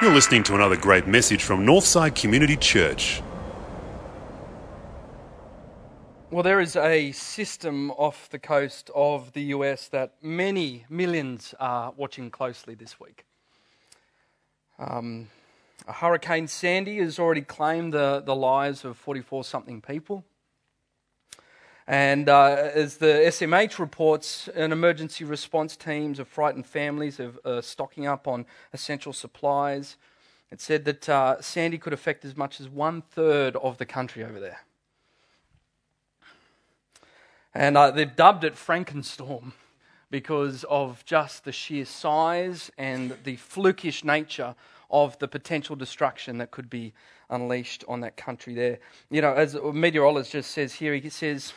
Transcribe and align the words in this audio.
You're 0.00 0.12
listening 0.12 0.42
to 0.44 0.54
another 0.54 0.76
great 0.76 1.06
message 1.06 1.44
from 1.44 1.64
Northside 1.64 2.20
Community 2.20 2.56
Church. 2.56 3.22
Well, 6.30 6.42
there 6.42 6.60
is 6.60 6.76
a 6.76 7.12
system 7.12 7.90
off 7.92 8.28
the 8.30 8.38
coast 8.38 8.90
of 8.94 9.32
the 9.32 9.42
US 9.56 9.88
that 9.88 10.14
many 10.22 10.86
millions 10.88 11.54
are 11.60 11.92
watching 11.96 12.30
closely 12.30 12.74
this 12.74 12.98
week. 12.98 13.24
Um, 14.78 15.28
Hurricane 15.86 16.48
Sandy 16.48 16.98
has 16.98 17.18
already 17.18 17.42
claimed 17.42 17.92
the, 17.92 18.22
the 18.24 18.34
lives 18.34 18.84
of 18.84 18.96
44 18.96 19.44
something 19.44 19.80
people. 19.80 20.24
And 21.86 22.28
uh, 22.28 22.70
as 22.74 22.98
the 22.98 23.06
SMH 23.06 23.78
reports, 23.78 24.48
an 24.54 24.72
emergency 24.72 25.24
response 25.24 25.76
teams 25.76 26.18
of 26.18 26.28
frightened 26.28 26.66
families 26.66 27.18
are 27.18 27.32
uh, 27.44 27.60
stocking 27.60 28.06
up 28.06 28.28
on 28.28 28.46
essential 28.72 29.12
supplies. 29.12 29.96
It 30.50 30.60
said 30.60 30.84
that 30.84 31.08
uh, 31.08 31.40
Sandy 31.40 31.78
could 31.78 31.92
affect 31.92 32.24
as 32.24 32.36
much 32.36 32.60
as 32.60 32.68
one 32.68 33.02
third 33.02 33.56
of 33.56 33.78
the 33.78 33.86
country 33.86 34.22
over 34.22 34.38
there. 34.38 34.60
And 37.54 37.76
uh, 37.76 37.90
they've 37.90 38.14
dubbed 38.14 38.44
it 38.44 38.54
Frankenstorm 38.54 39.52
because 40.10 40.64
of 40.64 41.04
just 41.04 41.44
the 41.44 41.52
sheer 41.52 41.84
size 41.84 42.70
and 42.78 43.16
the 43.24 43.36
flukish 43.36 44.04
nature 44.04 44.54
of 44.90 45.18
the 45.18 45.26
potential 45.26 45.74
destruction 45.74 46.38
that 46.38 46.50
could 46.50 46.68
be 46.68 46.92
unleashed 47.32 47.84
on 47.88 48.00
that 48.00 48.16
country 48.16 48.54
there. 48.54 48.78
You 49.10 49.22
know, 49.22 49.32
as 49.32 49.54
a 49.54 49.72
meteorologist 49.72 50.32
just 50.32 50.50
says 50.52 50.74
here, 50.74 50.94
he 50.94 51.08
says, 51.08 51.52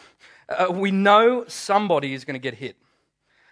uh, 0.49 0.71
We 0.71 0.91
know 0.91 1.45
somebody 1.48 2.13
is 2.13 2.25
going 2.25 2.35
to 2.35 2.39
get 2.39 2.55
hit. 2.55 2.77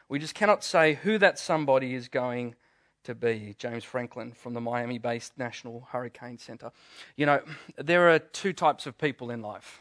We 0.09 0.19
just 0.19 0.35
cannot 0.35 0.63
say 0.63 0.95
who 0.95 1.17
that 1.19 1.37
somebody 1.37 1.93
is 1.93 2.07
going 2.07 2.55
to 3.03 3.13
be. 3.13 3.55
James 3.57 3.83
Franklin 3.83 4.31
from 4.31 4.53
the 4.53 4.61
Miami 4.61 4.97
based 4.97 5.37
National 5.37 5.87
Hurricane 5.91 6.37
Center. 6.37 6.71
You 7.15 7.25
know, 7.25 7.41
there 7.77 8.09
are 8.09 8.19
two 8.19 8.53
types 8.53 8.85
of 8.85 8.97
people 8.97 9.29
in 9.29 9.41
life 9.41 9.79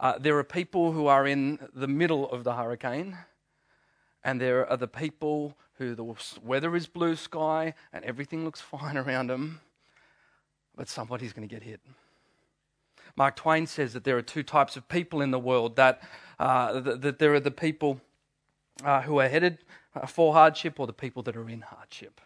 uh, 0.00 0.18
there 0.18 0.36
are 0.36 0.44
people 0.44 0.92
who 0.92 1.06
are 1.06 1.26
in 1.26 1.58
the 1.72 1.86
middle 1.86 2.28
of 2.30 2.44
the 2.44 2.54
hurricane, 2.54 3.16
and 4.24 4.40
there 4.40 4.68
are 4.68 4.76
the 4.76 4.88
people 4.88 5.56
who 5.78 5.94
the 5.94 6.14
weather 6.42 6.74
is 6.76 6.86
blue 6.86 7.16
sky 7.16 7.74
and 7.92 8.04
everything 8.04 8.44
looks 8.44 8.60
fine 8.74 8.96
around 8.96 9.28
them, 9.28 9.60
but 10.76 10.88
somebody's 10.88 11.32
going 11.32 11.46
to 11.48 11.52
get 11.54 11.62
hit. 11.62 11.80
Mark 13.16 13.36
Twain 13.36 13.66
says 13.66 13.92
that 13.92 14.04
there 14.04 14.16
are 14.16 14.22
two 14.22 14.42
types 14.42 14.76
of 14.76 14.88
people 14.88 15.20
in 15.20 15.30
the 15.30 15.38
world 15.38 15.76
that, 15.76 16.02
uh, 16.38 16.80
that, 16.80 17.00
that, 17.02 17.18
there 17.18 17.32
are 17.34 17.40
the 17.40 17.50
people 17.50 18.00
uh, 18.84 19.02
who 19.02 19.18
are 19.20 19.28
headed 19.28 19.58
uh, 19.94 20.06
for 20.06 20.32
hardship 20.32 20.80
or 20.80 20.86
the 20.86 20.92
people 20.92 21.22
that 21.22 21.36
are 21.36 21.48
in 21.48 21.60
hardship. 21.60 22.20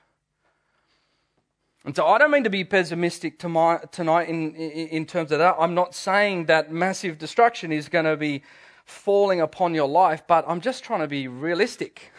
And 1.85 1.95
so 1.95 2.07
I 2.07 2.19
don't 2.19 2.31
mean 2.31 2.45
to 2.45 2.51
be 2.51 2.65
pessimistic 2.65 3.39
tonight 3.39 4.29
in, 4.29 4.55
in 4.55 5.07
terms 5.07 5.31
of 5.31 5.39
that. 5.39 5.57
I'm 5.59 5.75
not 5.75 5.95
saying 5.95 6.47
that 6.47 6.73
massive 6.73 7.19
destruction 7.19 7.71
is 7.73 7.89
going 7.89 8.05
to 8.05 8.17
be 8.17 8.43
falling 8.85 9.41
upon 9.41 9.75
your 9.75 9.89
life, 9.89 10.23
but 10.27 10.45
I'm 10.49 10.61
just 10.61 10.83
trying 10.83 11.01
to 11.01 11.07
be 11.07 11.29
realistic. 11.29 12.13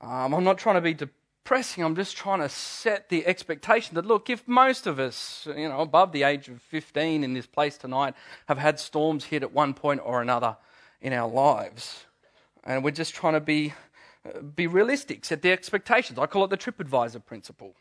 Um, 0.00 0.34
I'm 0.34 0.44
not 0.44 0.58
trying 0.58 0.76
to 0.76 0.80
be 0.80 0.94
depressing. 1.46 1.84
I'm 1.84 1.94
just 1.94 2.16
trying 2.16 2.40
to 2.40 2.48
set 2.48 3.08
the 3.08 3.24
expectation 3.24 3.94
that, 3.94 4.04
look, 4.04 4.28
if 4.28 4.48
most 4.48 4.88
of 4.88 4.98
us, 4.98 5.46
you 5.56 5.68
know, 5.68 5.78
above 5.78 6.10
the 6.10 6.24
age 6.24 6.48
of 6.48 6.60
15 6.60 7.22
in 7.22 7.34
this 7.34 7.46
place 7.46 7.78
tonight 7.78 8.14
have 8.48 8.58
had 8.58 8.80
storms 8.80 9.26
hit 9.26 9.44
at 9.44 9.52
one 9.52 9.72
point 9.72 10.00
or 10.02 10.20
another 10.20 10.56
in 11.00 11.12
our 11.12 11.30
lives, 11.30 12.04
and 12.64 12.82
we're 12.82 12.90
just 12.90 13.14
trying 13.14 13.34
to 13.34 13.40
be, 13.40 13.72
uh, 14.24 14.40
be 14.40 14.66
realistic, 14.66 15.24
set 15.24 15.42
the 15.42 15.52
expectations. 15.52 16.18
I 16.18 16.26
call 16.26 16.42
it 16.42 16.50
the 16.50 16.56
TripAdvisor 16.56 17.24
principle. 17.24 17.74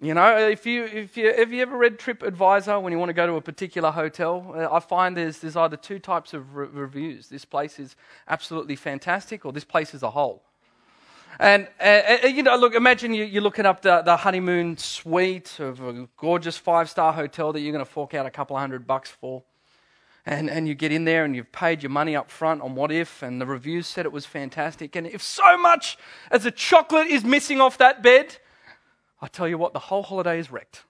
You 0.00 0.14
know, 0.14 0.38
if 0.38 0.64
you, 0.64 0.84
if 0.84 1.16
you, 1.16 1.34
have 1.34 1.52
you 1.52 1.62
ever 1.62 1.76
read 1.76 1.98
TripAdvisor 1.98 2.80
when 2.80 2.92
you 2.92 2.98
want 3.00 3.08
to 3.08 3.14
go 3.14 3.26
to 3.26 3.34
a 3.34 3.40
particular 3.40 3.90
hotel? 3.90 4.54
Uh, 4.56 4.72
I 4.72 4.78
find 4.78 5.16
there's, 5.16 5.40
there's 5.40 5.56
either 5.56 5.76
two 5.76 5.98
types 5.98 6.32
of 6.32 6.54
re- 6.54 6.68
reviews. 6.68 7.28
This 7.28 7.44
place 7.44 7.80
is 7.80 7.96
absolutely 8.28 8.76
fantastic, 8.76 9.44
or 9.44 9.52
this 9.52 9.64
place 9.64 9.94
is 9.94 10.04
a 10.04 10.10
hole. 10.10 10.44
And, 11.38 11.68
uh, 11.80 12.18
uh, 12.24 12.26
you 12.26 12.42
know, 12.42 12.56
look, 12.56 12.74
imagine 12.74 13.14
you, 13.14 13.24
you're 13.24 13.42
looking 13.42 13.64
up 13.64 13.82
the, 13.82 14.02
the 14.02 14.16
honeymoon 14.18 14.76
suite 14.76 15.58
of 15.60 15.80
a 15.80 16.08
gorgeous 16.16 16.58
five 16.58 16.90
star 16.90 17.12
hotel 17.12 17.52
that 17.52 17.60
you're 17.60 17.72
going 17.72 17.84
to 17.84 17.90
fork 17.90 18.14
out 18.14 18.26
a 18.26 18.30
couple 18.30 18.56
of 18.56 18.60
hundred 18.60 18.86
bucks 18.86 19.10
for. 19.10 19.42
And, 20.24 20.48
and 20.48 20.68
you 20.68 20.74
get 20.74 20.92
in 20.92 21.04
there 21.04 21.24
and 21.24 21.34
you've 21.34 21.50
paid 21.50 21.82
your 21.82 21.90
money 21.90 22.14
up 22.14 22.30
front 22.30 22.62
on 22.62 22.76
what 22.76 22.92
if, 22.92 23.22
and 23.22 23.40
the 23.40 23.46
reviews 23.46 23.88
said 23.88 24.06
it 24.06 24.12
was 24.12 24.24
fantastic. 24.24 24.94
And 24.94 25.06
if 25.06 25.20
so 25.20 25.56
much 25.56 25.98
as 26.30 26.46
a 26.46 26.50
chocolate 26.50 27.08
is 27.08 27.24
missing 27.24 27.60
off 27.60 27.78
that 27.78 28.02
bed, 28.02 28.36
I 29.20 29.26
tell 29.26 29.48
you 29.48 29.58
what, 29.58 29.72
the 29.72 29.80
whole 29.80 30.04
holiday 30.04 30.38
is 30.38 30.52
wrecked. 30.52 30.84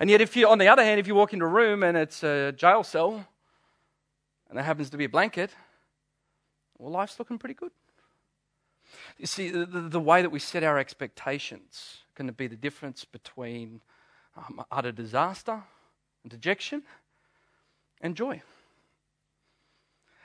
and 0.00 0.10
yet, 0.10 0.20
if 0.20 0.36
you, 0.36 0.46
on 0.46 0.58
the 0.58 0.68
other 0.68 0.84
hand, 0.84 1.00
if 1.00 1.06
you 1.06 1.14
walk 1.14 1.32
into 1.32 1.46
a 1.46 1.48
room 1.48 1.82
and 1.82 1.96
it's 1.96 2.22
a 2.22 2.52
jail 2.52 2.82
cell 2.82 3.26
and 4.50 4.58
there 4.58 4.64
happens 4.64 4.90
to 4.90 4.98
be 4.98 5.04
a 5.04 5.08
blanket, 5.08 5.50
well, 6.76 6.92
life's 6.92 7.18
looking 7.18 7.38
pretty 7.38 7.54
good. 7.54 7.70
You 9.18 9.26
see, 9.26 9.50
the, 9.50 9.66
the, 9.66 10.00
way 10.00 10.22
that 10.22 10.30
we 10.30 10.38
set 10.38 10.62
our 10.62 10.78
expectations 10.78 11.98
can 12.14 12.30
be 12.32 12.46
the 12.46 12.56
difference 12.56 13.04
between 13.04 13.80
um, 14.36 14.64
utter 14.70 14.92
disaster 14.92 15.64
and 16.22 16.30
dejection 16.30 16.84
and 18.00 18.14
joy. 18.14 18.42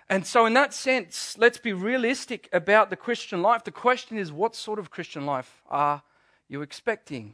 And 0.10 0.28
so, 0.28 0.46
in 0.46 0.54
that 0.54 0.76
sense, 0.76 1.36
let's 1.40 1.58
be 1.58 1.74
realistic 1.74 2.48
about 2.54 2.92
the 2.92 2.96
Christian 2.96 3.42
life. 3.42 3.64
The 3.64 3.72
question 3.72 4.18
is, 4.18 4.32
what 4.32 4.56
sort 4.56 4.78
of 4.78 4.92
Christian 4.92 5.26
life 5.26 5.64
are 5.70 6.04
you 6.48 6.62
expecting? 6.62 7.34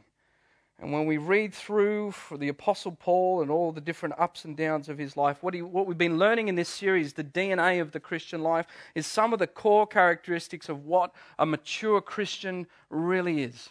And 0.80 0.92
when 0.92 1.04
we 1.04 1.18
read 1.18 1.52
through 1.52 2.12
for 2.12 2.38
the 2.38 2.48
Apostle 2.48 2.92
Paul 2.92 3.42
and 3.42 3.50
all 3.50 3.70
the 3.70 3.82
different 3.82 4.14
ups 4.18 4.46
and 4.46 4.56
downs 4.56 4.88
of 4.88 4.96
his 4.96 5.14
life, 5.14 5.42
what, 5.42 5.52
he, 5.52 5.60
what 5.60 5.86
we've 5.86 5.98
been 5.98 6.16
learning 6.16 6.48
in 6.48 6.54
this 6.54 6.70
series, 6.70 7.12
the 7.12 7.22
DNA 7.22 7.82
of 7.82 7.92
the 7.92 8.00
Christian 8.00 8.42
life, 8.42 8.66
is 8.94 9.06
some 9.06 9.34
of 9.34 9.38
the 9.38 9.46
core 9.46 9.86
characteristics 9.86 10.70
of 10.70 10.86
what 10.86 11.12
a 11.38 11.44
mature 11.44 12.00
Christian 12.00 12.66
really 12.88 13.42
is. 13.42 13.68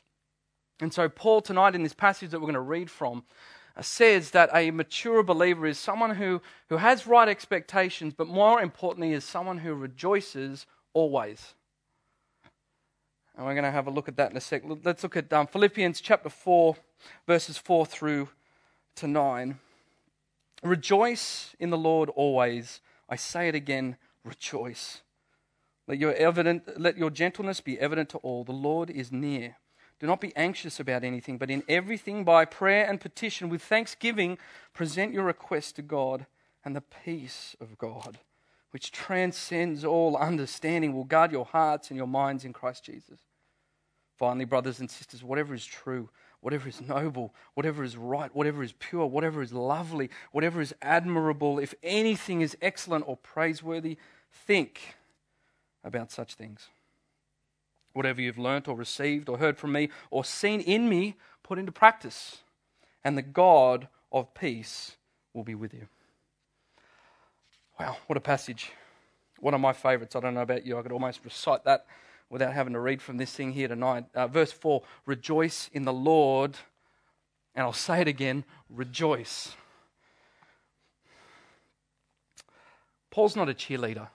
And 0.81 0.93
so, 0.93 1.09
Paul, 1.09 1.41
tonight 1.41 1.73
in 1.73 1.81
this 1.81 1.95
passage 1.95 2.29
that 2.29 2.39
we're 2.39 2.45
going 2.45 2.53
to 2.53 2.61
read 2.61 2.91
from, 2.91 3.23
uh, 3.75 3.81
says 3.81 4.29
that 4.31 4.51
a 4.53 4.69
mature 4.69 5.23
believer 5.23 5.65
is 5.65 5.79
someone 5.79 6.11
who, 6.11 6.41
who 6.69 6.77
has 6.77 7.07
right 7.07 7.27
expectations, 7.27 8.13
but 8.15 8.27
more 8.27 8.61
importantly, 8.61 9.13
is 9.13 9.25
someone 9.25 9.57
who 9.57 9.73
rejoices 9.73 10.67
always. 10.93 11.55
And 13.35 13.47
we're 13.47 13.55
going 13.55 13.63
to 13.63 13.71
have 13.71 13.87
a 13.87 13.91
look 13.91 14.07
at 14.07 14.17
that 14.17 14.29
in 14.29 14.37
a 14.37 14.41
sec. 14.41 14.61
Let's 14.83 15.01
look 15.01 15.17
at 15.17 15.31
um, 15.33 15.47
Philippians 15.47 16.01
chapter 16.01 16.29
4, 16.29 16.75
verses 17.27 17.57
4 17.57 17.85
through 17.85 18.29
to 18.95 19.07
9. 19.07 19.59
Rejoice 20.63 21.55
in 21.59 21.69
the 21.69 21.77
Lord 21.77 22.09
always. 22.09 22.81
I 23.07 23.15
say 23.15 23.47
it 23.47 23.55
again, 23.55 23.97
rejoice. 24.23 25.01
Let 25.87 25.97
your, 25.97 26.13
evident, 26.13 26.79
let 26.79 26.97
your 26.97 27.09
gentleness 27.09 27.61
be 27.61 27.79
evident 27.79 28.09
to 28.09 28.17
all. 28.19 28.43
The 28.43 28.51
Lord 28.51 28.89
is 28.89 29.11
near. 29.11 29.55
Do 29.99 30.07
not 30.07 30.21
be 30.21 30.35
anxious 30.35 30.79
about 30.79 31.03
anything, 31.03 31.37
but 31.37 31.49
in 31.49 31.63
everything 31.67 32.23
by 32.23 32.45
prayer 32.45 32.85
and 32.87 33.01
petition 33.01 33.49
with 33.49 33.61
thanksgiving 33.61 34.37
present 34.73 35.13
your 35.13 35.25
requests 35.25 35.73
to 35.73 35.81
God, 35.81 36.25
and 36.63 36.75
the 36.75 36.81
peace 36.81 37.55
of 37.59 37.77
God, 37.77 38.19
which 38.71 38.91
transcends 38.91 39.83
all 39.83 40.15
understanding, 40.15 40.93
will 40.93 41.05
guard 41.05 41.31
your 41.31 41.45
hearts 41.45 41.89
and 41.89 41.97
your 41.97 42.07
minds 42.07 42.45
in 42.45 42.53
Christ 42.53 42.83
Jesus. 42.83 43.19
Finally, 44.17 44.45
brothers 44.45 44.79
and 44.79 44.91
sisters, 44.91 45.23
whatever 45.23 45.53
is 45.53 45.65
true, 45.65 46.09
whatever 46.41 46.69
is 46.69 46.81
noble, 46.81 47.33
whatever 47.53 47.83
is 47.83 47.97
right, 47.97 48.33
whatever 48.35 48.63
is 48.63 48.73
pure, 48.79 49.05
whatever 49.05 49.41
is 49.41 49.51
lovely, 49.51 50.09
whatever 50.31 50.61
is 50.61 50.73
admirable, 50.81 51.59
if 51.59 51.73
anything 51.83 52.41
is 52.41 52.55
excellent 52.61 53.03
or 53.07 53.17
praiseworthy, 53.17 53.97
think 54.31 54.95
about 55.83 56.11
such 56.11 56.35
things. 56.35 56.67
Whatever 57.93 58.21
you've 58.21 58.37
learnt 58.37 58.67
or 58.67 58.75
received 58.75 59.27
or 59.27 59.37
heard 59.37 59.57
from 59.57 59.71
me 59.73 59.89
or 60.11 60.23
seen 60.23 60.61
in 60.61 60.87
me, 60.87 61.15
put 61.43 61.57
into 61.57 61.71
practice, 61.71 62.43
and 63.03 63.17
the 63.17 63.23
God 63.23 63.87
of 64.11 64.33
peace 64.33 64.95
will 65.33 65.43
be 65.43 65.55
with 65.55 65.73
you. 65.73 65.87
Wow, 67.79 67.97
what 68.07 68.17
a 68.17 68.21
passage. 68.21 68.71
One 69.39 69.53
of 69.53 69.61
my 69.61 69.73
favorites. 69.73 70.15
I 70.15 70.19
don't 70.19 70.33
know 70.35 70.41
about 70.41 70.65
you, 70.65 70.77
I 70.77 70.81
could 70.81 70.91
almost 70.91 71.21
recite 71.23 71.63
that 71.63 71.85
without 72.29 72.53
having 72.53 72.73
to 72.73 72.79
read 72.79 73.01
from 73.01 73.17
this 73.17 73.31
thing 73.31 73.53
here 73.53 73.67
tonight. 73.67 74.05
Uh, 74.13 74.27
verse 74.27 74.51
4 74.51 74.83
Rejoice 75.05 75.69
in 75.73 75.85
the 75.85 75.93
Lord. 75.93 76.57
And 77.55 77.63
I'll 77.63 77.73
say 77.73 78.01
it 78.01 78.07
again 78.07 78.45
rejoice. 78.69 79.55
Paul's 83.11 83.35
not 83.35 83.49
a 83.49 83.53
cheerleader. 83.53 84.07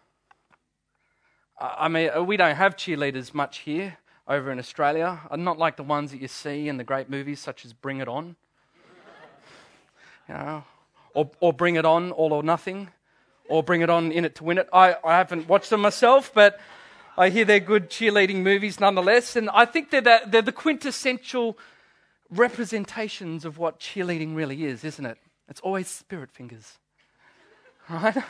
I 1.61 1.89
mean, 1.89 2.11
uh, 2.15 2.23
we 2.23 2.37
don't 2.37 2.55
have 2.57 2.77
cheerleaders 2.77 3.35
much 3.35 3.59
here 3.59 3.99
over 4.27 4.51
in 4.51 4.59
Australia. 4.59 5.21
Uh, 5.31 5.37
not 5.37 5.59
like 5.59 5.77
the 5.77 5.83
ones 5.83 6.11
that 6.11 6.21
you 6.21 6.29
see 6.29 6.69
in 6.69 6.77
the 6.77 6.85
great 6.85 7.11
movies 7.11 7.41
such 7.41 7.65
as 7.65 7.73
Bring 7.73 8.01
It 8.01 8.09
On. 8.09 8.37
You 10.29 10.35
know, 10.35 10.65
or, 11.13 11.31
or 11.41 11.53
Bring 11.53 11.77
It 11.77 11.85
On, 11.85 12.11
All 12.13 12.33
or 12.33 12.43
Nothing, 12.43 12.89
or 13.49 13.63
Bring 13.63 13.83
It 13.83 13.91
On, 13.91 14.11
In 14.11 14.25
It 14.25 14.37
to 14.37 14.45
Win 14.45 14.59
It. 14.59 14.69
I, 14.73 14.97
I 15.05 15.19
haven't 15.19 15.49
watched 15.49 15.71
them 15.71 15.83
myself, 15.83 16.33
but 16.33 16.59
I 17.17 17.31
hear 17.31 17.45
they're 17.45 17.61
good 17.61 17.91
cheerleading 17.91 18.43
movies 18.43 18.81
nonetheless. 18.81 19.37
And 19.37 19.49
I 19.51 19.67
think 19.67 19.91
they're, 19.91 20.01
that, 20.01 20.33
they're 20.33 20.43
the 20.43 20.51
quintessential 20.53 21.57
representations 22.31 23.45
of 23.45 23.59
what 23.59 23.79
cheerleading 23.79 24.35
really 24.35 24.65
is, 24.65 24.83
isn't 24.85 25.07
it? 25.07 25.19
It's 25.49 25.61
always 25.61 25.87
spirit 25.89 26.33
fingers. 26.33 26.79
Right? 27.89 28.17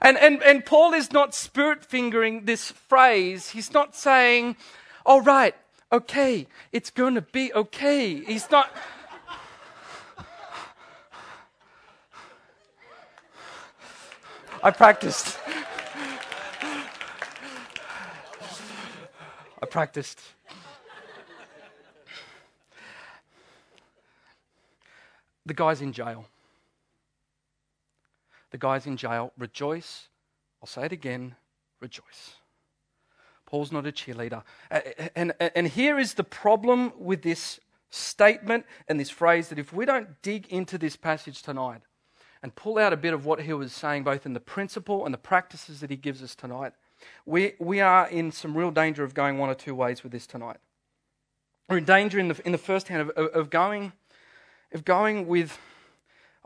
And, 0.00 0.16
and, 0.16 0.40
and 0.44 0.64
Paul 0.64 0.94
is 0.94 1.12
not 1.12 1.34
spirit 1.34 1.84
fingering 1.84 2.44
this 2.44 2.70
phrase. 2.70 3.50
He's 3.50 3.72
not 3.72 3.96
saying, 3.96 4.54
all 5.04 5.20
right, 5.20 5.56
okay, 5.90 6.46
it's 6.70 6.90
going 6.90 7.16
to 7.16 7.20
be 7.20 7.52
okay. 7.52 8.24
He's 8.24 8.48
not. 8.48 8.70
I 14.62 14.70
practiced. 14.70 15.36
I 19.62 19.66
practiced. 19.66 20.20
The 25.46 25.54
guy's 25.54 25.80
in 25.80 25.92
jail. 25.92 26.26
The 28.50 28.58
guy's 28.58 28.86
in 28.86 28.96
jail. 28.96 29.32
Rejoice. 29.38 30.08
I'll 30.62 30.68
say 30.68 30.84
it 30.84 30.92
again 30.92 31.36
rejoice. 31.80 32.34
Paul's 33.46 33.72
not 33.72 33.86
a 33.86 33.92
cheerleader. 33.92 34.42
And, 34.70 35.32
and, 35.40 35.50
and 35.54 35.68
here 35.68 35.98
is 35.98 36.14
the 36.14 36.24
problem 36.24 36.92
with 36.98 37.22
this 37.22 37.60
statement 37.90 38.66
and 38.88 39.00
this 39.00 39.10
phrase 39.10 39.48
that 39.48 39.58
if 39.58 39.72
we 39.72 39.86
don't 39.86 40.20
dig 40.22 40.46
into 40.48 40.76
this 40.76 40.96
passage 40.96 41.42
tonight 41.42 41.80
and 42.42 42.54
pull 42.54 42.78
out 42.78 42.92
a 42.92 42.96
bit 42.96 43.14
of 43.14 43.24
what 43.24 43.40
he 43.40 43.52
was 43.52 43.72
saying, 43.72 44.04
both 44.04 44.26
in 44.26 44.34
the 44.34 44.40
principle 44.40 45.04
and 45.04 45.14
the 45.14 45.18
practices 45.18 45.80
that 45.80 45.90
he 45.90 45.96
gives 45.96 46.22
us 46.22 46.34
tonight, 46.34 46.72
we, 47.26 47.54
we 47.58 47.80
are 47.80 48.08
in 48.08 48.32
some 48.32 48.56
real 48.56 48.70
danger 48.70 49.04
of 49.04 49.14
going 49.14 49.38
one 49.38 49.48
or 49.48 49.54
two 49.54 49.74
ways 49.74 50.02
with 50.02 50.12
this 50.12 50.26
tonight. 50.26 50.58
We're 51.68 51.78
in 51.78 51.84
danger 51.84 52.18
in 52.18 52.28
the, 52.28 52.40
in 52.44 52.52
the 52.52 52.58
first 52.58 52.88
hand 52.88 53.02
of, 53.02 53.10
of, 53.10 53.26
of 53.28 53.50
going, 53.50 53.92
of 54.72 54.84
going 54.84 55.26
with, 55.26 55.58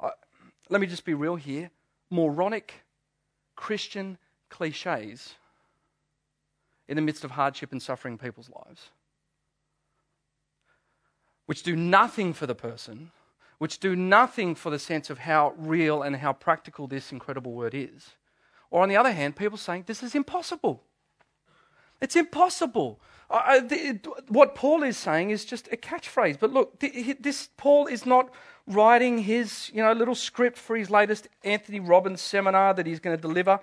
uh, 0.02 0.10
let 0.69 0.81
me 0.81 0.87
just 0.87 1.04
be 1.04 1.14
real 1.14 1.37
here, 1.37 1.70
moronic 2.10 2.82
Christian 3.54 4.19
cliches 4.49 5.34
in 6.88 6.96
the 6.96 7.02
midst 7.02 7.25
of 7.25 7.31
hardship 7.31 7.72
and 7.72 7.81
suffering 7.81 8.14
in 8.14 8.19
people's 8.19 8.50
lives, 8.50 8.90
which 11.46 11.62
do 11.62 11.76
nothing 11.76 12.32
for 12.32 12.46
the 12.46 12.55
person, 12.55 13.12
which 13.58 13.78
do 13.78 13.94
nothing 13.94 14.55
for 14.56 14.70
the 14.70 14.78
sense 14.78 15.08
of 15.08 15.20
how 15.20 15.55
real 15.56 16.02
and 16.02 16.16
how 16.16 16.32
practical 16.32 16.88
this 16.88 17.12
incredible 17.12 17.52
word 17.52 17.75
is. 17.75 18.10
Or 18.72 18.82
on 18.82 18.88
the 18.88 18.96
other 18.96 19.12
hand, 19.12 19.36
people 19.36 19.58
saying 19.58 19.84
this 19.86 20.02
is 20.02 20.14
impossible. 20.14 20.82
It's 22.00 22.16
impossible. 22.16 23.00
The, 23.30 24.00
what 24.28 24.54
Paul 24.54 24.82
is 24.82 24.96
saying 24.96 25.28
is 25.28 25.44
just 25.44 25.69
a 25.70 25.76
catchphrase. 25.76 26.38
But 26.40 26.54
look, 26.54 26.80
this 26.80 27.50
Paul 27.58 27.86
is 27.86 28.06
not 28.06 28.30
writing 28.66 29.19
his 29.19 29.70
you 29.74 29.82
know 29.82 29.92
little 29.92 30.14
script 30.14 30.56
for 30.56 30.74
his 30.74 30.88
latest 30.88 31.28
Anthony 31.44 31.80
Robbins 31.80 32.22
seminar 32.22 32.72
that 32.72 32.86
he's 32.86 32.98
going 32.98 33.14
to 33.14 33.20
deliver 33.20 33.60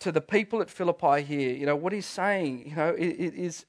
to 0.00 0.10
the 0.10 0.22
people 0.22 0.62
at 0.62 0.70
Philippi 0.70 1.20
here. 1.22 1.54
You 1.54 1.66
know 1.66 1.76
what 1.76 1.92
he's 1.92 2.06
saying. 2.06 2.70
You 2.70 2.76
know 2.76 2.88
it, 2.88 3.08
it 3.08 3.34
is. 3.34 3.66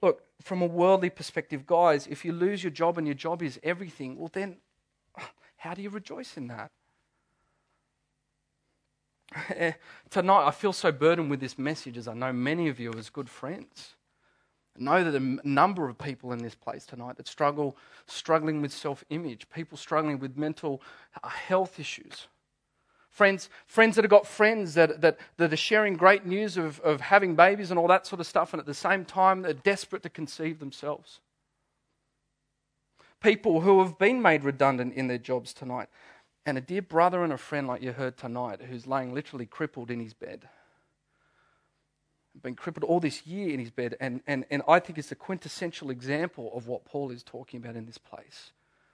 Look, 0.00 0.22
from 0.40 0.62
a 0.62 0.66
worldly 0.66 1.10
perspective, 1.10 1.66
guys, 1.66 2.06
if 2.06 2.24
you 2.24 2.32
lose 2.32 2.62
your 2.62 2.70
job 2.70 2.98
and 2.98 3.06
your 3.06 3.14
job 3.14 3.42
is 3.42 3.58
everything, 3.64 4.16
well 4.16 4.30
then, 4.32 4.58
how 5.56 5.74
do 5.74 5.82
you 5.82 5.90
rejoice 5.90 6.36
in 6.36 6.46
that? 6.48 6.70
Tonight, 10.10 10.46
I 10.46 10.50
feel 10.50 10.72
so 10.72 10.92
burdened 10.92 11.30
with 11.30 11.40
this 11.40 11.58
message 11.58 11.96
as 11.96 12.08
I 12.08 12.14
know 12.14 12.32
many 12.32 12.68
of 12.68 12.78
you 12.78 12.92
as 12.96 13.10
good 13.10 13.28
friends. 13.28 13.94
I 14.78 14.82
know 14.82 15.04
that 15.04 15.14
a 15.14 15.48
number 15.48 15.88
of 15.88 15.98
people 15.98 16.32
in 16.32 16.38
this 16.38 16.54
place 16.54 16.84
tonight 16.84 17.16
that 17.16 17.28
struggle, 17.28 17.76
struggling 18.06 18.60
with 18.60 18.72
self 18.72 19.04
image, 19.10 19.48
people 19.54 19.78
struggling 19.78 20.18
with 20.18 20.36
mental 20.36 20.82
uh, 21.22 21.28
health 21.28 21.78
issues. 21.78 22.26
Friends, 23.08 23.48
friends 23.66 23.94
that 23.94 24.02
have 24.02 24.10
got 24.10 24.26
friends 24.26 24.74
that, 24.74 25.00
that, 25.00 25.18
that 25.36 25.52
are 25.52 25.56
sharing 25.56 25.94
great 25.94 26.26
news 26.26 26.56
of, 26.56 26.80
of 26.80 27.00
having 27.00 27.36
babies 27.36 27.70
and 27.70 27.78
all 27.78 27.86
that 27.86 28.06
sort 28.08 28.18
of 28.18 28.26
stuff, 28.26 28.52
and 28.52 28.58
at 28.58 28.66
the 28.66 28.74
same 28.74 29.04
time, 29.04 29.42
they're 29.42 29.52
desperate 29.52 30.02
to 30.02 30.10
conceive 30.10 30.58
themselves. 30.58 31.20
People 33.22 33.60
who 33.60 33.80
have 33.80 33.98
been 33.98 34.20
made 34.20 34.42
redundant 34.42 34.94
in 34.94 35.06
their 35.06 35.18
jobs 35.18 35.54
tonight 35.54 35.88
and 36.46 36.58
a 36.58 36.60
dear 36.60 36.82
brother 36.82 37.24
and 37.24 37.32
a 37.32 37.38
friend 37.38 37.66
like 37.66 37.82
you 37.82 37.92
heard 37.92 38.16
tonight 38.16 38.60
who's 38.62 38.86
laying 38.86 39.14
literally 39.14 39.46
crippled 39.46 39.90
in 39.90 40.00
his 40.00 40.14
bed. 40.14 40.48
Been 42.42 42.56
crippled 42.56 42.84
all 42.84 43.00
this 43.00 43.26
year 43.26 43.54
in 43.54 43.60
his 43.60 43.70
bed, 43.70 43.96
and, 44.00 44.20
and, 44.26 44.44
and 44.50 44.62
I 44.66 44.80
think 44.80 44.98
it's 44.98 45.12
a 45.12 45.16
quintessential 45.16 45.90
example 45.90 46.50
of 46.54 46.66
what 46.66 46.84
Paul 46.84 47.10
is 47.10 47.22
talking 47.22 47.60
about 47.60 47.76
in 47.76 47.86
this 47.86 47.98
place. 47.98 48.50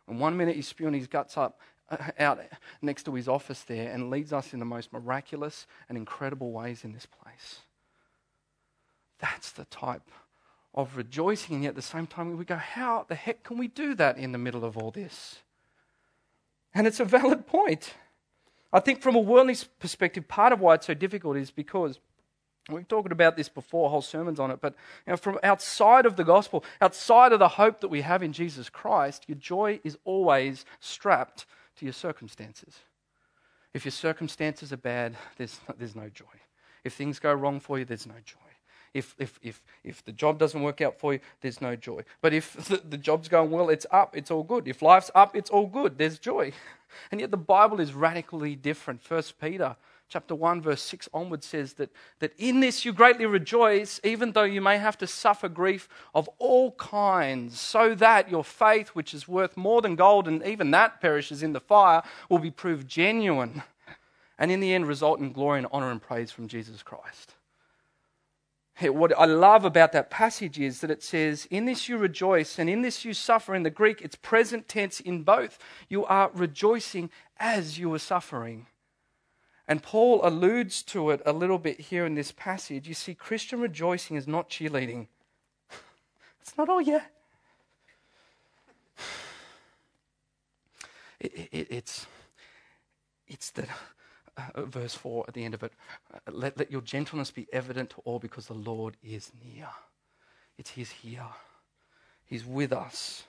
And 0.06 0.20
one 0.20 0.36
minute 0.36 0.56
he's 0.56 0.68
spewing 0.68 0.94
his 0.94 1.06
guts 1.06 1.36
up 1.36 1.58
uh, 1.88 1.96
out 2.18 2.40
next 2.82 3.04
to 3.04 3.14
his 3.14 3.28
office 3.28 3.62
there 3.62 3.90
and 3.90 4.10
leads 4.10 4.32
us 4.32 4.52
in 4.52 4.58
the 4.58 4.64
most 4.64 4.92
miraculous 4.92 5.66
and 5.88 5.96
incredible 5.96 6.52
ways 6.52 6.84
in 6.84 6.92
this 6.92 7.06
place. 7.06 7.60
That's 9.18 9.52
the 9.52 9.64
type 9.66 10.10
of 10.74 10.96
rejoicing, 10.96 11.56
and 11.56 11.64
yet 11.64 11.70
at 11.70 11.76
the 11.76 11.82
same 11.82 12.06
time 12.06 12.36
we 12.36 12.44
go, 12.44 12.56
how 12.56 13.06
the 13.08 13.14
heck 13.14 13.42
can 13.42 13.58
we 13.58 13.68
do 13.68 13.94
that 13.94 14.18
in 14.18 14.32
the 14.32 14.38
middle 14.38 14.64
of 14.64 14.76
all 14.76 14.90
this? 14.90 15.38
And 16.74 16.86
it's 16.86 17.00
a 17.00 17.04
valid 17.04 17.46
point. 17.46 17.94
I 18.72 18.80
think 18.80 19.02
from 19.02 19.16
a 19.16 19.20
worldly 19.20 19.56
perspective, 19.78 20.28
part 20.28 20.52
of 20.52 20.60
why 20.60 20.74
it's 20.74 20.86
so 20.86 20.94
difficult 20.94 21.36
is 21.36 21.50
because 21.50 21.98
we've 22.68 22.86
talked 22.86 23.10
about 23.10 23.36
this 23.36 23.48
before, 23.48 23.90
whole 23.90 24.02
sermons 24.02 24.38
on 24.38 24.50
it, 24.50 24.60
but 24.60 24.74
you 25.06 25.12
know, 25.12 25.16
from 25.16 25.38
outside 25.42 26.06
of 26.06 26.16
the 26.16 26.24
gospel, 26.24 26.64
outside 26.80 27.32
of 27.32 27.40
the 27.40 27.48
hope 27.48 27.80
that 27.80 27.88
we 27.88 28.02
have 28.02 28.22
in 28.22 28.32
Jesus 28.32 28.68
Christ, 28.68 29.24
your 29.26 29.38
joy 29.38 29.80
is 29.82 29.98
always 30.04 30.64
strapped 30.78 31.46
to 31.76 31.84
your 31.84 31.92
circumstances. 31.92 32.78
If 33.74 33.84
your 33.84 33.92
circumstances 33.92 34.72
are 34.72 34.76
bad, 34.76 35.16
there's, 35.36 35.58
there's 35.78 35.96
no 35.96 36.08
joy. 36.08 36.24
If 36.84 36.94
things 36.94 37.18
go 37.18 37.32
wrong 37.32 37.60
for 37.60 37.78
you, 37.78 37.84
there's 37.84 38.06
no 38.06 38.14
joy. 38.24 38.38
If, 38.92 39.14
if, 39.18 39.38
if, 39.42 39.62
if 39.84 40.04
the 40.04 40.12
job 40.12 40.38
doesn't 40.38 40.60
work 40.60 40.80
out 40.80 40.98
for 40.98 41.12
you, 41.12 41.20
there's 41.40 41.60
no 41.60 41.76
joy. 41.76 42.02
But 42.20 42.34
if 42.34 42.52
the, 42.68 42.78
the 42.78 42.98
job's 42.98 43.28
going 43.28 43.50
well, 43.50 43.68
it's 43.68 43.86
up, 43.90 44.16
it's 44.16 44.30
all 44.30 44.42
good. 44.42 44.66
If 44.66 44.82
life's 44.82 45.10
up, 45.14 45.36
it's 45.36 45.50
all 45.50 45.66
good, 45.66 45.98
there's 45.98 46.18
joy. 46.18 46.52
And 47.12 47.20
yet 47.20 47.30
the 47.30 47.36
Bible 47.36 47.78
is 47.78 47.94
radically 47.94 48.56
different. 48.56 49.00
First 49.00 49.40
Peter 49.40 49.76
chapter 50.10 50.34
1 50.34 50.60
verse 50.60 50.82
6 50.82 51.08
onward 51.14 51.44
says 51.44 51.74
that, 51.74 51.88
that 52.18 52.32
in 52.36 52.58
this 52.60 52.84
you 52.84 52.92
greatly 52.92 53.26
rejoice 53.26 54.00
even 54.02 54.32
though 54.32 54.42
you 54.42 54.60
may 54.60 54.76
have 54.76 54.98
to 54.98 55.06
suffer 55.06 55.48
grief 55.48 55.88
of 56.14 56.28
all 56.38 56.72
kinds 56.72 57.58
so 57.58 57.94
that 57.94 58.28
your 58.28 58.42
faith 58.42 58.88
which 58.88 59.14
is 59.14 59.28
worth 59.28 59.56
more 59.56 59.80
than 59.80 59.94
gold 59.94 60.26
and 60.26 60.44
even 60.44 60.72
that 60.72 61.00
perishes 61.00 61.44
in 61.44 61.52
the 61.52 61.60
fire 61.60 62.02
will 62.28 62.40
be 62.40 62.50
proved 62.50 62.88
genuine 62.88 63.62
and 64.38 64.50
in 64.50 64.58
the 64.58 64.74
end 64.74 64.86
result 64.86 65.20
in 65.20 65.32
glory 65.32 65.58
and 65.58 65.68
honor 65.70 65.92
and 65.92 66.02
praise 66.02 66.32
from 66.32 66.48
jesus 66.48 66.82
christ 66.82 67.36
what 68.88 69.18
I 69.18 69.26
love 69.26 69.64
about 69.64 69.92
that 69.92 70.10
passage 70.10 70.58
is 70.58 70.80
that 70.80 70.90
it 70.90 71.02
says, 71.02 71.46
In 71.50 71.66
this 71.66 71.88
you 71.88 71.98
rejoice, 71.98 72.58
and 72.58 72.70
in 72.70 72.82
this 72.82 73.04
you 73.04 73.12
suffer. 73.12 73.54
In 73.54 73.62
the 73.62 73.70
Greek, 73.70 74.00
it's 74.00 74.16
present 74.16 74.68
tense 74.68 75.00
in 75.00 75.22
both. 75.22 75.58
You 75.88 76.06
are 76.06 76.30
rejoicing 76.32 77.10
as 77.38 77.78
you 77.78 77.92
are 77.92 77.98
suffering. 77.98 78.66
And 79.68 79.82
Paul 79.82 80.20
alludes 80.24 80.82
to 80.84 81.10
it 81.10 81.22
a 81.24 81.32
little 81.32 81.58
bit 81.58 81.78
here 81.78 82.04
in 82.04 82.14
this 82.14 82.32
passage. 82.32 82.88
You 82.88 82.94
see, 82.94 83.14
Christian 83.14 83.60
rejoicing 83.60 84.16
is 84.16 84.26
not 84.26 84.50
cheerleading, 84.50 85.06
it's 86.40 86.56
not, 86.56 86.68
all 86.68 86.80
yeah. 86.80 87.02
It, 91.20 91.50
it, 91.52 91.66
it's, 91.68 92.06
it's 93.28 93.50
that 93.50 93.68
verse 94.56 94.94
4 94.94 95.24
at 95.28 95.34
the 95.34 95.44
end 95.44 95.54
of 95.54 95.62
it. 95.62 95.72
Uh, 96.12 96.18
let, 96.30 96.58
let 96.58 96.70
your 96.70 96.80
gentleness 96.80 97.30
be 97.30 97.46
evident 97.52 97.90
to 97.90 97.96
all 98.04 98.18
because 98.18 98.46
the 98.46 98.54
Lord 98.54 98.96
is 99.02 99.32
near. 99.44 99.68
It's 100.58 100.70
He's 100.70 100.90
here, 100.90 101.26
He's 102.24 102.44
with 102.44 102.72
us. 102.72 103.24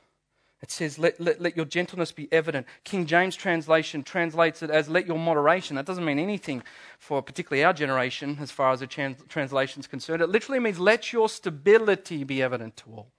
It 0.61 0.69
says, 0.69 0.99
let, 0.99 1.19
let, 1.19 1.41
let 1.41 1.55
your 1.57 1.65
gentleness 1.65 2.11
be 2.11 2.31
evident. 2.31 2.67
King 2.83 3.07
James 3.07 3.35
translation 3.35 4.03
translates 4.03 4.61
it 4.61 4.69
as 4.69 4.87
let 4.87 5.07
your 5.07 5.17
moderation. 5.17 5.75
That 5.75 5.87
doesn't 5.87 6.05
mean 6.05 6.19
anything 6.19 6.61
for 6.99 7.23
particularly 7.23 7.63
our 7.63 7.73
generation 7.73 8.37
as 8.39 8.51
far 8.51 8.71
as 8.71 8.81
the 8.81 8.87
trans- 8.87 9.17
translation 9.27 9.79
is 9.79 9.87
concerned. 9.87 10.21
It 10.21 10.29
literally 10.29 10.59
means 10.59 10.77
let 10.77 11.11
your 11.11 11.29
stability 11.29 12.23
be 12.23 12.43
evident 12.43 12.77
to 12.77 12.91
all. 12.91 13.11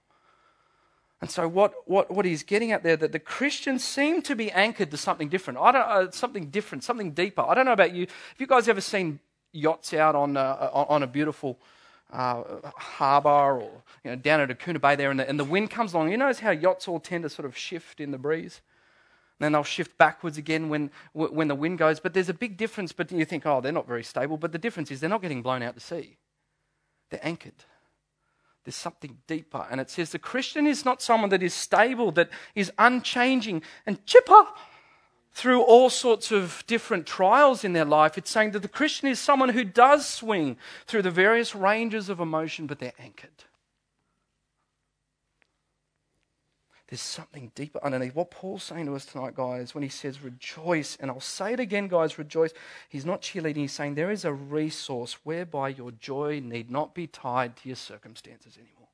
And 1.23 1.31
so, 1.31 1.47
what, 1.47 1.73
what, 1.85 2.11
what 2.11 2.25
he's 2.25 2.43
getting 2.43 2.73
at 2.73 2.83
there, 2.83 2.97
that 2.97 3.13
the 3.13 3.17
Christians 3.17 3.81
seem 3.81 4.21
to 4.23 4.35
be 4.35 4.51
anchored 4.51 4.91
to 4.91 4.97
something 4.97 5.29
different. 5.29 5.57
I 5.57 5.71
don't, 5.71 5.81
uh, 5.81 6.11
something 6.11 6.47
different, 6.49 6.83
something 6.83 7.11
deeper. 7.11 7.43
I 7.43 7.53
don't 7.53 7.63
know 7.63 7.71
about 7.71 7.93
you. 7.93 8.07
Have 8.07 8.39
you 8.39 8.45
guys 8.45 8.67
ever 8.67 8.81
seen 8.81 9.21
yachts 9.53 9.93
out 9.93 10.15
on, 10.15 10.35
uh, 10.35 10.69
on 10.73 11.01
a 11.01 11.07
beautiful 11.07 11.57
uh, 12.11 12.43
harbour 12.75 13.29
or 13.29 13.71
you 14.03 14.11
know, 14.11 14.17
down 14.17 14.41
at 14.41 14.49
Akuna 14.49 14.81
Bay 14.81 14.97
there, 14.97 15.11
and 15.11 15.19
the, 15.21 15.29
and 15.29 15.39
the 15.39 15.45
wind 15.45 15.71
comes 15.71 15.93
along? 15.93 16.11
You 16.11 16.17
notice 16.17 16.39
how 16.39 16.51
yachts 16.51 16.89
all 16.89 16.99
tend 16.99 17.23
to 17.23 17.29
sort 17.29 17.45
of 17.45 17.55
shift 17.55 18.01
in 18.01 18.11
the 18.11 18.17
breeze? 18.17 18.59
And 19.39 19.45
then 19.45 19.51
they'll 19.53 19.63
shift 19.63 19.97
backwards 19.97 20.37
again 20.37 20.67
when, 20.67 20.91
when 21.13 21.47
the 21.47 21.55
wind 21.55 21.77
goes. 21.77 22.01
But 22.01 22.13
there's 22.13 22.27
a 22.27 22.33
big 22.33 22.57
difference. 22.57 22.91
But 22.91 23.13
you 23.13 23.23
think, 23.23 23.45
oh, 23.45 23.61
they're 23.61 23.71
not 23.71 23.87
very 23.87 24.03
stable. 24.03 24.35
But 24.35 24.51
the 24.51 24.57
difference 24.57 24.91
is 24.91 24.99
they're 24.99 25.09
not 25.09 25.21
getting 25.21 25.41
blown 25.41 25.63
out 25.63 25.75
to 25.75 25.79
sea, 25.79 26.17
they're 27.11 27.25
anchored. 27.25 27.63
There's 28.63 28.75
something 28.75 29.17
deeper. 29.27 29.67
And 29.69 29.81
it 29.81 29.89
says 29.89 30.11
the 30.11 30.19
Christian 30.19 30.65
is 30.67 30.85
not 30.85 31.01
someone 31.01 31.29
that 31.29 31.43
is 31.43 31.53
stable, 31.53 32.11
that 32.13 32.29
is 32.55 32.71
unchanging 32.77 33.61
and 33.85 34.05
chipper 34.05 34.45
through 35.33 35.61
all 35.63 35.89
sorts 35.89 36.31
of 36.31 36.63
different 36.67 37.05
trials 37.05 37.63
in 37.63 37.73
their 37.73 37.85
life. 37.85 38.17
It's 38.17 38.29
saying 38.31 38.51
that 38.51 38.61
the 38.61 38.67
Christian 38.67 39.07
is 39.09 39.19
someone 39.19 39.49
who 39.49 39.63
does 39.63 40.07
swing 40.07 40.57
through 40.85 41.01
the 41.01 41.11
various 41.11 41.55
ranges 41.55 42.07
of 42.07 42.19
emotion, 42.19 42.67
but 42.67 42.79
they're 42.79 42.93
anchored. 42.99 43.45
There's 46.87 47.01
something 47.01 47.51
deeper 47.55 47.79
underneath. 47.83 48.13
What 48.13 48.29
Paul's 48.29 48.63
saying 48.63 48.85
to 48.87 48.95
us 48.95 49.05
tonight, 49.05 49.35
guys, 49.35 49.73
when 49.73 49.83
he 49.83 49.89
says 49.89 50.21
rejoice, 50.21 50.97
and 50.99 51.09
I'll 51.09 51.21
say 51.21 51.53
it 51.53 51.59
again, 51.59 51.87
guys, 51.87 52.17
rejoice, 52.17 52.51
he's 52.89 53.05
not 53.05 53.21
cheerleading. 53.21 53.55
He's 53.57 53.71
saying 53.71 53.95
there 53.95 54.11
is 54.11 54.25
a 54.25 54.33
resource 54.33 55.17
whereby 55.23 55.69
your 55.69 55.91
joy 55.91 56.41
need 56.43 56.69
not 56.69 56.93
be 56.93 57.07
tied 57.07 57.55
to 57.57 57.69
your 57.69 57.77
circumstances 57.77 58.57
anymore. 58.57 58.89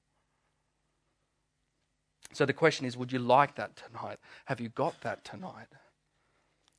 So 2.31 2.45
the 2.45 2.53
question 2.53 2.85
is 2.85 2.95
would 2.95 3.11
you 3.11 3.19
like 3.19 3.55
that 3.55 3.75
tonight? 3.75 4.19
Have 4.45 4.59
you 4.59 4.69
got 4.69 5.01
that 5.01 5.25
tonight? 5.25 5.67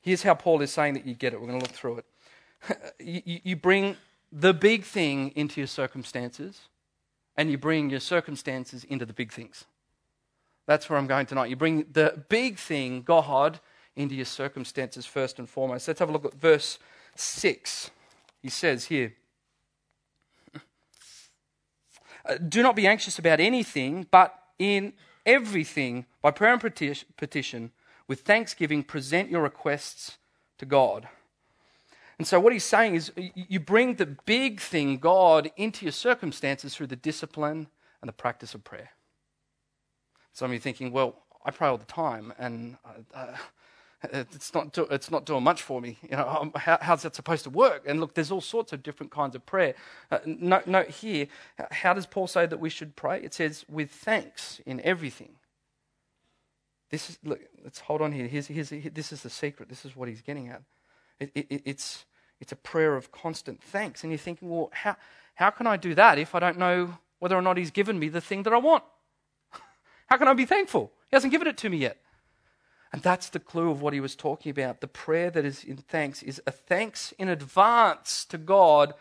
Here's 0.01 0.23
how 0.23 0.35
Paul 0.35 0.63
is 0.63 0.71
saying 0.71 0.95
that 0.95 1.07
you 1.07 1.15
get 1.15 1.33
it. 1.33 1.41
We're 1.41 1.49
going 1.49 1.61
to 1.61 1.67
look 1.67 1.75
through 1.75 1.99
it. 1.99 2.07
you, 3.45 3.57
bring 3.57 3.97
the 4.33 4.55
big 4.55 4.85
thing 4.85 5.33
into 5.35 5.61
your 5.61 5.67
circumstances, 5.67 6.69
and 7.37 7.51
you 7.51 7.59
bring 7.59 7.91
your 7.91 8.01
circumstances 8.01 8.85
into 8.85 9.05
the 9.05 9.13
big 9.13 9.33
things. 9.33 9.65
That's 10.71 10.89
where 10.89 11.01
I'm 11.01 11.09
going 11.09 11.27
tonight. 11.27 11.51
You 11.51 11.57
bring 11.57 11.85
the 11.91 12.23
big 12.29 12.57
thing, 12.57 13.03
God, 13.03 13.59
into 13.97 14.15
your 14.15 14.25
circumstances 14.25 15.05
first 15.05 15.41
and 15.41 15.49
foremost. 15.49 15.89
Let's 15.89 15.99
have 15.99 16.11
a 16.11 16.13
look 16.13 16.25
at 16.25 16.35
verse 16.35 16.79
6. 17.17 17.91
He 18.41 18.51
says 18.51 18.85
here 18.85 19.15
uh, 22.25 22.37
Do 22.37 22.63
not 22.63 22.77
be 22.77 22.87
anxious 22.87 23.19
about 23.19 23.41
anything, 23.41 24.07
but 24.13 24.33
in 24.61 24.93
everything, 25.27 26.07
by 26.23 26.31
prayer 26.31 26.53
and 26.53 26.61
petition, 27.17 27.73
with 28.07 28.21
thanksgiving, 28.21 28.85
present 28.85 29.29
your 29.29 29.43
requests 29.43 30.19
to 30.59 30.67
God. 30.67 31.09
And 32.17 32.29
so, 32.29 32.39
what 32.39 32.53
he's 32.53 32.63
saying 32.63 32.95
is, 32.95 33.11
you 33.35 33.59
bring 33.59 33.97
the 33.97 34.07
big 34.07 34.61
thing, 34.61 34.99
God, 34.99 35.51
into 35.57 35.85
your 35.85 35.91
circumstances 35.91 36.77
through 36.77 36.87
the 36.87 36.95
discipline 36.95 37.67
and 38.01 38.09
the 38.09 38.13
practice 38.13 38.55
of 38.55 38.63
prayer. 38.63 38.91
Some 40.33 40.51
of 40.51 40.55
you 40.55 40.61
thinking, 40.61 40.93
well, 40.93 41.17
I 41.45 41.51
pray 41.51 41.69
all 41.69 41.79
the 41.79 41.85
time, 41.85 42.33
and 42.39 42.77
uh, 42.85 43.19
uh 43.19 43.37
it's 44.03 44.55
not 44.55 44.73
do, 44.73 44.87
it's 44.91 45.11
not 45.11 45.27
doing 45.27 45.43
much 45.45 45.63
for 45.63 45.81
me. 45.81 45.99
You 46.03 46.17
know, 46.17 46.27
um, 46.27 46.53
how, 46.57 46.79
how's 46.81 47.03
that 47.03 47.15
supposed 47.15 47.45
to 47.45 47.51
work? 47.51 47.85
And 47.87 48.01
look, 48.01 48.15
there's 48.15 48.31
all 48.31 48.41
sorts 48.41 48.73
of 48.73 48.83
different 48.83 49.13
kinds 49.13 49.35
of 49.35 49.45
prayer. 49.45 49.75
Uh, 50.11 50.21
note, 50.25 50.67
note 50.67 50.89
here, 50.89 51.27
how 51.71 51.93
does 51.93 52.07
Paul 52.07 52.27
say 52.27 52.47
that 52.47 52.59
we 52.59 52.71
should 52.71 52.97
pray? 52.97 53.21
It 53.23 53.35
says 53.35 53.65
with 53.69 53.91
thanks 53.91 54.61
in 54.65 54.81
everything. 54.81 55.33
This 56.91 57.11
is, 57.11 57.19
look, 57.23 57.41
let's 57.63 57.81
hold 57.81 58.01
on 58.01 58.13
here. 58.13 58.27
Here's, 58.27 58.47
here's, 58.47 58.71
this 58.71 59.13
is 59.13 59.23
the 59.23 59.31
secret. 59.31 59.69
This 59.69 59.85
is 59.85 59.95
what 59.95 60.09
he's 60.09 60.23
getting 60.23 60.49
at. 60.49 60.63
It, 61.21 61.31
it, 61.35 61.63
it's, 61.65 62.07
it's 62.41 62.53
a 62.53 62.57
prayer 62.57 62.97
of 62.97 63.13
constant 63.13 63.63
thanks. 63.63 64.03
And 64.03 64.11
you're 64.11 64.19
thinking, 64.19 64.49
well, 64.49 64.71
how, 64.73 64.97
how 65.35 65.51
can 65.51 65.67
I 65.67 65.77
do 65.77 65.95
that 65.95 66.19
if 66.19 66.35
I 66.35 66.41
don't 66.41 66.59
know 66.59 66.99
whether 67.19 67.37
or 67.37 67.43
not 67.43 67.59
he's 67.59 67.71
given 67.71 67.99
me 67.99 68.09
the 68.09 68.21
thing 68.21 68.45
that 68.45 68.53
I 68.53 68.59
want? 68.59 68.83
How 70.11 70.17
can 70.17 70.29
I 70.29 70.35
be 70.35 70.45
thankful? 70.45 70.93
He 71.09 71.17
hasn't 71.17 71.31
given 71.31 71.49
it 71.49 71.57
to 71.59 71.71
me 71.71 71.79
yet. 71.79 71.99
And 72.93 73.01
that's 73.01 73.29
the 73.29 73.39
clue 73.39 73.71
of 73.71 73.81
what 73.81 73.93
he 73.93 74.01
was 74.01 74.17
talking 74.17 74.51
about. 74.51 74.81
The 74.81 74.89
prayer 74.89 75.31
that 75.31 75.45
is 75.45 75.63
in 75.63 75.77
thanks 75.77 76.23
is 76.23 76.43
a 76.47 76.51
thanks 76.51 77.13
in 77.19 77.29
advance 77.29 78.25
to 78.27 78.37
God 78.37 78.95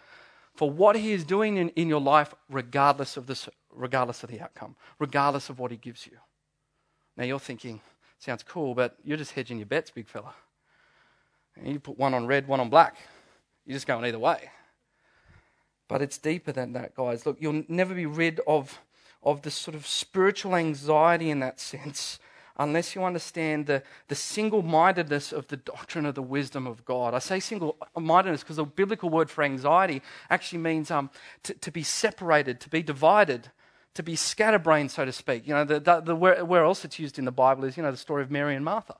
for 0.53 0.69
what 0.69 0.95
he 0.95 1.11
is 1.11 1.23
doing 1.23 1.57
in, 1.57 1.69
in 1.69 1.89
your 1.89 2.01
life, 2.01 2.35
regardless 2.49 3.17
of, 3.17 3.25
this, 3.25 3.49
regardless 3.73 4.23
of 4.23 4.29
the 4.29 4.39
outcome, 4.39 4.75
regardless 4.99 5.49
of 5.49 5.57
what 5.57 5.71
he 5.71 5.77
gives 5.77 6.05
you. 6.05 6.17
Now 7.17 7.23
you're 7.23 7.39
thinking, 7.39 7.81
sounds 8.19 8.43
cool, 8.43 8.75
but 8.75 8.97
you're 9.03 9.17
just 9.17 9.31
hedging 9.31 9.57
your 9.57 9.65
bets, 9.65 9.89
big 9.89 10.07
fella. 10.07 10.35
And 11.55 11.73
you 11.73 11.79
put 11.79 11.97
one 11.97 12.13
on 12.13 12.27
red, 12.27 12.47
one 12.47 12.59
on 12.59 12.69
black. 12.69 12.97
You're 13.65 13.75
just 13.75 13.87
going 13.87 14.05
either 14.05 14.19
way. 14.19 14.51
But 15.87 16.03
it's 16.03 16.19
deeper 16.19 16.51
than 16.51 16.73
that, 16.73 16.93
guys. 16.93 17.25
Look, 17.25 17.37
you'll 17.39 17.63
never 17.67 17.95
be 17.95 18.05
rid 18.05 18.39
of, 18.45 18.79
of 19.23 19.41
this 19.41 19.55
sort 19.55 19.75
of 19.75 19.85
spiritual 19.85 20.55
anxiety 20.55 21.29
in 21.29 21.39
that 21.39 21.59
sense 21.59 22.19
unless 22.59 22.93
you 22.93 23.03
understand 23.03 23.65
the, 23.65 23.81
the 24.09 24.15
single 24.15 24.61
mindedness 24.61 25.31
of 25.31 25.47
the 25.47 25.57
doctrine 25.57 26.05
of 26.05 26.13
the 26.13 26.21
wisdom 26.21 26.67
of 26.67 26.83
God. 26.83 27.13
I 27.13 27.19
say 27.19 27.39
single 27.39 27.77
mindedness 27.97 28.43
because 28.43 28.57
the 28.57 28.65
biblical 28.65 29.09
word 29.09 29.29
for 29.29 29.43
anxiety 29.43 30.01
actually 30.29 30.59
means 30.59 30.91
um, 30.91 31.09
to, 31.43 31.53
to 31.53 31.71
be 31.71 31.83
separated, 31.83 32.59
to 32.59 32.69
be 32.69 32.83
divided, 32.83 33.49
to 33.95 34.03
be 34.03 34.17
scatterbrained, 34.17 34.91
so 34.91 35.05
to 35.05 35.13
speak. 35.13 35.47
You 35.47 35.53
know, 35.53 35.63
the, 35.63 35.79
the, 35.79 36.01
the 36.01 36.15
where, 36.15 36.43
where, 36.43 36.65
else 36.65 36.83
it's 36.83 36.99
used 36.99 37.17
in 37.17 37.23
the 37.23 37.31
Bible 37.31 37.63
is, 37.63 37.77
you 37.77 37.83
know, 37.83 37.91
the 37.91 37.97
story 37.97 38.21
of 38.21 38.29
Mary 38.29 38.55
and 38.55 38.65
Martha. 38.65 38.97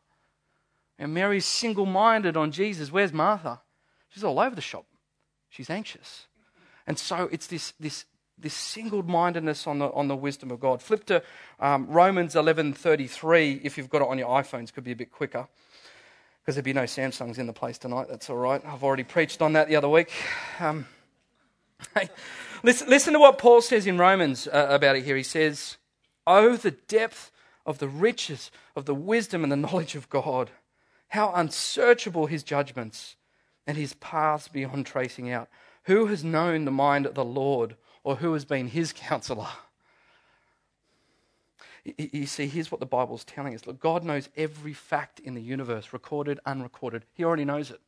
And 0.97 1.13
Mary's 1.13 1.45
single 1.45 1.85
minded 1.85 2.37
on 2.37 2.51
Jesus. 2.51 2.91
Where's 2.91 3.13
Martha? 3.13 3.61
She's 4.09 4.23
all 4.23 4.39
over 4.39 4.55
the 4.55 4.61
shop. 4.61 4.85
She's 5.49 5.69
anxious. 5.69 6.27
And 6.87 6.97
so 6.97 7.29
it's 7.31 7.47
this, 7.47 7.73
this, 7.79 8.05
this 8.39 8.53
single 8.53 9.03
mindedness 9.03 9.67
on 9.67 9.79
the, 9.79 9.91
on 9.91 10.07
the 10.07 10.15
wisdom 10.15 10.51
of 10.51 10.59
God. 10.59 10.81
Flip 10.81 11.05
to 11.05 11.23
um, 11.59 11.87
Romans 11.87 12.35
11.33 12.35 13.61
if 13.63 13.77
you've 13.77 13.89
got 13.89 14.01
it 14.01 14.07
on 14.07 14.17
your 14.17 14.29
iPhones, 14.29 14.73
could 14.73 14.83
be 14.83 14.91
a 14.91 14.95
bit 14.95 15.11
quicker. 15.11 15.47
Because 16.41 16.55
there'd 16.55 16.65
be 16.65 16.73
no 16.73 16.83
Samsungs 16.83 17.37
in 17.37 17.47
the 17.47 17.53
place 17.53 17.77
tonight. 17.77 18.07
That's 18.09 18.29
all 18.29 18.37
right. 18.37 18.61
I've 18.65 18.83
already 18.83 19.03
preached 19.03 19.41
on 19.41 19.53
that 19.53 19.67
the 19.67 19.75
other 19.75 19.89
week. 19.89 20.11
Um, 20.59 20.87
hey, 21.95 22.09
Listen, 22.61 22.89
listen 22.89 23.13
to 23.13 23.19
what 23.19 23.37
Paul 23.37 23.61
says 23.61 23.87
in 23.87 23.97
Romans 23.97 24.47
uh, 24.47 24.67
about 24.69 24.97
it 24.97 25.05
here. 25.05 25.15
He 25.15 25.23
says, 25.23 25.77
Oh, 26.27 26.57
the 26.57 26.71
depth 26.71 27.31
of 27.65 27.79
the 27.79 27.87
riches 27.87 28.51
of 28.75 28.85
the 28.85 28.95
wisdom 28.95 29.43
and 29.43 29.51
the 29.51 29.55
knowledge 29.57 29.95
of 29.95 30.09
God. 30.09 30.51
How 31.09 31.31
unsearchable 31.33 32.25
his 32.25 32.43
judgments 32.43 33.15
and 33.65 33.77
his 33.77 33.93
paths 33.95 34.47
beyond 34.47 34.85
tracing 34.85 35.31
out. 35.31 35.49
Who 35.83 36.07
has 36.07 36.23
known 36.23 36.65
the 36.65 36.71
mind 36.71 37.05
of 37.05 37.15
the 37.15 37.25
Lord 37.25 37.75
or 38.03 38.17
who 38.17 38.33
has 38.33 38.45
been 38.45 38.67
his 38.67 38.93
counselor? 38.93 39.47
You 41.97 42.25
see, 42.25 42.47
here's 42.47 42.71
what 42.71 42.79
the 42.79 42.85
Bible's 42.85 43.23
telling 43.23 43.55
us. 43.55 43.65
Look, 43.65 43.79
God 43.79 44.03
knows 44.03 44.29
every 44.35 44.73
fact 44.73 45.19
in 45.19 45.33
the 45.33 45.41
universe, 45.41 45.93
recorded, 45.93 46.39
unrecorded. 46.45 47.05
He 47.13 47.23
already 47.23 47.45
knows 47.45 47.71
it. 47.71 47.79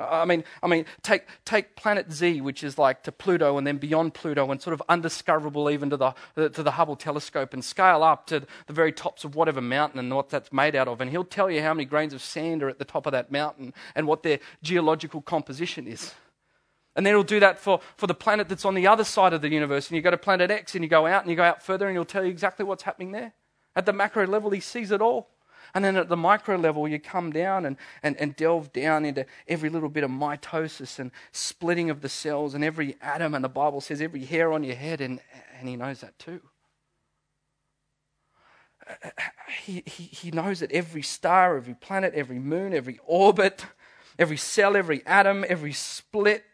I 0.00 0.24
mean, 0.24 0.44
I 0.62 0.66
mean, 0.66 0.86
take, 1.02 1.24
take 1.44 1.76
planet 1.76 2.10
Z, 2.10 2.40
which 2.40 2.64
is 2.64 2.78
like 2.78 3.02
to 3.02 3.12
Pluto 3.12 3.58
and 3.58 3.66
then 3.66 3.76
beyond 3.76 4.14
Pluto 4.14 4.50
and 4.50 4.60
sort 4.60 4.72
of 4.72 4.82
undiscoverable 4.88 5.68
even 5.68 5.90
to 5.90 5.96
the, 5.96 6.14
to 6.48 6.62
the 6.62 6.72
Hubble 6.72 6.96
telescope 6.96 7.52
and 7.52 7.62
scale 7.62 8.02
up 8.02 8.26
to 8.28 8.40
the 8.66 8.72
very 8.72 8.92
tops 8.92 9.24
of 9.24 9.34
whatever 9.34 9.60
mountain 9.60 9.98
and 9.98 10.14
what 10.14 10.30
that's 10.30 10.52
made 10.52 10.74
out 10.74 10.88
of. 10.88 11.00
And 11.00 11.10
he'll 11.10 11.24
tell 11.24 11.50
you 11.50 11.60
how 11.60 11.74
many 11.74 11.84
grains 11.84 12.14
of 12.14 12.22
sand 12.22 12.62
are 12.62 12.68
at 12.68 12.78
the 12.78 12.84
top 12.84 13.06
of 13.06 13.12
that 13.12 13.30
mountain 13.30 13.74
and 13.94 14.06
what 14.06 14.22
their 14.22 14.38
geological 14.62 15.20
composition 15.20 15.86
is. 15.86 16.14
And 16.96 17.06
then 17.06 17.14
he'll 17.14 17.22
do 17.22 17.40
that 17.40 17.58
for, 17.58 17.80
for 17.96 18.06
the 18.06 18.14
planet 18.14 18.48
that's 18.48 18.64
on 18.64 18.74
the 18.74 18.86
other 18.86 19.04
side 19.04 19.32
of 19.32 19.42
the 19.42 19.48
universe. 19.48 19.88
And 19.88 19.96
you 19.96 20.02
go 20.02 20.10
to 20.10 20.18
planet 20.18 20.50
X 20.50 20.74
and 20.74 20.82
you 20.82 20.90
go 20.90 21.06
out 21.06 21.22
and 21.22 21.30
you 21.30 21.36
go 21.36 21.44
out 21.44 21.62
further 21.62 21.86
and 21.86 21.96
he'll 21.96 22.04
tell 22.04 22.24
you 22.24 22.30
exactly 22.30 22.64
what's 22.64 22.82
happening 22.82 23.12
there. 23.12 23.32
At 23.76 23.86
the 23.86 23.92
macro 23.92 24.26
level, 24.26 24.50
he 24.50 24.60
sees 24.60 24.90
it 24.90 25.00
all. 25.00 25.30
And 25.74 25.84
then 25.84 25.96
at 25.96 26.08
the 26.08 26.16
micro 26.16 26.56
level, 26.56 26.88
you 26.88 26.98
come 26.98 27.30
down 27.30 27.64
and, 27.64 27.76
and, 28.02 28.16
and 28.16 28.34
delve 28.34 28.72
down 28.72 29.04
into 29.04 29.24
every 29.46 29.68
little 29.68 29.88
bit 29.88 30.02
of 30.02 30.10
mitosis 30.10 30.98
and 30.98 31.12
splitting 31.32 31.90
of 31.90 32.00
the 32.00 32.08
cells 32.08 32.54
and 32.54 32.64
every 32.64 32.96
atom. 33.00 33.34
And 33.34 33.44
the 33.44 33.48
Bible 33.48 33.80
says 33.80 34.00
every 34.00 34.24
hair 34.24 34.52
on 34.52 34.64
your 34.64 34.74
head, 34.74 35.00
and, 35.00 35.20
and 35.58 35.68
He 35.68 35.76
knows 35.76 36.00
that 36.00 36.18
too. 36.18 36.40
He, 39.64 39.84
he, 39.86 40.04
he 40.04 40.30
knows 40.32 40.60
that 40.60 40.72
every 40.72 41.02
star, 41.02 41.56
every 41.56 41.74
planet, 41.74 42.14
every 42.14 42.40
moon, 42.40 42.74
every 42.74 42.98
orbit, 43.06 43.64
every 44.18 44.36
cell, 44.36 44.76
every 44.76 45.06
atom, 45.06 45.44
every 45.48 45.72
split. 45.72 46.44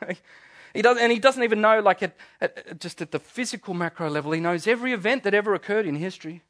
he 0.74 0.82
does, 0.82 0.98
and 0.98 1.12
he 1.12 1.18
doesn't 1.18 1.42
even 1.42 1.60
know, 1.60 1.80
like, 1.80 2.02
at, 2.02 2.16
at, 2.40 2.80
just 2.80 3.00
at 3.02 3.10
the 3.10 3.18
physical 3.18 3.74
macro 3.74 4.08
level, 4.08 4.32
he 4.32 4.40
knows 4.40 4.66
every 4.66 4.92
event 4.92 5.22
that 5.24 5.34
ever 5.34 5.54
occurred 5.54 5.86
in 5.86 5.96
history. 5.96 6.42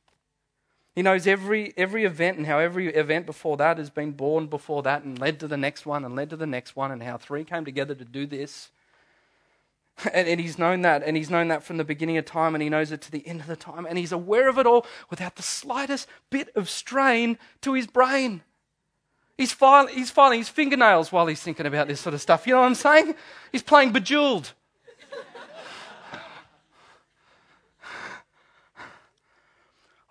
He 0.94 1.02
knows 1.02 1.26
every, 1.26 1.72
every 1.76 2.04
event 2.04 2.36
and 2.36 2.46
how 2.46 2.58
every 2.58 2.88
event 2.88 3.24
before 3.24 3.56
that 3.56 3.78
has 3.78 3.88
been 3.88 4.12
born 4.12 4.46
before 4.46 4.82
that 4.82 5.04
and 5.04 5.18
led 5.18 5.40
to 5.40 5.48
the 5.48 5.56
next 5.56 5.86
one 5.86 6.04
and 6.04 6.14
led 6.14 6.28
to 6.30 6.36
the 6.36 6.46
next 6.46 6.76
one 6.76 6.90
and 6.90 7.02
how 7.02 7.16
three 7.16 7.44
came 7.44 7.64
together 7.64 7.94
to 7.94 8.04
do 8.04 8.26
this. 8.26 8.70
And, 10.12 10.26
and, 10.26 10.40
he's 10.40 10.58
known 10.58 10.80
that, 10.82 11.02
and 11.04 11.18
he's 11.18 11.28
known 11.28 11.48
that 11.48 11.62
from 11.62 11.76
the 11.76 11.84
beginning 11.84 12.16
of 12.16 12.24
time, 12.24 12.54
and 12.54 12.62
he 12.62 12.70
knows 12.70 12.92
it 12.92 13.02
to 13.02 13.10
the 13.10 13.24
end 13.26 13.42
of 13.42 13.46
the 13.46 13.56
time, 13.56 13.84
and 13.84 13.98
he's 13.98 14.10
aware 14.10 14.48
of 14.48 14.58
it 14.58 14.66
all 14.66 14.86
without 15.10 15.36
the 15.36 15.42
slightest 15.42 16.08
bit 16.30 16.48
of 16.56 16.70
strain 16.70 17.38
to 17.60 17.74
his 17.74 17.86
brain. 17.86 18.42
He's, 19.42 19.50
file, 19.50 19.88
he's 19.88 20.08
filing 20.08 20.38
his 20.38 20.48
fingernails 20.48 21.10
while 21.10 21.26
he's 21.26 21.42
thinking 21.42 21.66
about 21.66 21.88
this 21.88 22.00
sort 22.00 22.14
of 22.14 22.20
stuff. 22.20 22.46
You 22.46 22.54
know 22.54 22.60
what 22.60 22.66
I'm 22.66 22.76
saying? 22.76 23.16
He's 23.50 23.64
playing 23.64 23.90
Bejeweled. 23.90 24.52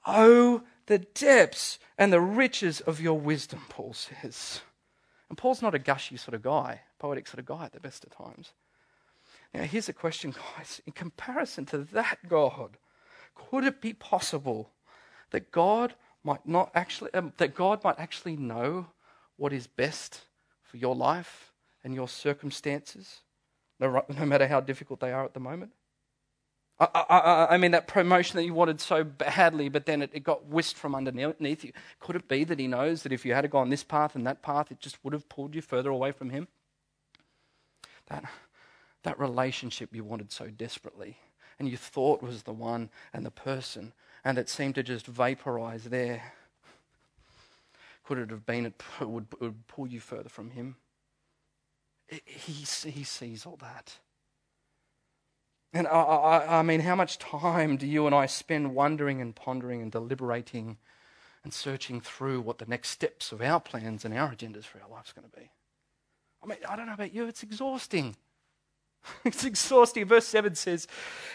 oh, 0.06 0.64
the 0.88 0.98
depths 0.98 1.80
and 1.98 2.12
the 2.12 2.20
riches 2.20 2.82
of 2.82 3.00
your 3.00 3.18
wisdom, 3.18 3.62
Paul 3.70 3.94
says. 3.94 4.60
And 5.30 5.38
Paul's 5.38 5.62
not 5.62 5.74
a 5.74 5.80
gushy 5.80 6.18
sort 6.18 6.36
of 6.36 6.42
guy, 6.42 6.82
poetic 7.00 7.26
sort 7.26 7.40
of 7.40 7.46
guy 7.46 7.64
at 7.64 7.72
the 7.72 7.80
best 7.80 8.04
of 8.04 8.10
times. 8.10 8.52
Now, 9.54 9.64
here's 9.64 9.88
a 9.88 9.94
question, 9.94 10.36
guys. 10.58 10.82
In 10.86 10.92
comparison 10.92 11.66
to 11.68 11.78
that 11.78 12.18
God, 12.28 12.72
could 13.34 13.64
it 13.64 13.80
be 13.80 13.94
possible 13.94 14.72
that 15.30 15.52
God 15.52 15.94
might 16.22 16.46
not 16.46 16.70
actually, 16.76 17.14
um, 17.14 17.32
that 17.38 17.56
God 17.56 17.82
might 17.82 17.98
actually 17.98 18.36
know 18.36 18.88
what 19.42 19.54
is 19.54 19.66
best 19.66 20.22
for 20.62 20.78
your 20.78 20.96
life 20.96 21.52
and 21.84 21.96
your 21.96 22.08
circumstances, 22.08 23.22
no, 23.80 24.06
no 24.08 24.24
matter 24.24 24.48
how 24.48 24.60
difficult 24.60 25.00
they 25.00 25.12
are 25.12 25.26
at 25.26 25.34
the 25.34 25.40
moment? 25.40 25.72
I, 26.80 26.86
I, 27.10 27.48
I, 27.56 27.58
mean, 27.58 27.72
that 27.72 27.88
promotion 27.88 28.38
that 28.38 28.44
you 28.44 28.54
wanted 28.54 28.80
so 28.80 29.04
badly, 29.04 29.68
but 29.68 29.88
then 29.88 30.04
it, 30.04 30.12
it, 30.14 30.24
got 30.24 30.46
whisked 30.46 30.78
from 30.78 30.94
underneath 30.94 31.64
you. 31.64 31.72
Could 32.00 32.18
it 32.18 32.28
be 32.28 32.44
that 32.44 32.60
he 32.60 32.68
knows 32.68 33.02
that 33.02 33.12
if 33.12 33.26
you 33.26 33.34
had 33.34 33.50
gone 33.50 33.70
this 33.70 33.84
path 33.84 34.16
and 34.16 34.28
that 34.28 34.44
path, 34.44 34.72
it 34.72 34.80
just 34.80 35.04
would 35.04 35.14
have 35.14 35.28
pulled 35.28 35.56
you 35.56 35.62
further 35.62 35.90
away 35.90 36.12
from 36.12 36.30
him? 36.30 36.48
That, 38.10 38.26
that 39.02 39.20
relationship 39.20 39.90
you 39.96 40.04
wanted 40.04 40.32
so 40.32 40.50
desperately, 40.50 41.18
and 41.58 41.68
you 41.68 41.78
thought 41.78 42.22
was 42.22 42.44
the 42.44 42.54
one 42.54 42.92
and 43.12 43.26
the 43.26 43.32
person, 43.32 43.94
and 44.24 44.38
it 44.38 44.50
seemed 44.50 44.76
to 44.76 44.84
just 44.84 45.08
vaporize 45.08 45.86
there. 45.86 46.34
Could 48.04 48.18
it 48.18 48.30
have 48.30 48.46
been 48.46 48.66
it 48.66 48.82
would, 49.00 49.28
it 49.34 49.42
would 49.42 49.68
pull 49.68 49.88
you 49.88 50.00
further 50.00 50.30
from 50.30 50.52
him? 50.52 50.76
He, 52.08 52.66
he 52.90 53.04
sees 53.04 53.46
all 53.46 53.58
that. 53.58 54.00
And 55.74 55.88
I, 55.88 55.92
I, 55.92 56.60
I 56.60 56.62
mean, 56.64 56.82
how 56.82 56.96
much 56.96 57.18
time 57.18 57.78
do 57.78 57.88
you 57.88 58.06
and 58.06 58.14
I 58.14 58.26
spend 58.26 58.76
wondering 58.76 59.22
and 59.22 59.34
pondering 59.34 59.82
and 59.82 59.92
deliberating 59.92 60.78
and 61.44 61.54
searching 61.54 62.02
through 62.02 62.42
what 62.42 62.58
the 62.58 62.66
next 62.66 62.90
steps 62.90 63.32
of 63.32 63.42
our 63.42 63.60
plans 63.60 64.04
and 64.04 64.14
our 64.14 64.34
agendas 64.34 64.66
for 64.66 64.82
our 64.82 64.90
life's 64.90 65.14
going 65.14 65.30
to 65.30 65.40
be? 65.40 65.50
I 66.44 66.48
mean, 66.48 66.58
I 66.68 66.76
don't 66.76 66.88
know 66.88 66.94
about 66.94 67.14
you, 67.14 67.28
it's 67.28 67.44
exhausting. 67.44 68.18
it's 69.26 69.46
exhausting. 69.46 70.06
Verse 70.06 70.28
7 70.28 70.56
says, 70.56 70.88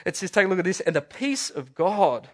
it 0.04 0.16
says, 0.16 0.30
take 0.30 0.46
a 0.46 0.48
look 0.48 0.58
at 0.58 0.64
this, 0.64 0.80
and 0.80 0.94
the 0.94 1.02
peace 1.02 1.48
of 1.48 1.74
God 1.74 2.28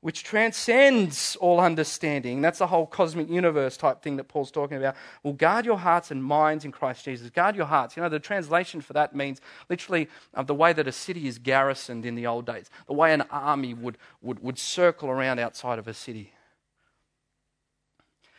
which 0.00 0.24
transcends 0.24 1.36
all 1.36 1.60
understanding. 1.60 2.40
That's 2.40 2.58
the 2.58 2.66
whole 2.66 2.86
cosmic 2.86 3.28
universe 3.28 3.76
type 3.76 4.02
thing 4.02 4.16
that 4.16 4.28
Paul's 4.28 4.50
talking 4.50 4.78
about. 4.78 4.96
Will 5.22 5.34
guard 5.34 5.66
your 5.66 5.76
hearts 5.76 6.10
and 6.10 6.24
minds 6.24 6.64
in 6.64 6.72
Christ 6.72 7.04
Jesus. 7.04 7.28
Guard 7.28 7.54
your 7.54 7.66
hearts. 7.66 7.96
You 7.96 8.02
know, 8.02 8.08
the 8.08 8.18
translation 8.18 8.80
for 8.80 8.94
that 8.94 9.14
means 9.14 9.40
literally 9.68 10.08
uh, 10.34 10.42
the 10.42 10.54
way 10.54 10.72
that 10.72 10.88
a 10.88 10.92
city 10.92 11.28
is 11.28 11.38
garrisoned 11.38 12.06
in 12.06 12.14
the 12.14 12.26
old 12.26 12.46
days, 12.46 12.70
the 12.86 12.94
way 12.94 13.12
an 13.12 13.22
army 13.30 13.74
would, 13.74 13.98
would, 14.22 14.42
would 14.42 14.58
circle 14.58 15.10
around 15.10 15.38
outside 15.38 15.78
of 15.78 15.86
a 15.86 15.94
city. 15.94 16.32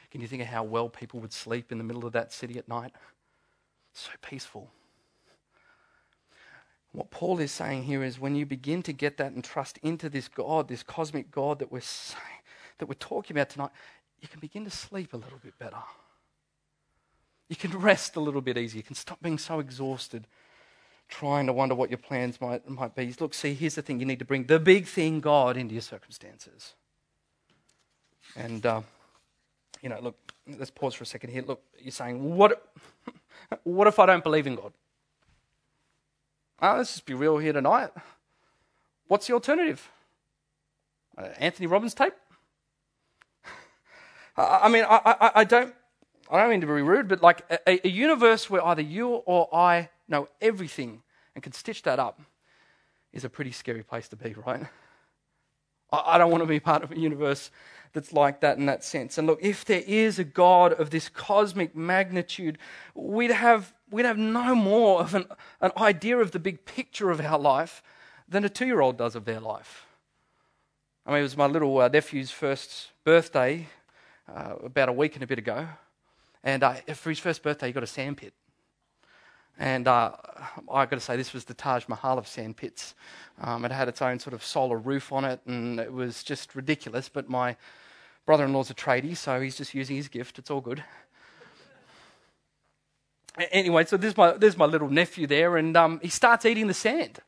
Can 0.09 0.21
you 0.21 0.27
think 0.27 0.41
of 0.41 0.47
how 0.47 0.63
well 0.63 0.89
people 0.89 1.19
would 1.19 1.31
sleep 1.31 1.71
in 1.71 1.77
the 1.77 1.83
middle 1.83 2.05
of 2.05 2.13
that 2.13 2.33
city 2.33 2.57
at 2.57 2.67
night? 2.67 2.91
So 3.93 4.09
peaceful. 4.21 4.69
What 6.93 7.09
Paul 7.09 7.39
is 7.39 7.51
saying 7.51 7.83
here 7.83 8.03
is 8.03 8.19
when 8.19 8.35
you 8.35 8.45
begin 8.45 8.83
to 8.83 8.93
get 8.93 9.17
that 9.17 9.31
and 9.31 9.43
trust 9.43 9.79
into 9.81 10.09
this 10.09 10.27
God, 10.27 10.67
this 10.67 10.83
cosmic 10.83 11.31
God 11.31 11.59
that 11.59 11.71
we're 11.71 11.79
saying, 11.79 12.21
that 12.79 12.87
we're 12.87 12.95
talking 12.95 13.35
about 13.35 13.49
tonight, 13.49 13.71
you 14.19 14.27
can 14.27 14.39
begin 14.39 14.65
to 14.65 14.71
sleep 14.71 15.13
a 15.13 15.17
little 15.17 15.39
bit 15.41 15.57
better. 15.57 15.77
You 17.47 17.55
can 17.55 17.71
rest 17.71 18.15
a 18.15 18.19
little 18.19 18.41
bit 18.41 18.57
easier. 18.57 18.77
You 18.77 18.83
can 18.83 18.95
stop 18.95 19.21
being 19.21 19.37
so 19.37 19.59
exhausted 19.59 20.27
trying 21.09 21.45
to 21.45 21.53
wonder 21.53 21.75
what 21.75 21.89
your 21.89 21.97
plans 21.97 22.39
might, 22.39 22.67
might 22.69 22.95
be. 22.95 23.13
Look, 23.19 23.33
see, 23.33 23.53
here's 23.53 23.75
the 23.75 23.81
thing 23.81 23.99
you 23.99 24.05
need 24.05 24.19
to 24.19 24.25
bring 24.25 24.45
the 24.45 24.59
big 24.59 24.87
thing, 24.87 25.19
God, 25.19 25.57
into 25.57 25.73
your 25.73 25.81
circumstances. 25.81 26.73
And, 28.35 28.65
uh, 28.65 28.81
you 29.81 29.89
know, 29.89 29.99
look, 30.01 30.17
let's 30.57 30.71
pause 30.71 30.93
for 30.93 31.03
a 31.03 31.07
second 31.07 31.31
here. 31.31 31.43
Look, 31.45 31.61
you're 31.77 31.91
saying, 31.91 32.35
what, 32.35 32.65
what 33.63 33.87
if 33.87 33.99
I 33.99 34.05
don't 34.05 34.23
believe 34.23 34.47
in 34.47 34.55
God? 34.55 34.71
Oh, 36.61 36.77
let's 36.77 36.91
just 36.91 37.05
be 37.05 37.15
real 37.15 37.39
here 37.39 37.53
tonight. 37.53 37.89
What's 39.07 39.25
the 39.27 39.33
alternative? 39.33 39.89
Uh, 41.17 41.29
Anthony 41.39 41.65
Robbins 41.65 41.95
tape? 41.95 42.13
I, 44.37 44.59
I 44.63 44.69
mean, 44.69 44.83
I, 44.87 45.01
I, 45.05 45.31
I, 45.35 45.43
don't. 45.43 45.73
I 46.29 46.39
don't 46.39 46.49
mean 46.49 46.61
to 46.61 46.67
be 46.67 46.73
rude, 46.73 47.07
but 47.07 47.23
like 47.23 47.43
a, 47.67 47.85
a 47.85 47.89
universe 47.89 48.49
where 48.49 48.63
either 48.63 48.83
you 48.83 49.09
or 49.09 49.53
I 49.53 49.89
know 50.07 50.29
everything 50.39 51.01
and 51.33 51.43
can 51.43 51.51
stitch 51.51 51.81
that 51.83 51.97
up 51.99 52.21
is 53.11 53.25
a 53.25 53.29
pretty 53.29 53.51
scary 53.51 53.83
place 53.83 54.07
to 54.09 54.15
be, 54.15 54.33
right? 54.45 54.61
I 55.91 56.17
don't 56.17 56.31
want 56.31 56.43
to 56.43 56.47
be 56.47 56.59
part 56.59 56.83
of 56.83 56.91
a 56.91 56.97
universe 56.97 57.51
that's 57.93 58.13
like 58.13 58.39
that 58.41 58.57
in 58.57 58.65
that 58.67 58.83
sense. 58.83 59.17
And 59.17 59.27
look, 59.27 59.39
if 59.41 59.65
there 59.65 59.83
is 59.85 60.19
a 60.19 60.23
God 60.23 60.73
of 60.73 60.89
this 60.89 61.09
cosmic 61.09 61.75
magnitude, 61.75 62.57
we'd 62.95 63.31
have, 63.31 63.73
we'd 63.89 64.05
have 64.05 64.17
no 64.17 64.55
more 64.55 65.01
of 65.01 65.13
an, 65.13 65.25
an 65.59 65.71
idea 65.77 66.17
of 66.17 66.31
the 66.31 66.39
big 66.39 66.65
picture 66.65 67.11
of 67.11 67.19
our 67.19 67.37
life 67.37 67.83
than 68.27 68.45
a 68.45 68.49
two 68.49 68.65
year 68.65 68.79
old 68.79 68.97
does 68.97 69.15
of 69.15 69.25
their 69.25 69.41
life. 69.41 69.85
I 71.05 71.11
mean, 71.11 71.19
it 71.19 71.23
was 71.23 71.35
my 71.35 71.47
little 71.47 71.77
uh, 71.79 71.89
nephew's 71.89 72.31
first 72.31 72.91
birthday 73.03 73.67
uh, 74.33 74.55
about 74.63 74.87
a 74.87 74.93
week 74.93 75.15
and 75.15 75.23
a 75.23 75.27
bit 75.27 75.39
ago. 75.39 75.67
And 76.43 76.63
uh, 76.63 76.73
for 76.93 77.09
his 77.09 77.19
first 77.19 77.43
birthday, 77.43 77.67
he 77.67 77.73
got 77.73 77.83
a 77.83 77.87
sandpit. 77.87 78.33
And 79.59 79.87
uh, 79.87 80.11
i 80.71 80.85
got 80.85 80.91
to 80.91 80.99
say, 80.99 81.15
this 81.15 81.33
was 81.33 81.45
the 81.45 81.53
Taj 81.53 81.87
Mahal 81.87 82.17
of 82.17 82.27
sand 82.27 82.57
pits. 82.57 82.95
Um, 83.39 83.63
it 83.65 83.71
had 83.71 83.87
its 83.87 84.01
own 84.01 84.19
sort 84.19 84.33
of 84.33 84.43
solar 84.43 84.77
roof 84.77 85.11
on 85.11 85.25
it, 85.25 85.39
and 85.45 85.79
it 85.79 85.93
was 85.93 86.23
just 86.23 86.55
ridiculous. 86.55 87.09
But 87.09 87.29
my 87.29 87.55
brother 88.25 88.45
in 88.45 88.53
law's 88.53 88.69
a 88.69 88.73
tradie, 88.73 89.15
so 89.15 89.39
he's 89.39 89.57
just 89.57 89.73
using 89.73 89.95
his 89.95 90.07
gift. 90.07 90.39
It's 90.39 90.49
all 90.49 90.61
good. 90.61 90.83
Anyway, 93.51 93.85
so 93.85 93.97
there's 93.97 94.17
my, 94.17 94.33
there's 94.33 94.57
my 94.57 94.65
little 94.65 94.89
nephew 94.89 95.25
there, 95.25 95.57
and 95.57 95.77
um, 95.77 95.99
he 96.01 96.09
starts 96.09 96.45
eating 96.45 96.67
the 96.67 96.73
sand. 96.73 97.19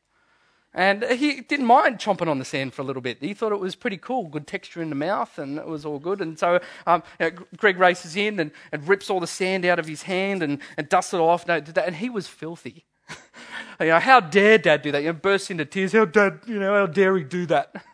And 0.75 1.03
he 1.03 1.41
didn't 1.41 1.67
mind 1.67 1.99
chomping 1.99 2.27
on 2.27 2.39
the 2.39 2.45
sand 2.45 2.73
for 2.73 2.81
a 2.81 2.85
little 2.85 3.01
bit. 3.01 3.19
He 3.21 3.35
thought 3.35 3.51
it 3.51 3.59
was 3.59 3.75
pretty 3.75 3.97
cool, 3.97 4.27
good 4.27 4.47
texture 4.47 4.81
in 4.81 4.89
the 4.89 4.95
mouth, 4.95 5.37
and 5.37 5.59
it 5.59 5.67
was 5.67 5.85
all 5.85 5.99
good. 5.99 6.19
And 6.19 6.39
so 6.39 6.59
um, 6.87 7.03
you 7.19 7.29
know, 7.29 7.37
Greg 7.57 7.77
races 7.77 8.15
in 8.15 8.39
and, 8.39 8.49
and, 8.71 8.87
rips 8.87 9.09
all 9.09 9.19
the 9.19 9.27
sand 9.27 9.65
out 9.65 9.77
of 9.77 9.87
his 9.87 10.03
hand 10.03 10.41
and, 10.41 10.59
and 10.75 10.89
dusts 10.89 11.13
it 11.13 11.19
off. 11.19 11.47
And 11.47 11.95
he 11.95 12.09
was 12.09 12.27
filthy. 12.27 12.85
you 13.79 13.87
know, 13.87 13.99
how 13.99 14.19
dare 14.19 14.57
Dad 14.57 14.81
do 14.81 14.91
that? 14.91 15.03
You 15.03 15.09
know, 15.09 15.13
bursts 15.13 15.51
into 15.51 15.65
tears. 15.65 15.91
How 15.91 16.05
dad, 16.05 16.39
you 16.47 16.59
know, 16.59 16.73
how 16.73 16.87
dare 16.87 17.15
he 17.17 17.23
do 17.23 17.45
that? 17.47 17.85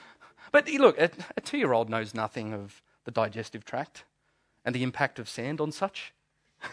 but 0.52 0.68
look, 0.68 0.96
a, 0.98 1.10
a 1.36 1.40
two-year-old 1.40 1.90
knows 1.90 2.14
nothing 2.14 2.52
of 2.52 2.82
the 3.04 3.10
digestive 3.10 3.64
tract 3.64 4.04
and 4.64 4.74
the 4.74 4.82
impact 4.84 5.18
of 5.18 5.28
sand 5.28 5.60
on 5.60 5.72
such. 5.72 6.12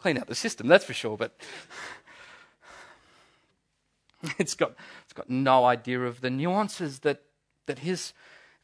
Clean 0.00 0.18
out 0.18 0.26
the 0.26 0.34
system, 0.34 0.66
that's 0.66 0.84
for 0.84 0.94
sure. 0.94 1.16
But 1.16 1.36
It's 4.38 4.54
got, 4.54 4.74
it's 5.04 5.12
got 5.12 5.28
no 5.30 5.64
idea 5.64 6.00
of 6.02 6.20
the 6.20 6.30
nuances 6.30 7.00
that, 7.00 7.22
that, 7.66 7.80
his, 7.80 8.12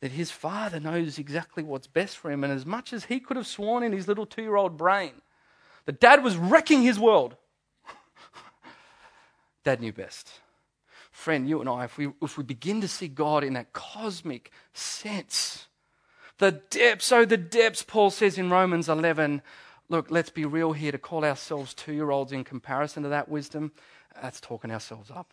that 0.00 0.12
his 0.12 0.30
father 0.30 0.80
knows 0.80 1.18
exactly 1.18 1.62
what's 1.62 1.86
best 1.86 2.16
for 2.16 2.30
him. 2.30 2.44
And 2.44 2.52
as 2.52 2.66
much 2.66 2.92
as 2.92 3.04
he 3.04 3.20
could 3.20 3.36
have 3.36 3.46
sworn 3.46 3.82
in 3.82 3.92
his 3.92 4.08
little 4.08 4.26
two 4.26 4.42
year 4.42 4.56
old 4.56 4.76
brain 4.76 5.12
that 5.86 6.00
dad 6.00 6.22
was 6.22 6.36
wrecking 6.36 6.82
his 6.82 6.98
world, 6.98 7.36
dad 9.64 9.80
knew 9.80 9.92
best. 9.92 10.30
Friend, 11.10 11.48
you 11.48 11.60
and 11.60 11.68
I, 11.68 11.84
if 11.84 11.98
we, 11.98 12.10
if 12.22 12.38
we 12.38 12.44
begin 12.44 12.80
to 12.80 12.88
see 12.88 13.08
God 13.08 13.42
in 13.42 13.54
that 13.54 13.72
cosmic 13.72 14.52
sense, 14.72 15.66
the 16.38 16.52
depths, 16.52 17.10
oh, 17.10 17.24
the 17.24 17.36
depths, 17.36 17.82
Paul 17.82 18.10
says 18.10 18.38
in 18.38 18.50
Romans 18.50 18.88
11. 18.88 19.42
Look, 19.88 20.10
let's 20.10 20.30
be 20.30 20.44
real 20.44 20.72
here 20.72 20.92
to 20.92 20.98
call 20.98 21.24
ourselves 21.24 21.74
two 21.74 21.92
year 21.92 22.10
olds 22.10 22.30
in 22.32 22.44
comparison 22.44 23.02
to 23.02 23.08
that 23.08 23.28
wisdom. 23.28 23.72
That's 24.20 24.40
talking 24.40 24.70
ourselves 24.70 25.10
up. 25.10 25.32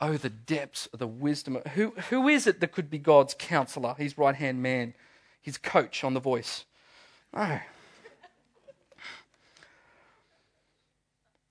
Oh, 0.00 0.16
the 0.16 0.30
depths 0.30 0.86
of 0.92 0.98
the 0.98 1.06
wisdom. 1.06 1.58
Who, 1.74 1.90
who 2.10 2.28
is 2.28 2.46
it 2.46 2.60
that 2.60 2.72
could 2.72 2.90
be 2.90 2.98
God's 2.98 3.34
counselor, 3.38 3.94
his 3.96 4.18
right 4.18 4.34
hand 4.34 4.62
man, 4.62 4.94
his 5.40 5.56
coach 5.56 6.04
on 6.04 6.14
the 6.14 6.20
voice? 6.20 6.64
Oh. 7.32 7.60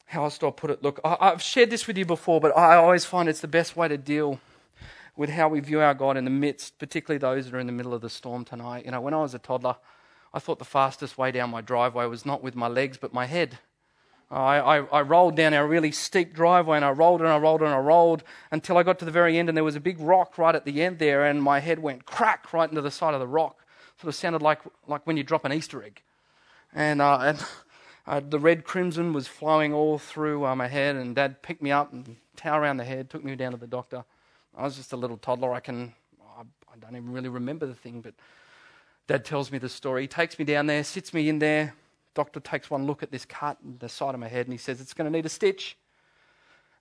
How 0.06 0.25
else 0.25 0.38
do 0.38 0.47
I 0.47 0.51
put 0.51 0.69
it? 0.69 0.84
Look, 0.84 0.99
I, 1.03 1.17
I've 1.19 1.41
shared 1.41 1.71
this 1.71 1.88
with 1.88 1.97
you 1.97 2.06
before, 2.06 2.39
but 2.39 2.56
I 2.56 2.75
always 2.75 3.03
find 3.03 3.27
it's 3.27 3.39
the 3.41 3.47
best 3.47 3.75
way 3.75 3.88
to 3.88 3.97
deal 3.97 4.39
with 5.15 5.29
how 5.29 5.47
we 5.47 5.60
view 5.60 5.79
our 5.79 5.93
God 5.93 6.17
in 6.17 6.23
the 6.23 6.29
midst, 6.29 6.77
particularly 6.77 7.17
those 7.17 7.45
that 7.45 7.56
are 7.56 7.60
in 7.60 7.67
the 7.67 7.73
middle 7.73 7.93
of 7.93 8.01
the 8.01 8.10
storm 8.10 8.45
tonight. 8.45 8.86
You 8.86 8.91
know, 8.91 9.01
when 9.01 9.13
I 9.13 9.21
was 9.21 9.34
a 9.34 9.39
toddler, 9.39 9.77
I 10.34 10.39
thought 10.39 10.60
the 10.60 10.65
fastest 10.65 11.17
way 11.17 11.32
down 11.32 11.49
my 11.49 11.62
driveway 11.62 12.06
was 12.06 12.25
not 12.25 12.43
with 12.43 12.56
my 12.56 12.67
legs, 12.67 12.97
but 12.97 13.13
my 13.13 13.25
head. 13.25 13.60
I, 14.33 14.79
I, 14.79 14.85
I, 14.85 15.01
rolled 15.01 15.35
down 15.35 15.53
our 15.53 15.67
really 15.67 15.91
steep 15.91 16.33
driveway 16.33 16.77
and 16.77 16.85
I 16.85 16.89
rolled 16.89 17.21
and 17.21 17.29
I 17.29 17.37
rolled 17.37 17.61
and 17.61 17.69
I 17.69 17.77
rolled 17.77 18.23
until 18.49 18.77
I 18.77 18.83
got 18.83 18.97
to 18.99 19.05
the 19.05 19.11
very 19.11 19.37
end 19.37 19.47
and 19.47 19.55
there 19.55 19.63
was 19.63 19.75
a 19.75 19.79
big 19.79 19.99
rock 19.99 20.39
right 20.39 20.55
at 20.55 20.65
the 20.65 20.81
end 20.81 20.97
there 20.97 21.23
and 21.23 21.43
my 21.43 21.59
head 21.59 21.77
went 21.77 22.05
crack 22.05 22.51
right 22.51 22.67
into 22.67 22.81
the 22.81 22.89
side 22.89 23.13
of 23.13 23.19
the 23.19 23.27
rock. 23.27 23.63
Sort 24.01 24.09
of 24.09 24.15
sounded 24.15 24.41
like, 24.41 24.59
like 24.87 25.05
when 25.05 25.17
you 25.17 25.23
drop 25.23 25.45
an 25.45 25.53
Easter 25.53 25.83
egg. 25.83 26.01
And, 26.73 26.99
uh, 26.99 27.19
and 27.19 27.45
uh, 28.07 28.21
the 28.27 28.39
red 28.39 28.63
crimson 28.63 29.13
was 29.13 29.27
flowing 29.27 29.71
all 29.71 29.99
through 29.99 30.47
uh, 30.47 30.55
my 30.55 30.67
head 30.67 30.95
and 30.95 31.15
Dad 31.15 31.43
picked 31.43 31.61
me 31.61 31.71
up 31.71 31.93
and 31.93 32.15
towel 32.35 32.57
around 32.57 32.77
the 32.77 32.85
head, 32.85 33.11
took 33.11 33.23
me 33.23 33.35
down 33.35 33.51
to 33.51 33.57
the 33.59 33.67
doctor. 33.67 34.03
I 34.57 34.63
was 34.63 34.75
just 34.75 34.93
a 34.93 34.97
little 34.97 35.17
toddler. 35.17 35.53
I 35.53 35.59
can, 35.59 35.93
I, 36.35 36.41
I 36.41 36.77
don't 36.79 36.95
even 36.95 37.11
really 37.11 37.29
remember 37.29 37.67
the 37.67 37.75
thing, 37.75 38.01
but 38.01 38.15
dad 39.05 39.25
tells 39.25 39.51
me 39.51 39.59
the 39.59 39.69
story. 39.69 40.01
He 40.01 40.07
takes 40.07 40.39
me 40.39 40.45
down 40.45 40.65
there, 40.65 40.83
sits 40.83 41.13
me 41.13 41.29
in 41.29 41.37
there. 41.37 41.75
Doctor 42.13 42.39
takes 42.39 42.69
one 42.69 42.86
look 42.86 43.04
at 43.04 43.12
this 43.12 43.26
cut 43.26 43.58
in 43.63 43.78
the 43.80 43.89
side 43.89 44.13
of 44.13 44.19
my 44.19 44.28
head 44.28 44.45
and 44.45 44.54
he 44.54 44.58
says, 44.58 44.80
It's 44.82 44.93
going 44.93 45.12
to 45.12 45.15
need 45.15 45.26
a 45.26 45.30
stitch. 45.30 45.78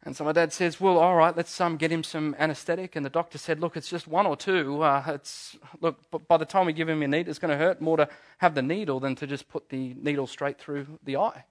And 0.05 0.17
so 0.17 0.25
my 0.25 0.33
dad 0.33 0.53
says, 0.53 0.81
Well, 0.81 0.99
all 0.99 1.17
right, 1.17 1.37
let's 1.37 1.61
um, 1.61 1.77
get 1.77 1.93
him 1.93 2.03
some 2.03 2.35
anesthetic. 2.39 2.97
And 2.97 3.07
the 3.07 3.11
doctor 3.11 3.39
said, 3.39 3.61
Look, 3.61 3.77
it's 3.77 3.89
just 3.89 4.07
one 4.07 4.27
or 4.27 4.37
two. 4.37 4.83
Uh, 4.83 5.03
it's, 5.09 5.57
look, 5.81 5.99
by 6.29 6.37
the 6.37 6.45
time 6.45 6.67
we 6.67 6.73
give 6.73 6.89
him 6.89 7.03
a 7.03 7.09
needle, 7.09 7.31
it's 7.31 7.39
going 7.39 7.57
to 7.57 7.57
hurt 7.57 7.81
more 7.81 7.97
to 7.97 8.09
have 8.39 8.55
the 8.55 8.63
needle 8.63 9.01
than 9.01 9.15
to 9.17 9.27
just 9.27 9.49
put 9.49 9.69
the 9.69 9.95
needle 9.95 10.27
straight 10.27 10.59
through 10.59 10.87
the 11.05 11.17
eye. 11.17 11.45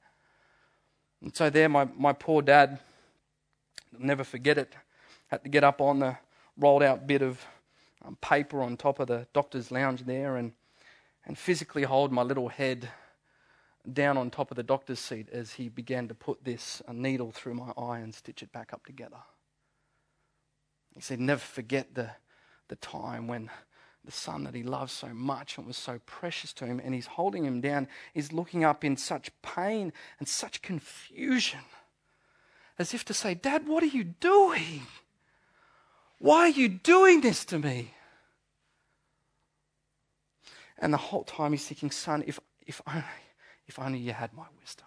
And 1.22 1.36
so 1.36 1.50
there, 1.50 1.70
my, 1.70 1.88
my 1.98 2.14
poor 2.14 2.42
dad, 2.42 2.80
I'll 3.94 4.06
never 4.06 4.24
forget 4.24 4.58
it, 4.58 4.74
had 5.28 5.44
to 5.44 5.50
get 5.50 5.64
up 5.64 5.82
on 5.82 6.00
the 6.00 6.18
rolled 6.58 6.84
out 6.84 7.08
bit 7.08 7.22
of 7.22 7.44
um, 8.04 8.18
paper 8.22 8.62
on 8.62 8.76
top 8.76 9.00
of 9.00 9.08
the 9.08 9.28
doctor's 9.34 9.72
lounge 9.72 10.04
there 10.06 10.36
and, 10.36 10.52
and 11.26 11.38
physically 11.38 11.84
hold 11.84 12.12
my 12.12 12.24
little 12.24 12.50
head 12.50 12.90
down 13.92 14.18
on 14.18 14.30
top 14.30 14.52
of 14.52 14.58
the 14.58 14.64
doctor's 14.64 15.00
seat 15.00 15.30
as 15.32 15.54
he 15.54 15.70
began 15.70 16.08
to 16.08 16.14
put 16.14 16.44
this 16.44 16.82
needle 16.92 17.32
through 17.32 17.56
my 17.56 17.72
eye 17.78 18.00
and 18.00 18.14
stitch 18.14 18.44
it 18.44 18.52
back 18.52 18.74
up 18.74 18.86
together. 18.86 19.18
He 20.94 21.02
said, 21.02 21.20
Never 21.20 21.40
forget 21.40 21.96
the, 21.96 22.12
the 22.68 22.76
time 22.76 23.28
when 23.28 23.50
the 24.04 24.12
son 24.12 24.44
that 24.44 24.56
he 24.56 24.64
loves 24.64 24.92
so 24.92 25.10
much 25.10 25.58
and 25.58 25.68
was 25.68 25.78
so 25.78 26.00
precious 26.06 26.54
to 26.54 26.66
him, 26.66 26.82
and 26.84 26.94
he's 26.94 27.06
holding 27.06 27.46
him 27.46 27.62
down, 27.62 27.88
is 28.14 28.34
looking 28.34 28.64
up 28.64 28.84
in 28.84 28.98
such 28.98 29.30
pain 29.42 29.94
and 30.20 30.28
such 30.28 30.62
confusion, 30.62 31.60
as 32.80 32.94
if 32.94 33.06
to 33.06 33.14
say, 33.14 33.34
Dad, 33.36 33.68
what 33.68 33.84
are 33.84 33.88
you 33.88 34.04
doing? 34.04 34.82
Why 36.20 36.42
are 36.42 36.50
you 36.50 36.68
doing 36.68 37.22
this 37.22 37.46
to 37.46 37.60
me? 37.60 37.94
And 40.78 40.92
the 40.92 40.98
whole 40.98 41.24
time 41.24 41.52
he's 41.52 41.68
thinking, 41.68 41.92
Son, 41.92 42.24
if, 42.26 42.40
if 42.66 42.82
only 42.88 43.04
if 43.72 43.80
only 43.80 44.00
you 44.00 44.12
had 44.12 44.34
my 44.34 44.44
wisdom. 44.60 44.86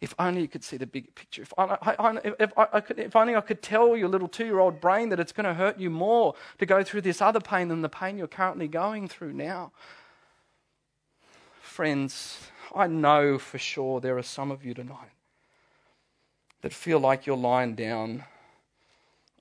If 0.00 0.12
only 0.18 0.40
you 0.40 0.48
could 0.48 0.64
see 0.64 0.76
the 0.76 0.88
big 0.88 1.14
picture. 1.14 1.42
If, 1.42 1.54
I, 1.56 1.78
I, 1.82 2.18
if, 2.40 2.50
I 2.58 2.80
could, 2.80 2.98
if 2.98 3.14
only 3.14 3.36
I 3.36 3.40
could 3.42 3.62
tell 3.62 3.96
your 3.96 4.08
little 4.08 4.26
two 4.26 4.44
year 4.44 4.58
old 4.58 4.80
brain 4.80 5.10
that 5.10 5.20
it's 5.20 5.30
going 5.30 5.46
to 5.46 5.54
hurt 5.54 5.78
you 5.78 5.88
more 5.88 6.34
to 6.58 6.66
go 6.66 6.82
through 6.82 7.02
this 7.02 7.22
other 7.22 7.38
pain 7.38 7.68
than 7.68 7.80
the 7.80 7.88
pain 7.88 8.18
you're 8.18 8.26
currently 8.26 8.66
going 8.66 9.06
through 9.06 9.34
now. 9.34 9.70
Friends, 11.60 12.40
I 12.74 12.88
know 12.88 13.38
for 13.38 13.58
sure 13.58 14.00
there 14.00 14.18
are 14.18 14.22
some 14.24 14.50
of 14.50 14.64
you 14.64 14.74
tonight 14.74 15.14
that 16.62 16.72
feel 16.72 16.98
like 16.98 17.24
you're 17.24 17.36
lying 17.36 17.76
down 17.76 18.24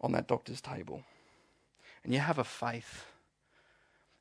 on 0.01 0.11
that 0.11 0.27
doctor's 0.27 0.61
table 0.61 1.01
and 2.03 2.13
you 2.13 2.19
have 2.19 2.37
a 2.37 2.43
faith 2.43 3.05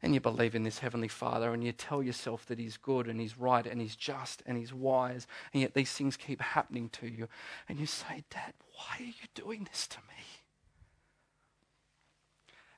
and 0.03 0.15
you 0.15 0.21
believe 0.21 0.55
in 0.55 0.65
this 0.65 0.81
Heavenly 0.81 1.09
Father 1.09 1.53
and 1.55 1.63
you 1.63 1.71
tell 1.71 2.03
yourself 2.03 2.45
that 2.47 2.59
He's 2.59 2.77
good 2.77 3.07
and 3.07 3.21
He's 3.21 3.39
right 3.39 3.67
and 3.67 3.81
He's 3.81 3.95
just 3.95 4.43
and 4.47 4.59
He's 4.59 4.75
wise, 4.75 5.27
and 5.53 5.63
yet 5.63 5.75
these 5.75 5.93
things 5.93 6.17
keep 6.17 6.41
happening 6.41 6.89
to 6.91 7.07
you, 7.07 7.29
and 7.69 7.79
you 7.79 7.87
say, 7.87 8.25
Dad, 8.31 8.55
why 8.75 8.97
are 8.99 9.05
you 9.05 9.29
doing 9.35 9.67
this 9.71 9.87
to 9.89 9.99
me? 9.99 10.25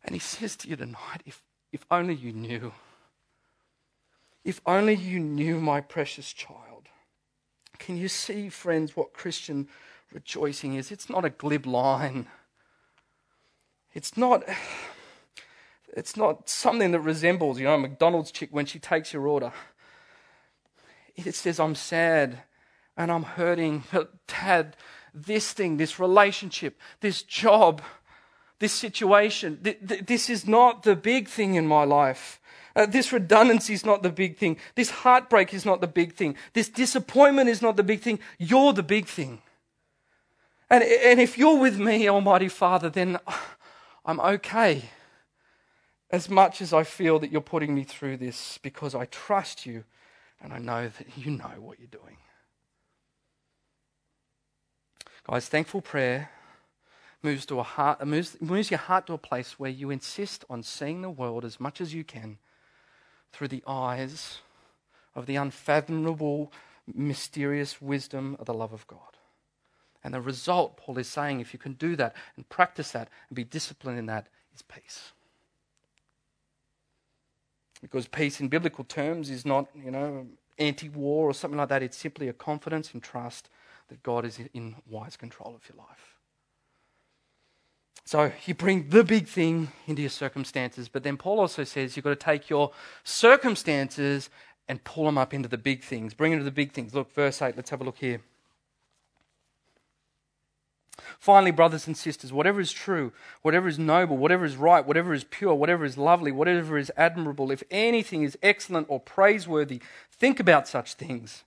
And 0.05 0.15
He 0.15 0.21
says 0.21 0.55
to 0.57 0.69
you 0.69 0.77
tonight, 0.77 1.23
if, 1.25 1.43
if 1.73 1.87
only 1.91 2.15
you 2.15 2.33
knew, 2.33 2.73
if 4.45 4.61
only 4.67 4.95
you 4.95 5.19
knew, 5.19 5.59
my 5.59 5.81
precious 5.81 6.33
child. 6.33 6.89
Can 7.79 7.97
you 7.97 8.09
see, 8.09 8.51
friends, 8.51 8.95
what 8.95 9.15
Christian 9.15 9.69
rejoicing 10.13 10.75
is? 10.75 10.93
It's 10.93 11.09
not 11.09 11.25
a 11.25 11.31
glib 11.31 11.67
line. 11.67 12.27
It's 13.95 14.17
not 14.17 14.45
it's 15.97 16.17
not 16.17 16.49
something 16.49 16.91
that 16.91 17.01
resembles, 17.01 17.59
you 17.59 17.67
know, 17.67 17.75
a 17.75 17.79
McDonald's 17.79 18.33
chick 18.33 18.49
when 18.51 18.67
she 18.67 18.79
takes 18.79 19.13
your 19.13 19.29
order. 19.29 19.53
It 21.15 21.35
says, 21.35 21.61
I'm 21.61 21.77
sad 21.77 22.43
and 22.97 23.13
I'm 23.13 23.23
hurting, 23.23 23.85
but 23.93 24.27
dad, 24.27 24.77
this 25.15 25.53
thing, 25.53 25.77
this 25.77 26.01
relationship, 26.01 26.81
this 27.01 27.23
job, 27.23 27.81
this 28.59 28.73
situation, 28.73 29.61
th- 29.63 29.79
th- 29.87 30.07
this 30.07 30.29
is 30.29 30.49
not 30.49 30.83
the 30.83 30.97
big 30.97 31.29
thing 31.29 31.55
in 31.55 31.67
my 31.67 31.85
life. 31.85 32.41
Uh, 32.75 32.87
this 32.87 33.13
redundancy 33.13 33.73
is 33.73 33.87
not 33.87 34.03
the 34.03 34.11
big 34.11 34.37
thing. 34.37 34.57
This 34.75 34.91
heartbreak 34.91 35.55
is 35.55 35.65
not 35.65 35.81
the 35.81 35.87
big 35.87 36.15
thing. 36.15 36.37
This 36.55 36.69
disappointment 36.69 37.49
is 37.49 37.63
not 37.63 37.77
the 37.77 37.85
big 37.85 38.01
thing. 38.01 38.19
You're 38.39 38.73
the 38.73 38.83
big 38.83 39.07
thing. 39.07 39.43
And, 40.69 40.83
and 40.83 41.21
if 41.21 41.39
you're 41.39 41.61
with 41.61 41.79
me, 41.79 42.09
Almighty 42.09 42.49
Father, 42.49 42.91
then 42.91 43.21
I'm 44.05 44.19
okay 44.19 44.91
as 46.15 46.31
much 46.31 46.63
as 46.63 46.73
I 46.73 46.85
feel 46.85 47.19
that 47.19 47.33
you're 47.33 47.41
putting 47.41 47.75
me 47.75 47.83
through 47.83 48.19
this 48.19 48.57
because 48.63 48.95
I 48.95 49.07
trust 49.07 49.67
you 49.67 49.83
and 50.41 50.53
I 50.53 50.59
know 50.59 50.89
that 50.89 51.19
you 51.19 51.33
know 51.33 51.55
what 51.59 51.81
you're 51.81 51.89
doing. 51.89 52.19
Guys, 55.29 55.49
thankful 55.49 55.81
prayer 55.81 56.31
moves, 57.21 57.45
to 57.47 57.59
a 57.59 57.65
heart, 57.65 58.07
moves, 58.07 58.37
moves 58.41 58.71
your 58.71 58.79
heart 58.79 59.09
to 59.09 59.15
a 59.15 59.19
place 59.19 59.59
where 59.59 59.71
you 59.71 59.91
insist 59.91 60.45
on 60.49 60.63
seeing 60.63 61.03
the 61.03 61.11
world 61.11 61.45
as 61.45 61.59
much 61.59 61.81
as 61.81 61.93
you 61.93 62.05
can 62.05 62.39
through 63.33 63.49
the 63.49 63.65
eyes 63.67 64.39
of 65.17 65.27
the 65.27 65.35
unfathomable, 65.35 66.53
mysterious 66.87 67.83
wisdom 67.83 68.37
of 68.39 68.47
the 68.47 68.55
love 68.55 68.73
of 68.73 68.87
God. 68.87 69.19
And 70.05 70.15
the 70.15 70.21
result, 70.21 70.77
Paul 70.77 70.99
is 70.99 71.09
saying, 71.09 71.41
if 71.41 71.53
you 71.53 71.59
can 71.59 71.73
do 71.73 71.97
that 71.97 72.15
and 72.37 72.49
practice 72.49 72.93
that 72.93 73.09
and 73.29 73.35
be 73.35 73.43
disciplined 73.43 73.99
in 73.99 74.07
that, 74.07 74.29
is 74.55 74.63
peace. 74.63 75.14
Because 77.85 78.09
peace 78.09 78.41
in 78.41 78.49
biblical 78.49 78.83
terms 78.83 79.29
is 79.29 79.45
not, 79.45 79.69
you 79.77 79.91
know, 79.91 80.27
anti 80.59 80.89
war 80.89 81.29
or 81.29 81.35
something 81.35 81.59
like 81.59 81.69
that. 81.69 81.83
It's 81.83 81.99
simply 81.99 82.29
a 82.29 82.33
confidence 82.33 82.95
and 82.95 83.03
trust 83.03 83.51
that 83.89 84.03
God 84.03 84.25
is 84.25 84.41
in 84.55 84.77
wise 84.89 85.19
control 85.19 85.55
of 85.55 85.69
your 85.69 85.77
life. 85.77 86.17
So 88.07 88.33
you 88.47 88.55
bring 88.55 88.89
the 88.89 89.05
big 89.05 89.29
thing 89.29 89.69
into 89.87 90.01
your 90.01 90.11
circumstances, 90.11 90.89
but 90.89 91.03
then 91.03 91.19
Paul 91.19 91.41
also 91.41 91.63
says 91.63 91.95
you've 91.95 92.05
got 92.05 92.11
to 92.11 92.17
take 92.17 92.49
your 92.49 92.73
circumstances 93.03 94.31
and 94.67 94.83
pull 94.83 95.05
them 95.05 95.19
up 95.19 95.35
into 95.35 95.51
the 95.51 95.59
big 95.59 95.83
things. 95.83 96.15
Bring 96.15 96.31
them 96.31 96.41
to 96.41 96.45
the 96.45 96.51
big 96.51 96.73
things. 96.73 96.95
Look, 96.95 97.13
verse 97.13 97.43
8, 97.43 97.55
let's 97.55 97.69
have 97.69 97.83
a 97.83 97.85
look 97.85 97.99
here. 97.99 98.23
Finally, 101.19 101.51
brothers 101.51 101.87
and 101.87 101.97
sisters, 101.97 102.33
whatever 102.33 102.61
is 102.61 102.73
true, 102.73 103.13
whatever 103.43 103.69
is 103.69 103.79
noble, 103.79 104.17
whatever 104.17 104.45
is 104.45 104.57
right, 104.57 104.87
whatever 104.87 105.13
is 105.13 105.25
pure, 105.25 105.55
whatever 105.55 105.85
is 105.85 105.99
lovely, 105.99 106.31
whatever 106.31 106.79
is 106.79 106.93
admirable, 106.97 107.51
if 107.51 107.63
anything 107.71 108.23
is 108.23 108.39
excellent 108.43 108.87
or 108.89 109.01
praiseworthy, 109.01 109.81
think 110.11 110.39
about 110.39 110.69
such 110.69 110.95
things. 110.95 111.43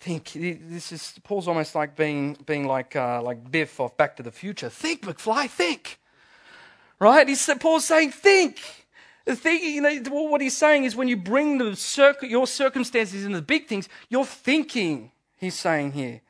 Think. 0.00 0.32
This 0.34 0.92
is 0.92 1.18
Paul's 1.24 1.48
almost 1.48 1.74
like 1.74 1.96
being 1.96 2.36
being 2.46 2.66
like 2.66 2.94
uh, 2.94 3.22
like 3.22 3.50
Biff 3.50 3.80
off 3.80 3.96
Back 3.96 4.16
to 4.16 4.22
the 4.22 4.30
Future. 4.30 4.68
Think, 4.68 5.02
McFly. 5.02 5.48
Think. 5.48 5.98
Right? 6.98 7.28
He's 7.28 7.48
Paul's 7.60 7.86
saying, 7.86 8.12
think. 8.12 8.58
Think, 9.26 9.62
you 9.64 9.80
know, 9.80 10.00
what 10.28 10.40
he's 10.40 10.56
saying 10.56 10.84
is 10.84 10.94
when 10.94 11.08
you 11.08 11.16
bring 11.16 11.58
the 11.58 11.74
circ- 11.74 12.22
your 12.22 12.46
circumstances 12.46 13.24
into 13.24 13.38
the 13.38 13.42
big 13.42 13.66
things, 13.66 13.88
you're 14.08 14.24
thinking, 14.24 15.10
he's 15.36 15.56
saying 15.56 15.92
here. 15.92 16.20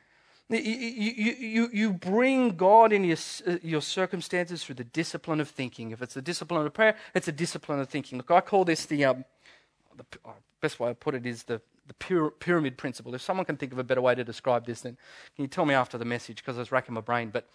You, 0.49 0.59
you, 0.61 1.71
you 1.73 1.93
bring 1.93 2.51
God 2.51 2.93
in 2.93 3.03
your, 3.03 3.17
uh, 3.47 3.57
your 3.63 3.83
circumstances 3.83 4.63
through 4.63 4.77
the 4.77 4.85
discipline 4.85 5.41
of 5.41 5.49
thinking. 5.49 5.91
If 5.91 6.03
it's 6.03 6.17
a 6.17 6.23
discipline 6.23 6.65
of 6.65 6.73
prayer, 6.73 6.97
it's 7.15 7.27
a 7.27 7.33
discipline 7.33 7.81
of 7.81 7.89
thinking. 7.89 8.19
Look, 8.19 8.31
I 8.31 8.41
call 8.41 8.65
this 8.65 8.87
the, 8.87 9.07
um, 9.07 9.25
the 9.97 10.05
uh, 10.25 10.31
best 10.61 10.79
way 10.79 10.91
I 10.91 10.93
put 10.93 11.17
it 11.17 11.27
is 11.27 11.43
the, 11.43 11.61
the 11.89 11.95
pyramid 12.39 12.79
principle. 12.79 13.13
If 13.17 13.23
someone 13.23 13.45
can 13.45 13.57
think 13.57 13.73
of 13.73 13.79
a 13.79 13.85
better 13.85 14.01
way 14.01 14.15
to 14.15 14.23
describe 14.23 14.67
this, 14.67 14.83
then 14.83 14.97
can 15.35 15.43
you 15.43 15.49
tell 15.49 15.67
me 15.67 15.75
after 15.75 15.99
the 15.99 16.05
message? 16.05 16.37
Because 16.37 16.57
I 16.57 16.61
was 16.61 16.71
racking 16.71 16.95
my 16.95 17.01
brain. 17.01 17.31
But 17.31 17.49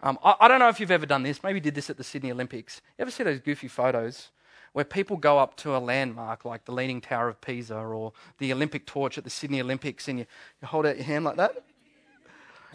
um, 0.00 0.16
I, 0.22 0.36
I, 0.40 0.48
don't 0.48 0.60
know 0.60 0.68
if 0.68 0.78
you've 0.78 0.92
ever 0.92 1.06
done 1.06 1.24
this. 1.24 1.42
Maybe 1.42 1.56
you 1.56 1.62
did 1.62 1.74
this 1.74 1.90
at 1.90 1.96
the 1.96 2.04
Sydney 2.04 2.30
Olympics. 2.30 2.80
You 2.96 3.02
ever 3.02 3.10
see 3.10 3.24
those 3.24 3.40
goofy 3.40 3.66
photos 3.66 4.28
where 4.72 4.84
people 4.84 5.16
go 5.16 5.38
up 5.38 5.56
to 5.56 5.74
a 5.74 5.78
landmark 5.78 6.44
like 6.44 6.64
the 6.64 6.72
Leaning 6.72 7.00
Tower 7.00 7.28
of 7.28 7.40
Pisa 7.40 7.76
or 7.76 8.12
the 8.38 8.52
Olympic 8.52 8.86
torch 8.86 9.18
at 9.18 9.24
the 9.24 9.30
Sydney 9.30 9.60
Olympics 9.60 10.06
and 10.06 10.20
you, 10.20 10.26
you 10.60 10.68
hold 10.68 10.86
out 10.86 10.96
your 10.96 11.06
hand 11.06 11.24
like 11.24 11.36
that? 11.36 11.64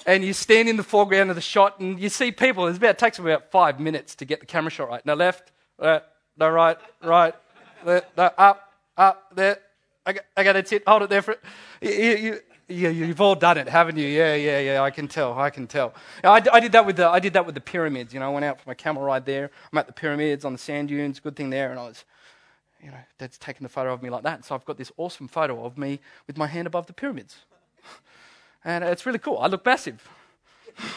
And 0.06 0.24
you 0.24 0.34
stand 0.34 0.70
in 0.70 0.78
the 0.78 0.84
foreground 0.84 1.30
of 1.30 1.36
the 1.36 1.42
shot 1.42 1.80
and 1.80 2.00
you 2.00 2.10
see 2.10 2.32
people. 2.32 2.68
It's 2.68 2.78
about, 2.78 2.92
it 2.92 2.98
takes 2.98 3.20
about 3.20 3.52
five 3.52 3.80
minutes 3.80 4.16
to 4.16 4.26
get 4.26 4.40
the 4.40 4.46
camera 4.46 4.72
shot 4.72 4.90
right. 4.90 5.06
Now 5.06 5.14
left, 5.14 5.52
left, 5.78 6.06
no 6.38 6.50
right, 6.50 6.78
right, 7.04 7.36
no, 7.86 8.02
up, 8.18 8.74
up, 8.98 9.36
there. 9.36 9.60
Okay, 10.08 10.20
okay, 10.38 10.54
that's 10.54 10.72
it. 10.72 10.84
Hold 10.88 11.04
it 11.04 11.10
there 11.10 11.22
for 11.22 11.36
you, 11.82 11.92
you, 11.92 12.40
you, 12.68 12.90
you've 12.90 13.22
all 13.22 13.36
done 13.36 13.58
it, 13.58 13.68
haven't 13.68 13.98
you? 13.98 14.08
Yeah, 14.08 14.36
yeah, 14.36 14.60
yeah. 14.60 14.82
I 14.82 14.90
can 14.90 15.08
tell. 15.08 15.38
I 15.38 15.50
can 15.50 15.68
tell. 15.68 15.94
I, 16.24 16.42
I, 16.52 16.60
did 16.60 16.72
that 16.72 16.86
with 16.86 16.96
the 16.96 17.08
I 17.08 17.20
did 17.20 17.34
that 17.34 17.46
with 17.46 17.56
the 17.56 17.62
pyramids. 17.62 18.14
You 18.14 18.20
know, 18.20 18.28
I 18.28 18.30
went 18.30 18.46
out 18.46 18.60
for 18.60 18.70
my 18.70 18.74
camel 18.74 19.04
ride 19.04 19.26
there. 19.26 19.52
I'm 19.72 19.78
at 19.78 19.88
the 19.88 19.94
pyramids 19.94 20.46
on 20.46 20.54
the 20.54 20.60
sand 20.60 20.88
dunes. 20.88 21.20
Good 21.20 21.36
thing 21.36 21.50
there, 21.50 21.70
and 21.70 21.80
I 21.80 21.84
was, 21.84 22.04
you 22.82 22.90
know, 22.90 22.98
Dad's 23.20 23.38
taking 23.38 23.64
the 23.64 23.70
photo 23.70 23.94
of 23.94 24.02
me 24.02 24.10
like 24.10 24.24
that. 24.24 24.46
So 24.46 24.56
I've 24.56 24.66
got 24.66 24.78
this 24.78 24.92
awesome 24.98 25.28
photo 25.28 25.64
of 25.66 25.78
me 25.78 26.00
with 26.26 26.38
my 26.38 26.48
hand 26.48 26.66
above 26.66 26.88
the 26.88 26.94
pyramids. 26.94 27.38
And 28.64 28.84
it's 28.84 29.06
really 29.06 29.20
cool. 29.20 29.38
I 29.40 29.48
look 29.48 29.66
massive. 29.66 30.08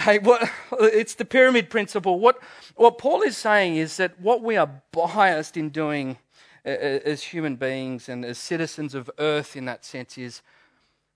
Hey, 0.00 0.18
what, 0.18 0.50
it's 0.72 1.14
the 1.14 1.24
pyramid 1.24 1.70
principle. 1.70 2.18
What, 2.18 2.38
what 2.74 2.98
Paul 2.98 3.22
is 3.22 3.38
saying 3.38 3.76
is 3.76 3.96
that 3.96 4.20
what 4.20 4.42
we 4.42 4.56
are 4.56 4.82
biased 4.92 5.56
in 5.56 5.70
doing 5.70 6.18
uh, 6.66 6.70
uh, 6.70 7.00
as 7.04 7.22
human 7.22 7.56
beings 7.56 8.08
and 8.08 8.24
as 8.24 8.36
citizens 8.36 8.94
of 8.94 9.10
earth 9.18 9.56
in 9.56 9.64
that 9.66 9.84
sense 9.84 10.18
is 10.18 10.42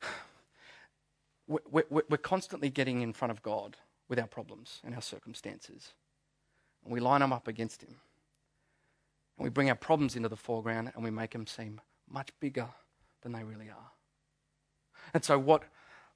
we're 1.48 2.18
constantly 2.22 2.70
getting 2.70 3.02
in 3.02 3.12
front 3.12 3.30
of 3.32 3.42
God 3.42 3.76
with 4.08 4.18
our 4.18 4.26
problems 4.26 4.80
and 4.84 4.94
our 4.94 5.02
circumstances. 5.02 5.92
And 6.84 6.92
we 6.92 7.00
line 7.00 7.20
them 7.20 7.32
up 7.32 7.48
against 7.48 7.82
Him. 7.82 7.96
And 9.36 9.44
we 9.44 9.50
bring 9.50 9.68
our 9.68 9.76
problems 9.76 10.16
into 10.16 10.28
the 10.28 10.36
foreground 10.36 10.92
and 10.94 11.04
we 11.04 11.10
make 11.10 11.32
them 11.32 11.46
seem 11.46 11.80
much 12.08 12.30
bigger 12.40 12.68
than 13.28 13.38
they 13.38 13.44
really 13.44 13.68
are. 13.68 13.90
And 15.14 15.24
so, 15.24 15.38
what, 15.38 15.62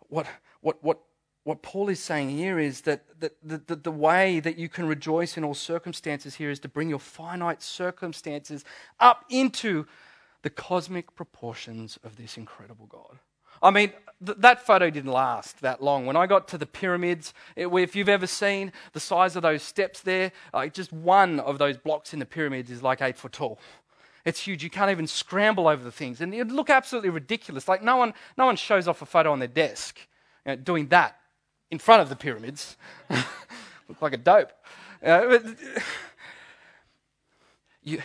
what, 0.09 0.27
what, 0.61 0.83
what, 0.83 1.01
what 1.44 1.62
Paul 1.62 1.88
is 1.88 2.01
saying 2.01 2.31
here 2.31 2.59
is 2.59 2.83
that, 2.83 3.05
the, 3.20 3.33
the, 3.42 3.77
the 3.77 3.90
way 3.90 4.40
that 4.40 4.59
you 4.59 4.68
can 4.68 4.87
rejoice 4.87 5.37
in 5.37 5.44
all 5.44 5.55
circumstances 5.55 6.37
here 6.37 6.51
is 6.51 6.61
to 6.61 6.68
bring 6.68 6.88
your 6.88 6.98
finite 6.98 7.62
circumstances 7.62 8.64
up 9.01 9.25
into 9.29 9.87
the 10.42 10.51
cosmic 10.51 11.14
proportions 11.14 11.98
of 12.05 12.16
this 12.16 12.37
incredible 12.37 12.87
God. 12.87 13.18
I 13.62 13.70
mean, 13.70 13.92
th- 14.25 14.38
that 14.38 14.66
photo 14.66 14.90
didn't 14.90 15.12
last 15.12 15.61
that 15.61 15.83
long. 15.83 16.05
When 16.05 16.16
I 16.16 16.27
got 16.27 16.48
to 16.48 16.59
the 16.59 16.66
pyramids, 16.66 17.33
it, 17.55 17.68
if 17.68 17.94
you've 17.94 18.09
ever 18.09 18.27
seen 18.27 18.72
the 18.92 19.01
size 19.01 19.37
of 19.37 19.42
those 19.42 19.62
steps 19.62 20.01
there, 20.01 20.33
like 20.53 20.75
just 20.75 20.92
one 20.92 21.38
of 21.40 21.59
those 21.59 21.77
blocks 21.77 22.12
in 22.12 22.18
the 22.18 22.27
pyramids 22.27 22.70
is 22.70 22.83
like 22.83 23.01
eight 23.03 23.16
foot 23.16 23.33
tall. 23.33 23.61
It's 24.24 24.40
huge. 24.40 24.62
You 24.62 24.70
can't 24.70 24.90
even 24.90 25.06
scramble 25.06 25.66
over 25.66 25.82
the 25.82 25.92
things. 25.92 26.20
And 26.20 26.32
it 26.32 26.38
would 26.38 26.52
look 26.52 26.70
absolutely 26.70 27.11
ridiculous. 27.11 27.66
Like 27.68 27.82
no 27.82 27.96
one, 27.96 28.14
no 28.37 28.46
one 28.46 28.56
shows 28.56 28.87
off 28.87 29.02
a 29.02 29.06
photo 29.06 29.32
on 29.32 29.38
their 29.38 29.48
desk 29.48 29.98
you 30.46 30.52
know, 30.52 30.56
doing 30.56 30.88
that 30.88 31.18
in 31.70 31.78
front 31.78 32.02
of 32.02 32.08
the 32.08 32.16
pyramids. 32.16 32.76
look 33.11 34.00
like 34.00 34.12
a 34.12 34.18
dope. 34.18 34.52
Uh, 35.04 35.38
you, 37.82 38.00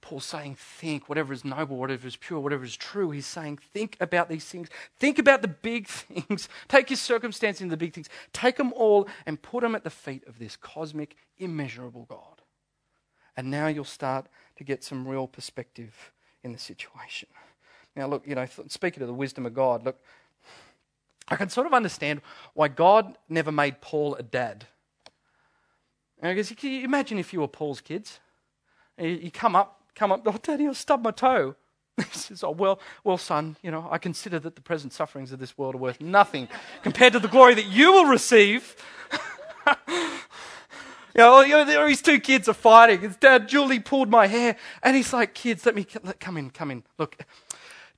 Paul's 0.00 0.24
saying, 0.24 0.54
think, 0.54 1.08
whatever 1.08 1.32
is 1.32 1.44
noble, 1.44 1.76
whatever 1.76 2.06
is 2.06 2.14
pure, 2.14 2.38
whatever 2.38 2.64
is 2.64 2.76
true. 2.76 3.10
He's 3.10 3.26
saying, 3.26 3.58
think 3.72 3.96
about 4.00 4.28
these 4.28 4.44
things. 4.44 4.68
Think 5.00 5.18
about 5.18 5.42
the 5.42 5.48
big 5.48 5.88
things. 5.88 6.48
Take 6.68 6.90
your 6.90 6.96
circumstance 6.96 7.60
into 7.60 7.72
the 7.72 7.76
big 7.76 7.92
things. 7.92 8.08
Take 8.32 8.56
them 8.56 8.72
all 8.74 9.08
and 9.26 9.42
put 9.42 9.62
them 9.62 9.74
at 9.74 9.82
the 9.82 9.90
feet 9.90 10.22
of 10.28 10.38
this 10.38 10.54
cosmic, 10.56 11.16
immeasurable 11.38 12.04
God. 12.08 12.35
And 13.36 13.50
now 13.50 13.66
you'll 13.66 13.84
start 13.84 14.26
to 14.56 14.64
get 14.64 14.82
some 14.82 15.06
real 15.06 15.26
perspective 15.26 16.12
in 16.42 16.52
the 16.52 16.58
situation. 16.58 17.28
Now, 17.94 18.06
look, 18.06 18.26
you 18.26 18.34
know, 18.34 18.46
speaking 18.68 19.02
of 19.02 19.08
the 19.08 19.14
wisdom 19.14 19.46
of 19.46 19.54
God, 19.54 19.84
look, 19.84 19.98
I 21.28 21.36
can 21.36 21.48
sort 21.48 21.66
of 21.66 21.74
understand 21.74 22.20
why 22.54 22.68
God 22.68 23.16
never 23.28 23.50
made 23.50 23.80
Paul 23.80 24.14
a 24.14 24.22
dad. 24.22 24.66
Because 26.22 26.50
you 26.50 26.56
can 26.56 26.70
you 26.70 26.84
imagine 26.84 27.18
if 27.18 27.32
you 27.32 27.40
were 27.40 27.48
Paul's 27.48 27.80
kids? 27.80 28.20
You 28.98 29.30
come 29.30 29.54
up 29.54 29.76
come 29.96 30.12
up, 30.12 30.22
oh, 30.26 30.38
Daddy, 30.40 30.68
I 30.68 30.72
stubbed 30.72 31.02
my 31.02 31.10
toe. 31.10 31.56
He 31.96 32.04
says, 32.12 32.44
Oh, 32.44 32.50
well, 32.50 32.78
well, 33.02 33.16
son, 33.16 33.56
you 33.62 33.70
know, 33.70 33.88
I 33.90 33.98
consider 33.98 34.38
that 34.40 34.54
the 34.54 34.60
present 34.60 34.92
sufferings 34.92 35.32
of 35.32 35.38
this 35.38 35.56
world 35.56 35.74
are 35.74 35.78
worth 35.78 36.00
nothing 36.00 36.48
compared 36.82 37.14
to 37.14 37.18
the 37.18 37.28
glory 37.28 37.54
that 37.54 37.64
you 37.64 37.92
will 37.92 38.06
receive. 38.06 38.76
you 41.16 41.48
know, 41.48 41.86
these 41.86 42.02
two 42.02 42.20
kids 42.20 42.48
are 42.48 42.54
fighting. 42.54 43.00
His 43.00 43.16
dad, 43.16 43.48
Julie, 43.48 43.80
pulled 43.80 44.10
my 44.10 44.26
hair. 44.26 44.56
And 44.82 44.94
he's 44.94 45.12
like, 45.12 45.32
Kids, 45.34 45.64
let 45.64 45.74
me 45.74 45.84
come 45.84 46.36
in, 46.36 46.50
come 46.50 46.70
in. 46.70 46.84
Look, 46.98 47.16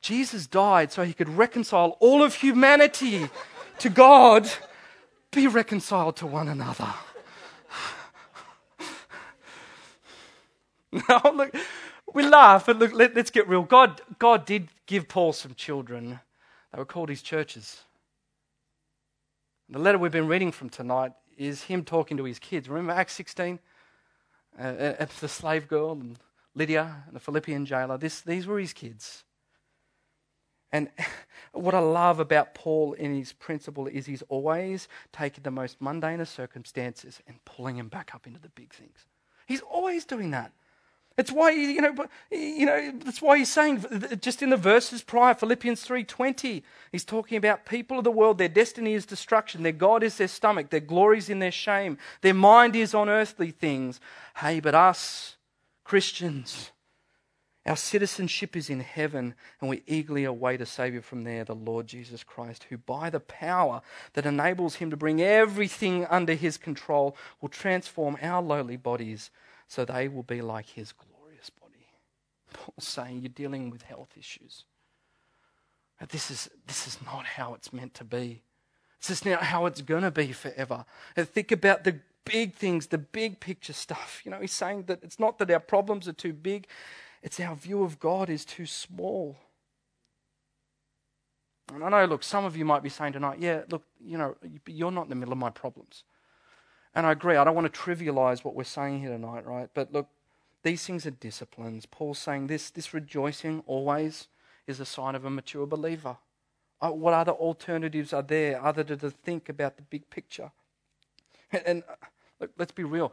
Jesus 0.00 0.46
died 0.46 0.92
so 0.92 1.02
he 1.02 1.12
could 1.12 1.28
reconcile 1.28 1.96
all 2.00 2.22
of 2.22 2.36
humanity 2.36 3.28
to 3.80 3.88
God. 3.88 4.48
Be 5.32 5.48
reconciled 5.48 6.16
to 6.16 6.26
one 6.26 6.48
another. 6.48 6.94
now, 11.08 11.22
look, 11.34 11.54
we 12.14 12.22
laugh, 12.24 12.66
but 12.66 12.78
look, 12.78 12.92
let, 12.92 13.16
us 13.16 13.30
get 13.30 13.48
real. 13.48 13.62
God, 13.62 14.00
God 14.18 14.46
did 14.46 14.68
give 14.86 15.08
Paul 15.08 15.32
some 15.32 15.54
children. 15.54 16.20
They 16.72 16.78
were 16.78 16.84
called 16.84 17.08
his 17.08 17.22
churches. 17.22 17.82
The 19.68 19.78
letter 19.78 19.98
we've 19.98 20.12
been 20.12 20.28
reading 20.28 20.52
from 20.52 20.70
tonight 20.70 21.12
is 21.38 21.64
him 21.64 21.84
talking 21.84 22.16
to 22.16 22.24
his 22.24 22.38
kids. 22.38 22.68
Remember 22.68 22.92
Acts 22.92 23.14
16? 23.14 23.58
Uh, 24.58 24.62
uh, 24.62 25.06
the 25.20 25.28
slave 25.28 25.68
girl 25.68 25.92
and 25.92 26.18
Lydia 26.54 27.04
and 27.06 27.14
the 27.14 27.20
Philippian 27.20 27.64
jailer. 27.64 27.96
This, 27.96 28.20
these 28.20 28.46
were 28.46 28.58
his 28.58 28.72
kids. 28.72 29.24
And 30.72 30.90
what 31.52 31.74
I 31.74 31.78
love 31.78 32.20
about 32.20 32.54
Paul 32.54 32.92
in 32.94 33.14
his 33.14 33.32
principle 33.32 33.86
is 33.86 34.06
he's 34.06 34.22
always 34.22 34.88
taking 35.12 35.44
the 35.44 35.50
most 35.50 35.80
mundane 35.80 36.20
of 36.20 36.28
circumstances 36.28 37.20
and 37.26 37.42
pulling 37.44 37.76
him 37.76 37.88
back 37.88 38.14
up 38.14 38.26
into 38.26 38.40
the 38.40 38.50
big 38.50 38.72
things. 38.72 39.06
He's 39.46 39.62
always 39.62 40.04
doing 40.04 40.32
that. 40.32 40.52
It's 41.18 41.32
why 41.32 41.50
you 41.50 41.82
know, 41.82 42.06
you 42.30 42.64
know, 42.64 42.92
that's 43.04 43.20
why 43.20 43.38
he's 43.38 43.52
saying 43.52 43.84
just 44.20 44.40
in 44.40 44.50
the 44.50 44.56
verses 44.56 45.02
prior, 45.02 45.34
Philippians 45.34 45.82
three 45.82 46.04
twenty, 46.04 46.62
he's 46.92 47.04
talking 47.04 47.36
about 47.36 47.66
people 47.66 47.98
of 47.98 48.04
the 48.04 48.10
world. 48.12 48.38
Their 48.38 48.48
destiny 48.48 48.94
is 48.94 49.04
destruction. 49.04 49.64
Their 49.64 49.72
God 49.72 50.04
is 50.04 50.16
their 50.16 50.28
stomach. 50.28 50.70
Their 50.70 50.78
glory 50.78 51.18
is 51.18 51.28
in 51.28 51.40
their 51.40 51.50
shame. 51.50 51.98
Their 52.20 52.34
mind 52.34 52.76
is 52.76 52.94
on 52.94 53.08
earthly 53.08 53.50
things. 53.50 54.00
Hey, 54.36 54.60
but 54.60 54.76
us 54.76 55.36
Christians, 55.82 56.70
our 57.66 57.76
citizenship 57.76 58.56
is 58.56 58.70
in 58.70 58.80
heaven, 58.80 59.34
and 59.60 59.68
we 59.68 59.82
eagerly 59.88 60.24
await 60.24 60.60
a 60.60 60.66
Savior 60.66 61.02
from 61.02 61.24
there, 61.24 61.44
the 61.44 61.54
Lord 61.54 61.88
Jesus 61.88 62.22
Christ, 62.22 62.66
who, 62.70 62.78
by 62.78 63.10
the 63.10 63.20
power 63.20 63.82
that 64.12 64.24
enables 64.24 64.76
him 64.76 64.90
to 64.90 64.96
bring 64.96 65.20
everything 65.20 66.06
under 66.06 66.34
his 66.34 66.56
control, 66.56 67.16
will 67.40 67.48
transform 67.48 68.16
our 68.22 68.40
lowly 68.40 68.76
bodies 68.76 69.30
so 69.68 69.84
they 69.84 70.08
will 70.08 70.22
be 70.24 70.40
like 70.40 70.66
his 70.66 70.92
glorious 70.92 71.50
body. 71.50 71.86
Paul's 72.52 72.86
saying 72.86 73.20
you're 73.20 73.28
dealing 73.28 73.70
with 73.70 73.82
health 73.82 74.14
issues. 74.18 74.64
But 76.00 76.08
this 76.08 76.30
is, 76.30 76.48
this 76.66 76.86
is 76.86 76.98
not 77.04 77.24
how 77.24 77.54
it's 77.54 77.72
meant 77.72 77.94
to 77.94 78.04
be. 78.04 78.42
This 79.00 79.10
is 79.10 79.24
not 79.24 79.42
how 79.44 79.66
it's 79.66 79.82
going 79.82 80.02
to 80.02 80.10
be 80.10 80.32
forever. 80.32 80.84
And 81.16 81.28
think 81.28 81.52
about 81.52 81.84
the 81.84 82.00
big 82.24 82.54
things, 82.54 82.86
the 82.86 82.98
big 82.98 83.40
picture 83.40 83.72
stuff. 83.72 84.22
You 84.24 84.30
know, 84.30 84.40
he's 84.40 84.52
saying 84.52 84.84
that 84.84 85.00
it's 85.02 85.20
not 85.20 85.38
that 85.38 85.50
our 85.50 85.60
problems 85.60 86.08
are 86.08 86.12
too 86.12 86.32
big, 86.32 86.66
it's 87.22 87.38
our 87.38 87.54
view 87.54 87.82
of 87.82 88.00
God 88.00 88.30
is 88.30 88.44
too 88.44 88.66
small. 88.66 89.36
And 91.74 91.84
I 91.84 91.90
know, 91.90 92.04
look, 92.06 92.22
some 92.22 92.44
of 92.44 92.56
you 92.56 92.64
might 92.64 92.82
be 92.82 92.88
saying 92.88 93.12
tonight, 93.12 93.38
yeah, 93.40 93.62
look, 93.70 93.82
you 94.00 94.16
know, 94.16 94.36
you're 94.66 94.90
not 94.90 95.04
in 95.04 95.10
the 95.10 95.16
middle 95.16 95.32
of 95.32 95.38
my 95.38 95.50
problems. 95.50 96.04
And 96.94 97.06
I 97.06 97.12
agree, 97.12 97.36
I 97.36 97.44
don't 97.44 97.54
want 97.54 97.72
to 97.72 97.80
trivialize 97.80 98.44
what 98.44 98.54
we're 98.54 98.64
saying 98.64 99.00
here 99.00 99.10
tonight, 99.10 99.46
right? 99.46 99.68
But 99.74 99.92
look, 99.92 100.08
these 100.62 100.84
things 100.84 101.06
are 101.06 101.10
disciplines. 101.10 101.86
Paul's 101.86 102.18
saying 102.18 102.46
this, 102.46 102.70
this 102.70 102.92
rejoicing 102.92 103.62
always 103.66 104.28
is 104.66 104.80
a 104.80 104.84
sign 104.84 105.14
of 105.14 105.24
a 105.24 105.30
mature 105.30 105.66
believer. 105.66 106.16
Uh, 106.80 106.90
what 106.90 107.14
other 107.14 107.32
alternatives 107.32 108.12
are 108.12 108.22
there 108.22 108.62
other 108.64 108.82
than 108.82 108.98
to 109.00 109.10
think 109.10 109.48
about 109.48 109.76
the 109.76 109.82
big 109.82 110.08
picture? 110.10 110.50
And, 111.52 111.62
and 111.66 111.82
uh, 111.88 111.94
look, 112.40 112.50
let's 112.58 112.72
be 112.72 112.84
real. 112.84 113.12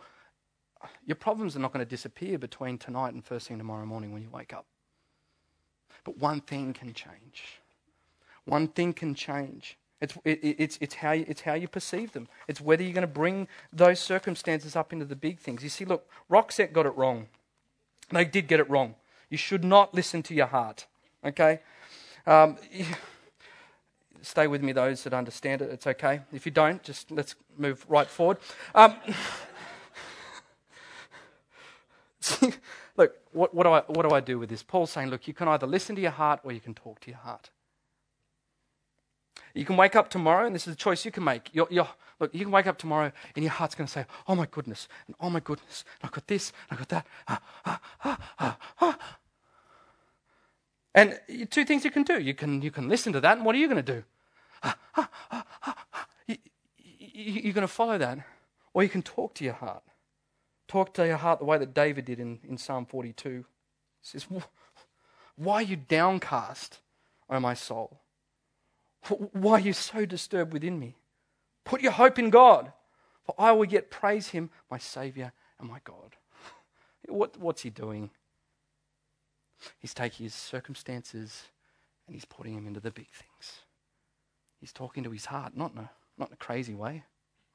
Your 1.05 1.15
problems 1.15 1.55
are 1.55 1.59
not 1.59 1.73
going 1.73 1.83
to 1.83 1.89
disappear 1.89 2.37
between 2.37 2.77
tonight 2.77 3.13
and 3.13 3.23
first 3.23 3.47
thing 3.47 3.57
tomorrow 3.57 3.85
morning 3.85 4.11
when 4.11 4.21
you 4.21 4.29
wake 4.29 4.53
up. 4.53 4.65
But 6.03 6.17
one 6.19 6.41
thing 6.41 6.73
can 6.73 6.93
change. 6.93 7.59
One 8.45 8.67
thing 8.67 8.93
can 8.93 9.15
change. 9.15 9.77
It's, 10.05 10.17
it, 10.23 10.55
it's, 10.59 10.77
it's, 10.81 10.95
how 10.95 11.13
you, 11.13 11.25
it's 11.27 11.41
how 11.41 11.55
you 11.55 11.67
perceive 11.67 12.11
them. 12.11 12.27
It's 12.47 12.61
whether 12.61 12.83
you're 12.83 12.93
going 12.93 13.01
to 13.01 13.07
bring 13.07 13.47
those 13.73 13.99
circumstances 13.99 14.75
up 14.75 14.93
into 14.93 15.05
the 15.05 15.15
big 15.15 15.39
things. 15.39 15.63
You 15.63 15.69
see, 15.69 15.83
look, 15.83 16.07
Roxette 16.29 16.73
got 16.73 16.85
it 16.85 16.95
wrong. 16.95 17.25
They 18.11 18.23
did 18.23 18.47
get 18.47 18.59
it 18.59 18.69
wrong. 18.69 18.93
You 19.31 19.37
should 19.37 19.63
not 19.63 19.95
listen 19.95 20.21
to 20.23 20.35
your 20.35 20.45
heart. 20.45 20.85
Okay? 21.25 21.59
Um, 22.27 22.57
stay 24.21 24.45
with 24.45 24.61
me, 24.61 24.73
those 24.73 25.03
that 25.05 25.13
understand 25.13 25.63
it. 25.63 25.71
It's 25.71 25.87
okay. 25.87 26.21
If 26.31 26.45
you 26.45 26.51
don't, 26.51 26.83
just 26.83 27.09
let's 27.09 27.33
move 27.57 27.83
right 27.89 28.07
forward. 28.07 28.37
Um, 28.75 28.95
look, 32.95 33.15
what, 33.31 33.55
what, 33.55 33.63
do 33.63 33.71
I, 33.71 33.81
what 33.87 34.07
do 34.07 34.13
I 34.13 34.19
do 34.19 34.37
with 34.37 34.49
this? 34.49 34.61
Paul's 34.61 34.91
saying, 34.91 35.09
look, 35.09 35.27
you 35.27 35.33
can 35.33 35.47
either 35.47 35.65
listen 35.65 35.95
to 35.95 36.01
your 36.01 36.11
heart 36.11 36.41
or 36.43 36.51
you 36.51 36.59
can 36.59 36.75
talk 36.75 36.99
to 36.99 37.09
your 37.09 37.17
heart. 37.17 37.49
You 39.55 39.63
can 39.63 39.77
wake 39.77 39.95
up 39.95 40.09
tomorrow, 40.09 40.45
and 40.45 40.53
this 40.53 40.67
is 40.67 40.73
a 40.73 40.77
choice 40.77 41.05
you 41.05 41.11
can 41.11 41.23
make. 41.23 41.49
You're, 41.53 41.67
you're, 41.71 41.87
look, 42.19 42.35
you 42.35 42.41
can 42.41 42.51
wake 42.51 42.67
up 42.67 42.77
tomorrow, 42.77 43.11
and 43.35 43.43
your 43.43 43.53
heart's 43.53 43.73
going 43.73 43.87
to 43.87 43.91
say, 43.91 44.05
"Oh 44.27 44.35
my 44.35 44.47
goodness, 44.51 44.89
and 45.07 45.15
oh 45.21 45.29
my 45.29 45.39
goodness, 45.39 45.85
I 46.03 46.09
got 46.09 46.27
this, 46.27 46.51
and 46.69 46.77
I 46.77 46.79
got 46.79 46.89
that." 46.89 47.07
Ah 47.29 47.41
ah, 47.65 47.81
ah, 48.03 48.19
ah, 48.39 48.57
ah, 48.81 48.97
and 50.93 51.17
two 51.49 51.63
things 51.63 51.85
you 51.85 51.91
can 51.91 52.03
do: 52.03 52.19
you 52.19 52.33
can 52.33 52.61
you 52.61 52.69
can 52.69 52.89
listen 52.89 53.13
to 53.13 53.21
that, 53.21 53.37
and 53.37 53.45
what 53.45 53.55
are 53.55 53.57
you 53.57 53.67
going 53.69 53.83
to 53.83 53.93
do? 53.93 54.03
Ah, 54.61 54.77
you, 56.27 56.37
you're 57.13 57.53
going 57.53 57.67
to 57.67 57.73
follow 57.73 57.97
that, 57.97 58.19
or 58.73 58.83
you 58.83 58.89
can 58.89 59.01
talk 59.01 59.33
to 59.35 59.45
your 59.45 59.53
heart. 59.53 59.83
Talk 60.67 60.93
to 60.95 61.07
your 61.07 61.17
heart 61.17 61.39
the 61.39 61.45
way 61.45 61.57
that 61.57 61.73
David 61.73 62.03
did 62.03 62.19
in, 62.19 62.39
in 62.47 62.57
Psalm 62.57 62.85
42. 62.85 63.29
He 63.29 63.43
says, 64.01 64.27
"Why 65.37 65.55
are 65.55 65.61
you 65.61 65.77
downcast, 65.77 66.79
O 67.29 67.39
my 67.39 67.53
soul?" 67.53 68.01
Why 69.33 69.53
are 69.53 69.59
you 69.59 69.73
so 69.73 70.05
disturbed 70.05 70.53
within 70.53 70.79
me? 70.79 70.95
Put 71.63 71.81
your 71.81 71.91
hope 71.91 72.19
in 72.19 72.29
God, 72.29 72.71
for 73.23 73.35
I 73.37 73.51
will 73.51 73.65
yet 73.65 73.89
praise 73.89 74.29
him, 74.29 74.49
my 74.69 74.77
Saviour 74.77 75.31
and 75.59 75.69
my 75.69 75.79
God. 75.83 76.15
What, 77.07 77.37
what's 77.37 77.61
he 77.61 77.69
doing? 77.69 78.09
He's 79.77 79.93
taking 79.93 80.23
his 80.23 80.33
circumstances 80.33 81.43
and 82.07 82.15
he's 82.15 82.25
putting 82.25 82.55
them 82.55 82.65
into 82.65 82.79
the 82.79 82.89
big 82.89 83.09
things. 83.09 83.59
He's 84.59 84.73
talking 84.73 85.03
to 85.03 85.11
his 85.11 85.25
heart, 85.25 85.55
not 85.55 85.73
in 85.73 85.79
a, 85.79 85.89
not 86.17 86.29
in 86.29 86.33
a 86.33 86.37
crazy 86.37 86.73
way. 86.73 87.03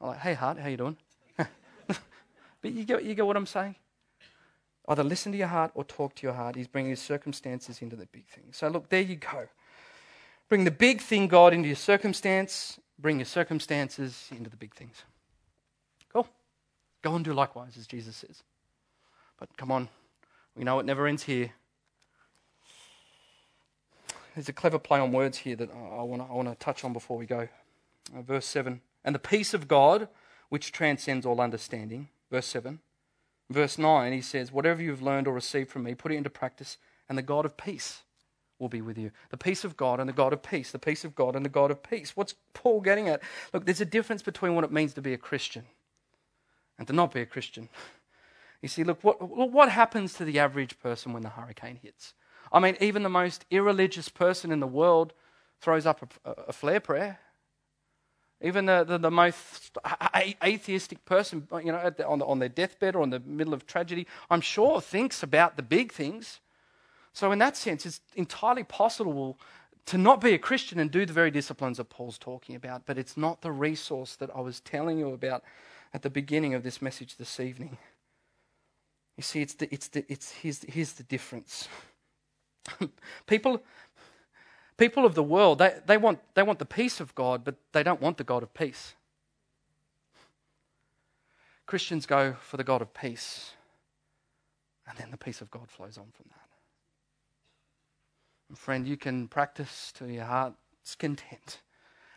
I'm 0.01 0.09
like, 0.09 0.21
hey, 0.21 0.35
heart, 0.35 0.59
how 0.59 0.69
you 0.69 0.77
doing? 0.77 0.97
but 1.37 1.99
you 2.63 2.85
get, 2.85 3.05
you 3.05 3.15
get 3.15 3.27
what 3.27 3.37
I'm 3.37 3.47
saying? 3.47 3.75
Either 4.87 5.05
listen 5.05 5.33
to 5.33 5.39
your 5.39 5.49
heart 5.49 5.73
or 5.75 5.85
talk 5.85 6.15
to 6.17 6.27
your 6.27 6.35
heart. 6.35 6.57
He's 6.57 6.69
bringing 6.69 6.91
his 6.91 7.01
circumstances 7.01 7.83
into 7.83 7.97
the 7.97 8.07
big 8.07 8.27
things. 8.27 8.57
So, 8.57 8.69
look, 8.69 8.89
there 8.89 9.03
you 9.03 9.17
go. 9.17 9.49
Bring 10.51 10.65
the 10.65 10.73
big 10.73 11.01
thing, 11.01 11.29
God, 11.29 11.55
into 11.55 11.69
your 11.69 11.77
circumstance. 11.77 12.81
Bring 12.99 13.19
your 13.19 13.25
circumstances 13.25 14.29
into 14.33 14.51
the 14.51 14.57
big 14.57 14.75
things. 14.75 15.05
Cool. 16.13 16.29
Go 17.03 17.15
and 17.15 17.25
do 17.25 17.33
likewise, 17.33 17.77
as 17.79 17.87
Jesus 17.87 18.17
says. 18.17 18.43
But 19.39 19.57
come 19.57 19.71
on, 19.71 19.89
we 20.57 20.65
know 20.65 20.81
it 20.81 20.87
never 20.87 21.07
ends 21.07 21.23
here. 21.23 21.53
There's 24.35 24.49
a 24.49 24.53
clever 24.53 24.81
play 24.81 24.99
on 24.99 25.13
words 25.13 25.39
here 25.39 25.55
that 25.55 25.71
I 25.71 26.03
want 26.03 26.49
to 26.49 26.57
touch 26.57 26.85
on 26.85 26.93
before 26.93 27.17
we 27.17 27.27
go. 27.27 27.49
Uh, 28.15 28.23
verse 28.23 28.47
7. 28.47 28.81
And 29.05 29.15
the 29.15 29.21
peace 29.21 29.55
of 29.55 29.69
God, 29.69 30.09
which 30.49 30.73
transcends 30.73 31.25
all 31.25 31.41
understanding. 31.41 32.09
Verse 32.29 32.47
7. 32.47 32.81
Verse 33.49 33.79
9, 33.79 34.13
he 34.13 34.21
says, 34.21 34.51
Whatever 34.51 34.83
you've 34.83 35.03
learned 35.03 35.29
or 35.29 35.33
received 35.33 35.71
from 35.71 35.85
me, 35.85 35.95
put 35.95 36.11
it 36.11 36.17
into 36.17 36.31
practice, 36.31 36.77
and 37.09 37.17
the 37.17 37.23
God 37.23 37.45
of 37.45 37.57
peace 37.57 38.03
will 38.61 38.69
be 38.69 38.83
with 38.83 38.99
you. 38.99 39.11
The 39.31 39.37
peace 39.37 39.65
of 39.65 39.77
God 39.77 39.99
and 39.99 40.09
the 40.09 40.13
God 40.13 40.33
of 40.33 40.43
peace. 40.43 40.71
The 40.71 40.79
peace 40.79 41.05
of 41.05 41.15
God 41.15 41.35
and 41.35 41.45
the 41.45 41.51
God 41.51 41.71
of 41.71 41.83
peace. 41.83 42.17
What's 42.17 42.35
Paul 42.53 42.81
getting 42.81 43.09
at? 43.09 43.23
Look, 43.53 43.65
there's 43.65 43.81
a 43.81 43.87
difference 43.87 44.23
between 44.23 44.55
what 44.55 44.65
it 44.65 44.71
means 44.71 44.95
to 44.95 45.03
be 45.03 45.15
a 45.15 45.19
Christian 45.19 45.65
and 46.79 46.87
to 46.87 46.93
not 46.93 47.13
be 47.13 47.21
a 47.21 47.27
Christian. 47.27 47.69
You 48.63 48.69
see, 48.69 48.85
look, 48.85 49.03
what, 49.03 49.21
what 49.51 49.71
happens 49.71 50.15
to 50.15 50.25
the 50.25 50.39
average 50.39 50.79
person 50.81 51.13
when 51.13 51.23
the 51.23 51.31
hurricane 51.31 51.79
hits? 51.83 52.15
I 52.53 52.61
mean, 52.61 52.77
even 52.81 53.03
the 53.03 53.09
most 53.09 53.45
irreligious 53.51 54.09
person 54.09 54.53
in 54.53 54.61
the 54.61 54.67
world 54.67 55.13
throws 55.61 55.87
up 55.87 56.13
a, 56.25 56.31
a 56.49 56.53
flare 56.53 56.81
prayer. 56.81 57.19
Even 58.43 58.67
the, 58.67 58.85
the, 58.85 58.97
the, 58.97 59.11
most 59.11 59.77
atheistic 60.43 61.05
person, 61.05 61.47
you 61.63 61.73
know, 61.73 61.93
on, 62.07 62.19
the, 62.21 62.25
on 62.25 62.39
their 62.39 62.49
deathbed 62.49 62.97
or 62.97 63.03
in 63.03 63.11
the 63.11 63.21
middle 63.21 63.53
of 63.53 63.67
tragedy, 63.67 64.07
I'm 64.31 64.41
sure 64.41 64.81
thinks 64.81 65.23
about 65.23 65.57
the 65.57 65.63
big 65.63 65.93
things. 65.93 66.41
So, 67.13 67.33
in 67.33 67.39
that 67.41 67.57
sense, 67.57 67.87
it's 67.87 68.01
entirely 68.15 68.65
possible 68.65 69.39
to 69.87 69.99
not 69.99 70.21
be 70.21 70.35
a 70.35 70.39
Christian 70.39 70.79
and 70.79 70.91
do 70.91 71.05
the 71.05 71.13
very 71.13 71.31
disciplines 71.31 71.79
that 71.79 71.89
Paul's 71.91 72.19
talking 72.19 72.55
about, 72.55 72.87
but 72.87 72.99
it's 72.99 73.17
not 73.17 73.43
the 73.43 73.51
resource 73.51 74.17
that 74.17 74.31
I 74.35 74.41
was 74.41 74.61
telling 74.61 74.99
you 74.99 75.13
about 75.13 75.43
at 75.93 76.03
the 76.03 76.11
beginning 76.11 76.55
of 76.55 76.63
this 76.63 76.81
message 76.81 77.17
this 77.17 77.41
evening. 77.41 77.77
You 79.17 79.23
see, 79.23 79.43
it's 79.43 79.55
the, 79.55 79.73
it's 79.75 79.89
the, 79.89 80.05
it's, 80.09 80.31
here's, 80.31 80.63
here's 80.63 80.93
the 80.93 81.03
difference. 81.03 81.69
people, 83.27 83.63
people 84.77 85.05
of 85.05 85.15
the 85.15 85.23
world, 85.23 85.59
they, 85.59 85.77
they, 85.87 85.97
want, 85.97 86.21
they 86.35 86.43
want 86.43 86.59
the 86.59 86.65
peace 86.65 87.01
of 87.01 87.15
God, 87.15 87.45
but 87.45 87.57
they 87.73 87.83
don't 87.83 88.01
want 88.01 88.17
the 88.17 88.25
God 88.25 88.43
of 88.43 88.55
peace. 88.55 88.95
Christians 91.67 92.07
go 92.07 92.35
for 92.41 92.57
the 92.57 92.65
God 92.65 92.83
of 92.83 92.95
peace, 92.95 93.53
and 94.89 94.97
then 94.99 95.11
the 95.11 95.17
peace 95.17 95.41
of 95.41 95.51
God 95.51 95.71
flows 95.71 95.99
on 95.99 96.07
from 96.13 96.27
that. 96.31 96.50
Friend, 98.55 98.87
you 98.87 98.97
can 98.97 99.29
practice 99.29 99.93
to 99.97 100.07
your 100.07 100.25
heart's 100.25 100.95
content. 100.99 101.61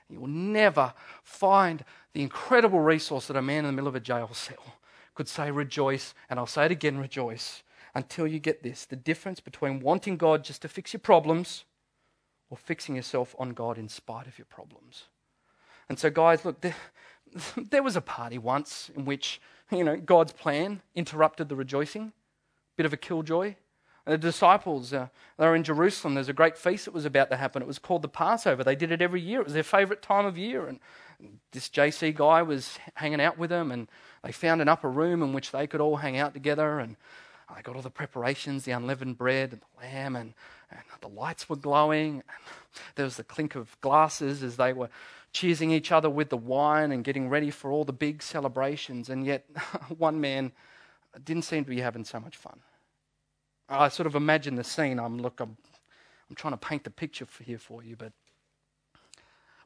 You 0.09 0.19
will 0.19 0.27
never 0.27 0.93
find 1.23 1.83
the 2.13 2.21
incredible 2.21 2.79
resource 2.79 3.27
that 3.27 3.37
a 3.37 3.41
man 3.41 3.59
in 3.59 3.65
the 3.65 3.71
middle 3.71 3.87
of 3.87 3.95
a 3.95 3.99
jail 3.99 4.29
cell 4.33 4.75
could 5.15 5.27
say, 5.27 5.51
Rejoice, 5.51 6.13
and 6.29 6.39
I'll 6.39 6.45
say 6.45 6.65
it 6.65 6.71
again, 6.71 6.97
rejoice, 6.97 7.63
until 7.95 8.27
you 8.27 8.39
get 8.39 8.63
this 8.63 8.85
the 8.85 8.95
difference 8.95 9.39
between 9.39 9.79
wanting 9.79 10.17
God 10.17 10.43
just 10.43 10.61
to 10.63 10.67
fix 10.67 10.93
your 10.93 10.99
problems 10.99 11.65
or 12.49 12.57
fixing 12.57 12.95
yourself 12.95 13.35
on 13.39 13.51
God 13.51 13.77
in 13.77 13.89
spite 13.89 14.27
of 14.27 14.37
your 14.37 14.45
problems. 14.45 15.05
And 15.89 15.99
so, 15.99 16.09
guys, 16.09 16.45
look, 16.45 16.61
there, 16.61 16.75
there 17.57 17.83
was 17.83 17.95
a 17.95 18.01
party 18.01 18.37
once 18.37 18.89
in 18.95 19.05
which, 19.05 19.41
you 19.71 19.83
know, 19.83 19.97
God's 19.97 20.33
plan 20.33 20.81
interrupted 20.95 21.49
the 21.49 21.55
rejoicing. 21.55 22.13
Bit 22.75 22.85
of 22.85 22.93
a 22.93 22.97
killjoy. 22.97 23.55
The 24.05 24.17
disciples, 24.17 24.91
uh, 24.91 25.07
they 25.37 25.45
were 25.45 25.55
in 25.55 25.63
Jerusalem. 25.63 26.15
There's 26.15 26.27
a 26.27 26.33
great 26.33 26.57
feast 26.57 26.85
that 26.85 26.93
was 26.93 27.05
about 27.05 27.29
to 27.29 27.37
happen. 27.37 27.61
It 27.61 27.67
was 27.67 27.79
called 27.79 28.01
the 28.01 28.09
Passover. 28.09 28.63
They 28.63 28.75
did 28.75 28.91
it 28.91 29.01
every 29.01 29.21
year. 29.21 29.39
It 29.39 29.45
was 29.45 29.53
their 29.53 29.63
favorite 29.63 30.01
time 30.01 30.25
of 30.25 30.37
year. 30.37 30.67
And 30.67 30.79
this 31.51 31.69
JC 31.69 32.13
guy 32.13 32.41
was 32.41 32.77
hanging 32.95 33.21
out 33.21 33.37
with 33.37 33.49
them, 33.49 33.71
and 33.71 33.87
they 34.21 34.33
found 34.33 34.61
an 34.61 34.67
upper 34.67 34.89
room 34.89 35.23
in 35.23 35.31
which 35.31 35.51
they 35.51 35.67
could 35.67 35.79
all 35.79 35.97
hang 35.97 36.17
out 36.17 36.33
together. 36.33 36.79
And 36.79 36.97
I 37.47 37.61
got 37.61 37.77
all 37.77 37.81
the 37.81 37.89
preparations, 37.89 38.65
the 38.65 38.71
unleavened 38.73 39.17
bread 39.17 39.53
and 39.53 39.61
the 39.61 39.85
lamb, 39.85 40.17
and, 40.17 40.33
and 40.69 40.81
the 40.99 41.07
lights 41.07 41.47
were 41.47 41.55
glowing. 41.55 42.15
And 42.15 42.23
There 42.95 43.05
was 43.05 43.15
the 43.15 43.23
clink 43.23 43.55
of 43.55 43.79
glasses 43.79 44.43
as 44.43 44.57
they 44.57 44.73
were 44.73 44.89
cheersing 45.33 45.71
each 45.71 45.93
other 45.93 46.09
with 46.09 46.29
the 46.29 46.37
wine 46.37 46.91
and 46.91 47.05
getting 47.05 47.29
ready 47.29 47.51
for 47.51 47.71
all 47.71 47.85
the 47.85 47.93
big 47.93 48.21
celebrations. 48.21 49.09
And 49.09 49.25
yet, 49.25 49.45
one 49.97 50.19
man 50.19 50.51
didn't 51.23 51.43
seem 51.43 51.63
to 51.63 51.69
be 51.69 51.79
having 51.79 52.03
so 52.03 52.19
much 52.19 52.35
fun. 52.35 52.59
I 53.69 53.89
sort 53.89 54.07
of 54.07 54.15
imagine 54.15 54.55
the 54.55 54.63
scene. 54.63 54.99
I'm 54.99 55.17
look, 55.17 55.39
I'm, 55.39 55.57
I'm 56.29 56.35
trying 56.35 56.53
to 56.53 56.57
paint 56.57 56.83
the 56.83 56.89
picture 56.89 57.25
for 57.25 57.43
here 57.43 57.57
for 57.57 57.83
you, 57.83 57.95
but 57.95 58.13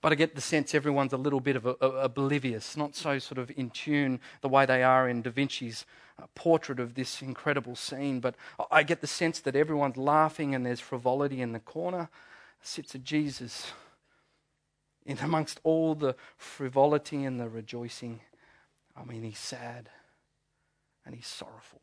but 0.01 0.11
I 0.11 0.15
get 0.15 0.35
the 0.35 0.41
sense 0.41 0.75
everyone's 0.75 1.13
a 1.13 1.17
little 1.17 1.39
bit 1.39 1.55
of 1.55 1.65
a, 1.65 1.75
a, 1.81 1.89
oblivious, 2.03 2.77
not 2.77 2.95
so 2.95 3.17
sort 3.19 3.39
of 3.39 3.51
in 3.57 3.71
tune 3.71 4.19
the 4.41 4.47
way 4.47 4.65
they 4.65 4.83
are 4.83 5.09
in 5.09 5.21
Da 5.21 5.31
Vinci's 5.31 5.85
uh, 6.21 6.25
portrait 6.35 6.79
of 6.79 6.93
this 6.93 7.21
incredible 7.21 7.75
scene. 7.75 8.19
But 8.19 8.35
I 8.69 8.83
get 8.83 9.01
the 9.01 9.07
sense 9.07 9.39
that 9.41 9.55
everyone's 9.55 9.97
laughing 9.97 10.53
and 10.53 10.65
there's 10.65 10.79
frivolity 10.79 11.41
in 11.41 11.51
the 11.51 11.59
corner. 11.59 12.09
Sits 12.61 12.93
a 12.95 12.99
Jesus 12.99 13.71
in 15.05 15.17
amongst 15.19 15.59
all 15.63 15.95
the 15.95 16.15
frivolity 16.37 17.23
and 17.23 17.39
the 17.39 17.49
rejoicing. 17.49 18.21
I 18.95 19.03
mean, 19.03 19.23
he's 19.23 19.39
sad 19.39 19.89
and 21.05 21.15
he's 21.15 21.27
sorrowful. 21.27 21.81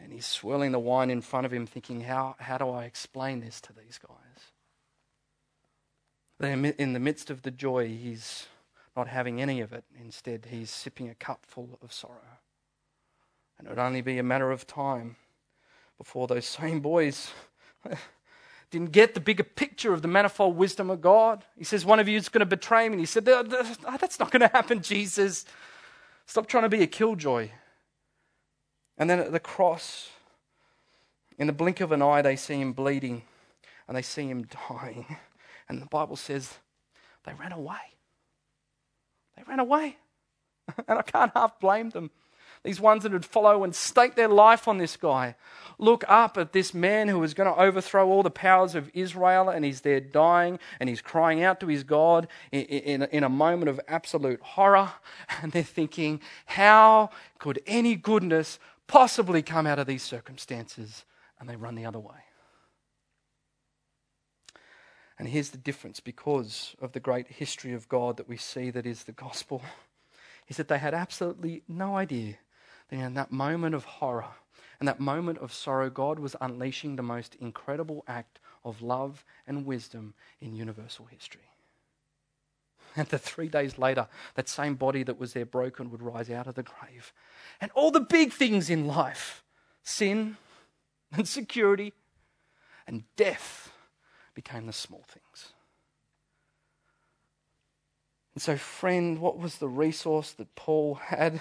And 0.00 0.12
he's 0.12 0.26
swirling 0.26 0.72
the 0.72 0.78
wine 0.78 1.10
in 1.10 1.20
front 1.20 1.46
of 1.46 1.52
him, 1.52 1.66
thinking, 1.66 2.02
how, 2.02 2.36
how 2.38 2.58
do 2.58 2.70
I 2.70 2.84
explain 2.84 3.40
this 3.40 3.60
to 3.62 3.72
these 3.72 3.98
guys? 3.98 4.52
in 6.40 6.92
the 6.92 7.00
midst 7.00 7.30
of 7.30 7.42
the 7.42 7.50
joy, 7.50 7.88
he's 7.88 8.46
not 8.96 9.08
having 9.08 9.42
any 9.42 9.60
of 9.60 9.72
it. 9.72 9.82
Instead, 10.00 10.46
he's 10.50 10.70
sipping 10.70 11.08
a 11.08 11.14
cup 11.16 11.44
full 11.44 11.78
of 11.82 11.92
sorrow. 11.92 12.38
And 13.58 13.66
it 13.66 13.70
would 13.70 13.78
only 13.80 14.02
be 14.02 14.18
a 14.18 14.22
matter 14.22 14.52
of 14.52 14.64
time 14.64 15.16
before 15.96 16.28
those 16.28 16.46
same 16.46 16.78
boys 16.78 17.32
didn't 18.70 18.92
get 18.92 19.14
the 19.14 19.20
bigger 19.20 19.42
picture 19.42 19.92
of 19.92 20.02
the 20.02 20.08
manifold 20.08 20.56
wisdom 20.56 20.90
of 20.90 21.00
God. 21.00 21.44
He 21.56 21.64
says, 21.64 21.84
One 21.84 22.00
of 22.00 22.08
you 22.08 22.16
is 22.16 22.28
going 22.28 22.40
to 22.40 22.46
betray 22.46 22.88
me. 22.88 22.94
And 22.94 23.00
he 23.00 23.06
said, 23.06 23.24
That's 23.24 24.20
not 24.20 24.30
going 24.30 24.40
to 24.40 24.48
happen, 24.48 24.82
Jesus. 24.82 25.44
Stop 26.26 26.46
trying 26.46 26.64
to 26.64 26.68
be 26.68 26.82
a 26.82 26.86
killjoy. 26.86 27.50
And 28.98 29.08
then 29.08 29.20
at 29.20 29.32
the 29.32 29.40
cross, 29.40 30.10
in 31.38 31.46
the 31.46 31.52
blink 31.52 31.80
of 31.80 31.92
an 31.92 32.02
eye, 32.02 32.20
they 32.20 32.36
see 32.36 32.60
him 32.60 32.72
bleeding 32.72 33.22
and 33.86 33.96
they 33.96 34.02
see 34.02 34.28
him 34.28 34.46
dying. 34.68 35.16
And 35.68 35.80
the 35.80 35.86
Bible 35.86 36.16
says 36.16 36.54
they 37.24 37.32
ran 37.34 37.52
away. 37.52 37.76
They 39.36 39.42
ran 39.46 39.60
away. 39.60 39.96
And 40.86 40.98
I 40.98 41.02
can't 41.02 41.32
half 41.34 41.58
blame 41.60 41.90
them. 41.90 42.10
These 42.62 42.80
ones 42.80 43.04
that 43.04 43.12
would 43.12 43.24
follow 43.24 43.64
and 43.64 43.74
stake 43.74 44.16
their 44.16 44.28
life 44.28 44.66
on 44.68 44.78
this 44.78 44.96
guy. 44.96 45.36
Look 45.78 46.04
up 46.08 46.36
at 46.36 46.52
this 46.52 46.74
man 46.74 47.08
who 47.08 47.22
is 47.22 47.32
going 47.32 47.52
to 47.52 47.58
overthrow 47.58 48.08
all 48.08 48.22
the 48.22 48.30
powers 48.30 48.74
of 48.74 48.90
Israel, 48.94 49.48
and 49.48 49.64
he's 49.64 49.82
there 49.82 50.00
dying, 50.00 50.58
and 50.80 50.88
he's 50.88 51.00
crying 51.00 51.42
out 51.42 51.60
to 51.60 51.68
his 51.68 51.84
God 51.84 52.26
in, 52.50 52.62
in, 52.62 53.02
in 53.04 53.24
a 53.24 53.28
moment 53.28 53.68
of 53.68 53.80
absolute 53.88 54.40
horror. 54.40 54.92
And 55.42 55.52
they're 55.52 55.62
thinking, 55.62 56.20
how 56.46 57.10
could 57.38 57.62
any 57.66 57.94
goodness 57.94 58.58
possibly 58.88 59.42
come 59.42 59.66
out 59.66 59.78
of 59.78 59.86
these 59.86 60.02
circumstances? 60.02 61.04
And 61.38 61.48
they 61.48 61.54
run 61.54 61.76
the 61.76 61.86
other 61.86 62.00
way. 62.00 62.16
And 65.18 65.28
here's 65.28 65.50
the 65.50 65.58
difference 65.58 66.00
because 66.00 66.74
of 66.80 66.92
the 66.92 67.00
great 67.00 67.28
history 67.28 67.72
of 67.72 67.88
God 67.88 68.16
that 68.16 68.28
we 68.28 68.36
see 68.36 68.70
that 68.70 68.86
is 68.86 69.04
the 69.04 69.12
gospel 69.12 69.62
is 70.48 70.56
that 70.56 70.68
they 70.68 70.78
had 70.78 70.94
absolutely 70.94 71.62
no 71.68 71.96
idea 71.96 72.36
that 72.88 72.96
in 72.96 73.14
that 73.14 73.30
moment 73.30 73.74
of 73.74 73.84
horror 73.84 74.34
and 74.80 74.88
that 74.88 75.00
moment 75.00 75.38
of 75.38 75.52
sorrow, 75.52 75.90
God 75.90 76.18
was 76.18 76.36
unleashing 76.40 76.96
the 76.96 77.02
most 77.02 77.34
incredible 77.36 78.04
act 78.06 78.38
of 78.64 78.80
love 78.80 79.24
and 79.46 79.66
wisdom 79.66 80.14
in 80.40 80.54
universal 80.54 81.06
history. 81.06 81.50
And 83.08 83.08
that 83.08 83.20
three 83.20 83.48
days 83.48 83.78
later, 83.78 84.08
that 84.34 84.48
same 84.48 84.74
body 84.74 85.04
that 85.04 85.20
was 85.20 85.32
there 85.32 85.46
broken 85.46 85.90
would 85.90 86.02
rise 86.02 86.30
out 86.30 86.48
of 86.48 86.56
the 86.56 86.64
grave. 86.64 87.12
And 87.60 87.70
all 87.72 87.92
the 87.92 88.00
big 88.00 88.32
things 88.32 88.68
in 88.68 88.86
life 88.86 89.44
sin 89.84 90.36
and 91.12 91.26
security 91.26 91.92
and 92.88 93.04
death 93.16 93.70
became 94.34 94.66
the 94.66 94.72
small 94.72 95.04
things. 95.06 95.52
And 98.34 98.42
so, 98.42 98.56
friend, 98.56 99.20
what 99.20 99.38
was 99.38 99.58
the 99.58 99.68
resource 99.68 100.32
that 100.32 100.54
Paul 100.56 100.94
had? 100.94 101.40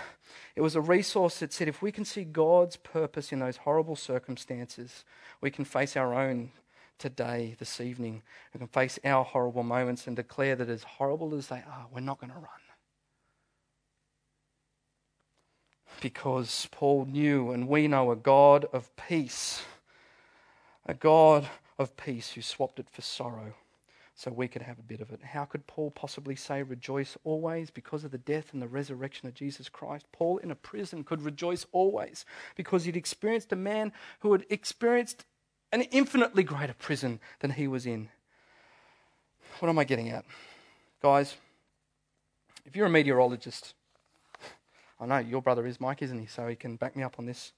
It 0.55 0.61
was 0.61 0.75
a 0.75 0.81
resource 0.81 1.39
that 1.39 1.53
said 1.53 1.67
if 1.67 1.81
we 1.81 1.91
can 1.91 2.05
see 2.05 2.23
God's 2.23 2.75
purpose 2.75 3.31
in 3.31 3.39
those 3.39 3.57
horrible 3.57 3.95
circumstances, 3.95 5.05
we 5.41 5.49
can 5.49 5.65
face 5.65 5.97
our 5.97 6.13
own 6.13 6.51
today, 6.97 7.55
this 7.59 7.79
evening. 7.79 8.21
We 8.53 8.59
can 8.59 8.67
face 8.67 8.99
our 9.03 9.23
horrible 9.23 9.63
moments 9.63 10.07
and 10.07 10.15
declare 10.15 10.55
that 10.55 10.69
as 10.69 10.83
horrible 10.83 11.35
as 11.35 11.47
they 11.47 11.57
are, 11.57 11.87
we're 11.91 12.01
not 12.01 12.19
going 12.19 12.31
to 12.31 12.37
run. 12.37 12.45
Because 16.01 16.67
Paul 16.71 17.05
knew 17.05 17.51
and 17.51 17.67
we 17.67 17.87
know 17.87 18.11
a 18.11 18.15
God 18.15 18.65
of 18.71 18.95
peace, 18.95 19.63
a 20.85 20.93
God 20.93 21.47
of 21.79 21.97
peace 21.97 22.31
who 22.31 22.41
swapped 22.41 22.79
it 22.79 22.89
for 22.89 23.01
sorrow 23.01 23.53
so 24.17 24.31
we 24.31 24.47
could 24.47 24.63
have 24.63 24.79
a 24.79 24.83
bit 24.83 24.99
of 24.99 25.11
it. 25.11 25.21
How 25.21 25.45
could 25.45 25.67
Paul 25.67 25.91
possibly 25.91 26.35
say 26.35 26.63
rejoice 26.63 27.15
always 27.23 27.69
because 27.69 28.03
of 28.03 28.09
the 28.09 28.17
death 28.17 28.51
and 28.51 28.59
the 28.59 28.67
resurrection 28.67 29.27
of 29.27 29.35
Jesus 29.35 29.69
Christ? 29.69 30.07
Paul 30.11 30.39
in 30.39 30.49
a 30.49 30.55
prison 30.55 31.03
could 31.03 31.21
rejoice 31.21 31.67
always 31.71 32.25
because 32.55 32.83
he'd 32.83 32.97
experienced 32.97 33.51
a 33.51 33.55
man 33.55 33.93
who 34.21 34.31
had 34.31 34.43
experienced 34.49 35.26
an 35.71 35.81
infinitely 35.81 36.43
greater 36.43 36.73
prison 36.73 37.19
than 37.39 37.51
he 37.51 37.67
was 37.67 37.85
in. 37.85 38.09
What 39.59 39.69
am 39.69 39.79
I 39.79 39.83
getting 39.83 40.09
at? 40.09 40.25
Guys, 41.01 41.35
if 42.65 42.75
you're 42.75 42.87
a 42.87 42.89
meteorologist, 42.89 43.73
I 44.99 45.05
know 45.05 45.17
your 45.17 45.41
brother 45.41 45.65
is 45.65 45.79
Mike, 45.79 46.01
isn't 46.01 46.19
he? 46.19 46.25
So 46.25 46.47
he 46.47 46.55
can 46.55 46.75
back 46.75 46.95
me 46.95 47.03
up 47.03 47.15
on 47.19 47.25
this. 47.25 47.53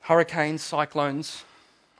Hurricanes, 0.00 0.62
cyclones, 0.62 1.44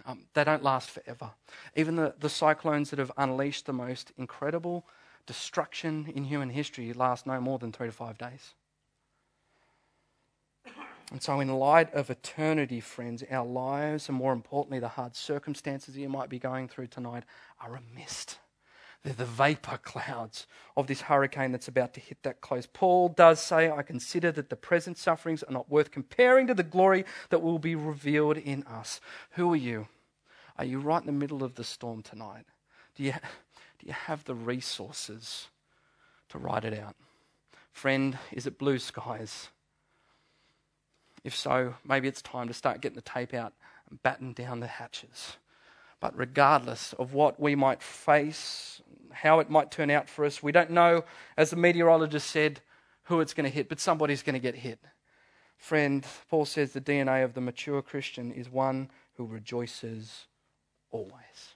um, 0.07 0.25
they 0.35 0.45
don't 0.45 0.63
last 0.63 0.91
forever. 0.91 1.31
Even 1.77 1.97
the, 1.97 2.15
the 2.19 2.29
cyclones 2.29 2.91
that 2.91 2.99
have 2.99 3.13
unleashed 3.17 3.67
the 3.67 3.73
most 3.73 4.13
incredible 4.19 4.85
destruction 5.27 6.13
in 6.15 6.25
human 6.25 6.51
history 6.51 6.93
last 6.93 7.27
no 7.27 7.41
more 7.41 7.59
than 7.59 7.71
three 7.71 7.87
to 7.87 7.93
five 7.93 8.19
days. 8.19 8.55
And 11.11 11.23
so, 11.23 11.41
in 11.41 11.49
light 11.49 11.93
of 11.93 12.09
eternity, 12.09 12.81
friends, 12.81 13.23
our 13.31 13.47
lives, 13.47 14.09
and 14.09 14.17
more 14.17 14.33
importantly, 14.33 14.79
the 14.79 14.89
hard 14.89 15.15
circumstances 15.15 15.97
you 15.97 16.09
might 16.09 16.31
be 16.31 16.39
going 16.39 16.69
through 16.69 16.87
tonight, 16.87 17.25
are 17.61 17.75
a 17.75 17.83
mist. 17.95 18.39
They're 19.03 19.13
the 19.13 19.25
vapor 19.25 19.79
clouds 19.79 20.47
of 20.77 20.87
this 20.87 21.03
hurricane 21.03 21.51
that's 21.51 21.69
about 21.69 21.93
to 21.95 22.01
hit 22.01 22.23
that 22.23 22.41
close. 22.41 22.67
Paul 22.67 23.09
does 23.09 23.41
say, 23.41 23.69
I 23.71 23.83
consider 23.83 24.31
that 24.33 24.49
the 24.49 24.57
present 24.57 24.97
sufferings 24.97 25.43
are 25.43 25.53
not 25.53 25.71
worth 25.71 25.91
comparing 25.91 26.47
to 26.47 26.55
the 26.55 26.63
glory 26.63 27.05
that 27.31 27.43
will 27.43 27.59
be 27.59 27.75
revealed 27.75 28.37
in 28.37 28.63
us. 28.63 29.01
Who 29.33 29.53
are 29.53 29.57
you? 29.57 29.89
Are 30.57 30.65
you 30.65 30.79
right 30.79 31.01
in 31.01 31.07
the 31.07 31.13
middle 31.13 31.43
of 31.43 31.57
the 31.57 31.65
storm 31.65 32.03
tonight? 32.03 32.45
Do 32.95 33.03
you, 33.03 33.13
do 33.13 33.87
you 33.87 33.93
have 33.93 34.25
the 34.25 34.35
resources 34.35 35.49
to 36.29 36.39
ride 36.39 36.65
it 36.65 36.79
out? 36.79 36.95
Friend, 37.73 38.17
is 38.31 38.47
it 38.47 38.59
blue 38.59 38.79
skies? 38.79 39.49
If 41.25 41.37
so, 41.37 41.75
maybe 41.85 42.09
it's 42.09 42.23
time 42.23 42.49
to 42.49 42.55
start 42.55 42.81
getting 42.81 42.97
the 42.97 43.03
tape 43.03 43.35
out 43.35 43.53
and 43.89 44.03
batten 44.03 44.33
down 44.33 44.61
the 44.61 44.67
hatches. 44.67 45.37
But 46.01 46.17
regardless 46.19 46.93
of 46.95 47.15
what 47.15 47.39
we 47.39 47.55
might 47.55 47.83
face, 47.83 48.83
how 49.13 49.41
it 49.41 49.51
might 49.51 49.71
turn 49.71 49.91
out 49.91 50.09
for 50.09 50.25
us. 50.25 50.43
We 50.43 50.53
don't 50.53 50.71
know, 50.71 51.05
as 51.37 51.51
the 51.51 51.57
meteorologist 51.57 52.29
said, 52.29 52.61
who 53.05 53.21
it's 53.21 53.35
going 53.35 53.49
to 53.49 53.55
hit, 53.55 53.69
but 53.69 53.81
somebody's 53.81 54.23
going 54.23 54.35
to 54.35 54.41
get 54.41 54.57
hit. 54.57 54.81
Friend, 55.57 56.05
Paul 56.29 56.45
says 56.45 56.73
the 56.73 56.81
DNA 56.81 57.25
of 57.25 57.35
the 57.35 57.41
mature 57.41 57.83
Christian 57.83 58.33
is 58.33 58.51
one 58.51 58.91
who 59.17 59.27
rejoices 59.27 60.27
always. 60.91 61.52